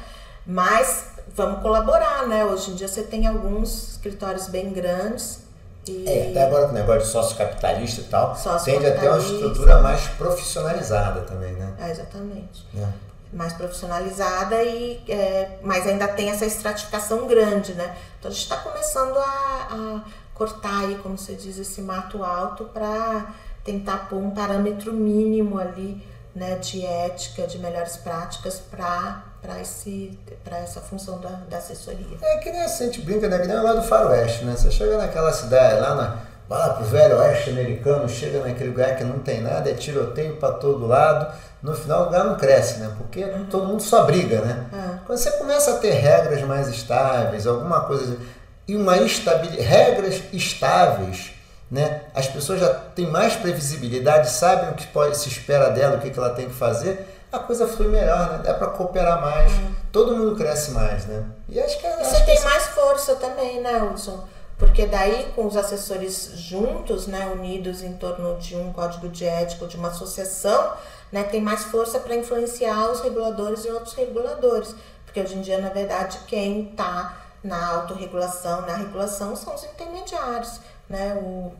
Mas 0.47 1.05
vamos 1.35 1.61
colaborar, 1.61 2.27
né? 2.27 2.43
Hoje 2.43 2.71
em 2.71 2.75
dia 2.75 2.87
você 2.87 3.03
tem 3.03 3.27
alguns 3.27 3.91
escritórios 3.91 4.47
bem 4.47 4.73
grandes 4.73 5.44
e... 5.87 6.05
É, 6.07 6.29
até 6.29 6.45
agora 6.45 6.65
com 6.65 6.71
o 6.71 6.73
negócio 6.73 7.01
de 7.01 7.07
sócio 7.07 7.37
capitalista 7.37 8.01
e 8.01 8.05
tal, 8.05 8.35
tende 8.63 8.85
a 8.87 8.99
ter 8.99 9.09
uma 9.09 9.19
estrutura 9.19 9.81
mais 9.81 10.07
profissionalizada 10.09 11.21
também, 11.21 11.53
né? 11.53 11.73
É, 11.79 11.91
exatamente. 11.91 12.65
É. 12.77 12.87
Mais 13.33 13.53
profissionalizada, 13.53 14.63
e, 14.63 15.03
é, 15.09 15.59
mas 15.61 15.85
ainda 15.85 16.07
tem 16.07 16.29
essa 16.29 16.45
estratificação 16.45 17.27
grande, 17.27 17.73
né? 17.73 17.95
Então 18.19 18.31
a 18.31 18.33
gente 18.33 18.43
está 18.43 18.57
começando 18.57 19.17
a, 19.17 19.21
a, 19.21 20.01
cortar 20.33 20.85
aí, 20.85 20.95
como 21.01 21.17
você 21.17 21.33
diz, 21.33 21.57
esse 21.57 21.81
mato 21.81 22.23
alto 22.23 22.65
para 22.65 23.33
tentar 23.63 24.09
pôr 24.09 24.17
um 24.17 24.31
parâmetro 24.31 24.93
mínimo 24.93 25.57
ali 25.57 26.05
né, 26.35 26.55
de 26.55 26.85
ética, 26.85 27.47
de 27.47 27.57
melhores 27.57 27.95
práticas 27.95 28.59
para 28.59 29.23
para 30.43 30.57
essa 30.57 30.81
função 30.81 31.19
da, 31.19 31.29
da, 31.49 31.57
assessoria. 31.57 32.17
É 32.21 32.37
que 32.37 32.51
nem 32.51 32.61
a 32.61 32.67
gente 32.67 33.01
brinca, 33.01 33.27
né? 33.27 33.39
Que 33.39 33.47
nem 33.47 33.57
lá 33.57 33.73
do 33.73 33.83
faroeste, 33.83 34.45
né? 34.45 34.55
Você 34.55 34.71
chega 34.71 34.97
naquela 34.97 35.31
cidade, 35.31 35.79
lá 35.79 35.95
na, 35.95 36.17
vai 36.47 36.59
lá 36.59 36.73
pro 36.73 36.85
velho 36.85 37.17
oeste 37.17 37.49
americano, 37.49 38.07
chega 38.07 38.39
naquele 38.39 38.69
lugar 38.69 38.95
que 38.95 39.03
não 39.03 39.19
tem 39.19 39.41
nada, 39.41 39.69
é 39.69 39.73
tiroteio 39.73 40.35
para 40.37 40.53
todo 40.53 40.85
lado, 40.85 41.33
no 41.61 41.75
final 41.75 42.03
o 42.03 42.05
lugar 42.05 42.23
não 42.23 42.35
cresce, 42.35 42.79
né? 42.79 42.91
Porque 42.97 43.23
uhum. 43.23 43.45
todo 43.45 43.67
mundo 43.67 43.81
só 43.81 44.03
briga, 44.03 44.41
né? 44.41 44.65
Uhum. 44.71 44.99
Quando 45.05 45.17
você 45.17 45.31
começa 45.31 45.71
a 45.71 45.77
ter 45.77 45.91
regras 45.91 46.41
mais 46.41 46.67
estáveis, 46.67 47.47
alguma 47.47 47.81
coisa, 47.81 48.17
e 48.67 48.75
uma 48.75 48.97
estabilidade, 48.97 49.61
regras 49.61 50.21
estáveis, 50.31 51.31
né? 51.69 52.01
As 52.13 52.27
pessoas 52.27 52.59
já 52.59 52.73
têm 52.73 53.07
mais 53.07 53.35
previsibilidade, 53.35 54.29
sabem 54.29 54.69
o 54.69 54.73
que 54.73 54.87
pode, 54.87 55.17
se 55.17 55.29
espera 55.29 55.69
dela, 55.69 55.97
o 55.97 55.99
que, 55.99 56.09
que 56.09 56.19
ela 56.19 56.29
tem 56.29 56.47
que 56.47 56.53
fazer, 56.53 57.07
a 57.35 57.39
coisa 57.39 57.67
flui 57.67 57.87
melhor, 57.87 58.31
né? 58.31 58.41
Dá 58.43 58.53
para 58.53 58.67
cooperar 58.67 59.21
mais, 59.21 59.51
hum. 59.51 59.73
todo 59.91 60.15
mundo 60.15 60.35
cresce 60.35 60.71
mais, 60.71 61.05
né? 61.05 61.25
E 61.49 61.59
acho 61.59 61.79
que 61.79 61.87
você 61.87 62.23
tem 62.25 62.41
mais 62.43 62.67
força 62.67 63.15
também, 63.15 63.61
né, 63.61 63.81
Hudson? 63.83 64.23
Porque 64.57 64.85
daí, 64.85 65.31
com 65.35 65.45
os 65.45 65.57
assessores 65.57 66.31
juntos, 66.35 67.07
né, 67.07 67.29
unidos 67.33 67.83
em 67.83 67.93
torno 67.93 68.37
de 68.37 68.55
um 68.55 68.71
código 68.71 69.09
de 69.09 69.25
ética, 69.25 69.67
de 69.67 69.75
uma 69.75 69.89
associação, 69.89 70.73
né, 71.11 71.23
tem 71.23 71.41
mais 71.41 71.65
força 71.65 71.99
para 71.99 72.15
influenciar 72.15 72.89
os 72.89 73.01
reguladores 73.01 73.65
e 73.65 73.69
outros 73.69 73.93
reguladores. 73.95 74.73
Porque 75.05 75.19
hoje 75.19 75.35
em 75.35 75.41
dia, 75.41 75.57
na 75.57 75.69
verdade, 75.69 76.19
quem 76.27 76.69
está 76.69 77.17
na 77.43 77.67
autorregulação, 77.75 78.61
na 78.61 78.75
regulação, 78.77 79.35
são 79.35 79.53
os 79.53 79.63
intermediários 79.65 80.59
né? 80.89 81.15
O, 81.15 81.51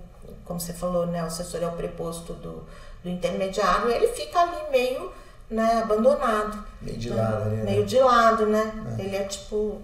como 0.45 0.59
você 0.59 0.73
falou, 0.73 1.05
né? 1.05 1.23
O 1.23 1.27
assessor 1.27 1.61
é 1.61 1.67
o 1.67 1.71
preposto 1.71 2.33
do, 2.33 2.63
do 3.03 3.09
intermediário, 3.09 3.89
ele 3.89 4.07
fica 4.07 4.39
ali 4.39 4.71
meio 4.71 5.11
né, 5.49 5.81
abandonado. 5.83 6.63
Meio 6.81 6.97
de 6.97 7.09
lado 7.09 7.45
né? 7.45 7.63
Meio 7.63 7.85
de 7.85 7.99
lado, 7.99 8.45
né? 8.47 8.73
É. 8.97 9.01
Ele 9.01 9.15
é 9.15 9.23
tipo. 9.23 9.81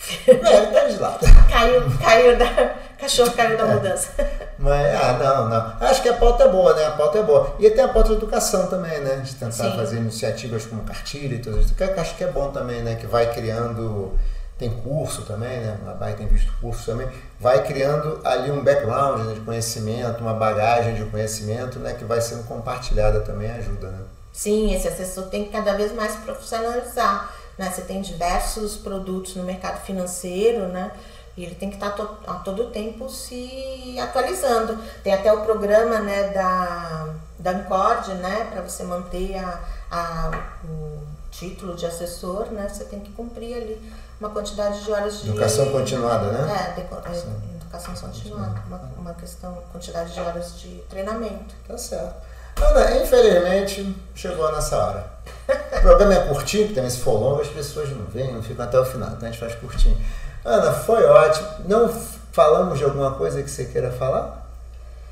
É, 0.26 0.66
tá 0.66 0.84
de 0.84 0.96
lado. 0.98 1.18
caiu, 1.50 1.82
caiu 2.02 2.38
da. 2.38 2.74
Cachorro 2.98 3.32
caiu 3.32 3.56
da 3.56 3.64
é. 3.64 3.74
mudança. 3.74 4.10
Mas, 4.58 4.94
ah, 4.94 5.12
não, 5.18 5.48
não. 5.48 5.88
Acho 5.88 6.02
que 6.02 6.08
a 6.08 6.14
pauta 6.14 6.44
é 6.44 6.48
boa, 6.48 6.74
né? 6.74 6.86
A 6.86 6.90
pauta 6.92 7.18
é 7.18 7.22
boa. 7.22 7.54
E 7.58 7.70
tem 7.70 7.84
a 7.84 7.88
pauta 7.88 8.10
de 8.10 8.16
educação 8.16 8.66
também, 8.66 9.00
né? 9.00 9.16
De 9.16 9.34
tentar 9.34 9.52
Sim. 9.52 9.76
fazer 9.76 9.96
iniciativas 9.96 10.66
como 10.66 10.82
cartilha 10.84 11.34
e 11.34 11.38
tudo 11.38 11.60
isso. 11.60 11.74
Que 11.74 11.84
acho 11.84 12.16
que 12.16 12.24
é 12.24 12.28
bom 12.28 12.50
também, 12.50 12.82
né? 12.82 12.94
Que 12.94 13.06
vai 13.06 13.32
criando 13.32 14.18
tem 14.60 14.70
curso 14.70 15.22
também, 15.22 15.58
né? 15.60 15.78
A 15.86 15.94
BAE 15.94 16.14
tem 16.14 16.26
visto 16.26 16.52
curso 16.60 16.84
também, 16.84 17.08
vai 17.40 17.66
criando 17.66 18.20
ali 18.22 18.50
um 18.50 18.62
background 18.62 19.22
né, 19.22 19.32
de 19.32 19.40
conhecimento, 19.40 20.20
uma 20.20 20.34
bagagem 20.34 20.94
de 20.94 21.04
conhecimento, 21.06 21.78
né? 21.78 21.94
Que 21.94 22.04
vai 22.04 22.20
sendo 22.20 22.44
compartilhada 22.44 23.20
também 23.20 23.50
ajuda, 23.50 23.88
né? 23.88 23.98
Sim, 24.32 24.74
esse 24.74 24.88
assessor 24.88 25.24
tem 25.24 25.44
que 25.44 25.50
cada 25.50 25.74
vez 25.74 25.92
mais 25.92 26.14
profissionalizar, 26.16 27.32
né? 27.58 27.70
Você 27.70 27.82
tem 27.82 28.00
diversos 28.00 28.76
produtos 28.76 29.34
no 29.36 29.44
mercado 29.44 29.84
financeiro, 29.84 30.68
né? 30.68 30.92
E 31.36 31.44
ele 31.44 31.54
tem 31.54 31.70
que 31.70 31.76
estar 31.76 31.90
to 31.90 32.08
a 32.26 32.34
todo 32.34 32.70
tempo 32.70 33.08
se 33.08 33.96
atualizando. 33.98 34.78
Tem 35.02 35.12
até 35.12 35.32
o 35.32 35.42
programa, 35.42 36.00
né, 36.00 36.28
da, 36.28 37.14
da 37.38 37.50
Ancord, 37.52 38.14
né? 38.14 38.48
Para 38.52 38.62
você 38.62 38.82
manter 38.82 39.36
a, 39.38 39.60
a, 39.90 40.30
o 40.64 41.00
título 41.30 41.74
de 41.76 41.86
assessor, 41.86 42.46
né? 42.50 42.68
Você 42.68 42.84
tem 42.84 43.00
que 43.00 43.12
cumprir 43.12 43.54
ali 43.56 43.92
uma 44.20 44.30
quantidade 44.30 44.84
de 44.84 44.92
horas 44.92 45.22
de. 45.22 45.30
Educação 45.30 45.70
continuada, 45.70 46.30
né? 46.32 46.52
É, 46.52 46.72
de, 46.72 46.80
é 46.80 47.56
educação 47.56 47.94
continuada. 47.94 48.62
Uma, 48.66 48.78
uma 48.98 49.14
questão, 49.14 49.62
quantidade 49.72 50.12
de 50.12 50.20
horas 50.20 50.60
de 50.60 50.82
treinamento. 50.88 51.54
Tá 51.66 51.78
certo. 51.78 52.29
Ana, 52.62 53.02
infelizmente, 53.02 53.96
chegou 54.14 54.46
a 54.46 54.52
nossa 54.52 54.76
hora. 54.76 55.06
O 55.48 55.80
programa 55.80 56.14
é 56.14 56.26
curtinho, 56.28 56.64
porque 56.64 56.74
também 56.74 56.90
se 56.90 57.00
for 57.00 57.18
longo, 57.18 57.40
as 57.40 57.48
pessoas 57.48 57.90
não 57.90 58.04
vêm, 58.06 58.32
não 58.32 58.42
ficam 58.42 58.64
até 58.64 58.78
o 58.78 58.84
final, 58.84 59.10
então 59.10 59.28
a 59.28 59.30
gente 59.30 59.40
faz 59.40 59.54
curtinho. 59.54 59.96
Ana, 60.44 60.72
foi 60.72 61.04
ótimo. 61.04 61.48
Não 61.66 61.88
falamos 62.32 62.78
de 62.78 62.84
alguma 62.84 63.12
coisa 63.12 63.42
que 63.42 63.50
você 63.50 63.64
queira 63.64 63.90
falar? 63.90 64.46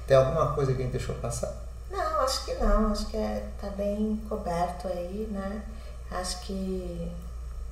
Tem 0.07 0.17
alguma 0.17 0.53
coisa 0.53 0.73
que 0.73 0.81
a 0.81 0.85
gente 0.85 0.93
deixou 0.93 1.15
passar? 1.17 1.53
Não, 1.91 2.21
acho 2.21 2.45
que 2.45 2.55
não. 2.55 2.93
Acho 2.93 3.07
que 3.07 3.17
é, 3.17 3.43
tá 3.61 3.69
bem 3.77 4.21
coberto 4.29 4.89
aí, 4.89 5.29
né? 5.31 5.63
Acho 6.11 6.41
que 6.43 7.11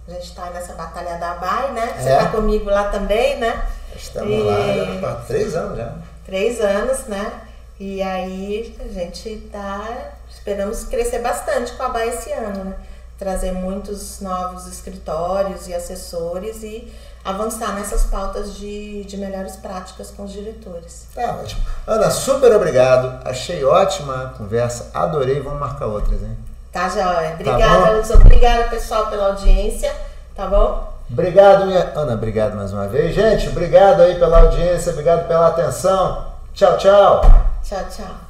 a 0.09 0.13
gente 0.13 0.25
está 0.25 0.51
nessa 0.51 0.75
batalha 0.75 1.17
da 1.17 1.35
BAI, 1.35 1.73
né? 1.73 1.87
Você 1.99 2.11
está 2.11 2.25
é. 2.25 2.31
comigo 2.31 2.69
lá 2.69 2.91
também, 2.91 3.39
né? 3.39 3.67
Estamos 3.95 4.31
e... 4.31 4.43
lá 4.43 5.11
há 5.11 5.15
três 5.27 5.55
anos 5.55 5.79
já. 5.79 5.95
Três 6.25 6.61
anos, 6.61 7.05
né? 7.07 7.46
E 7.79 8.03
aí 8.03 8.77
a 8.81 8.89
gente 8.89 9.29
está. 9.29 10.13
Esperamos 10.31 10.85
crescer 10.85 11.21
bastante 11.21 11.73
com 11.73 11.83
a 11.83 11.89
BAI 11.89 12.09
esse 12.09 12.33
ano, 12.33 12.65
né? 12.65 12.77
Trazer 13.19 13.53
muitos 13.53 14.21
novos 14.21 14.67
escritórios 14.67 15.69
e 15.69 15.75
assessores 15.75 16.63
e 16.63 16.93
avançar 17.25 17.75
nessas 17.75 18.05
pautas 18.05 18.55
de, 18.55 19.05
de 19.05 19.17
melhores 19.17 19.57
práticas 19.57 20.11
com 20.11 20.25
os 20.25 20.33
diretores. 20.33 21.07
Tá 21.15 21.39
ótimo. 21.41 21.63
Ana, 21.87 22.11
super 22.11 22.55
obrigado. 22.55 23.27
Achei 23.27 23.65
ótima 23.65 24.25
a 24.25 24.39
conversa. 24.39 24.91
Adorei. 24.95 25.41
Vamos 25.41 25.59
marcar 25.59 25.87
outras, 25.87 26.23
hein? 26.23 26.37
Tá, 26.73 26.89
Joia? 26.89 27.33
Obrigada, 27.35 28.03
tá 28.03 28.15
Obrigada, 28.15 28.65
pessoal, 28.69 29.07
pela 29.09 29.29
audiência. 29.29 29.93
Tá 30.35 30.47
bom? 30.47 30.93
Obrigado, 31.11 31.67
minha 31.67 31.93
Ana, 31.95 32.15
obrigado 32.15 32.57
mais 32.57 32.73
uma 32.73 32.87
vez. 32.89 33.15
Gente, 33.15 33.49
obrigado 33.49 34.03
aí 34.03 34.19
pela 34.19 34.41
audiência, 34.41 34.93
obrigado 34.93 35.27
pela 35.27 35.49
atenção. 35.49 36.27
Tchau, 36.53 36.77
tchau. 36.77 37.56
Tchau, 37.67 37.83
tchau. 37.91 38.26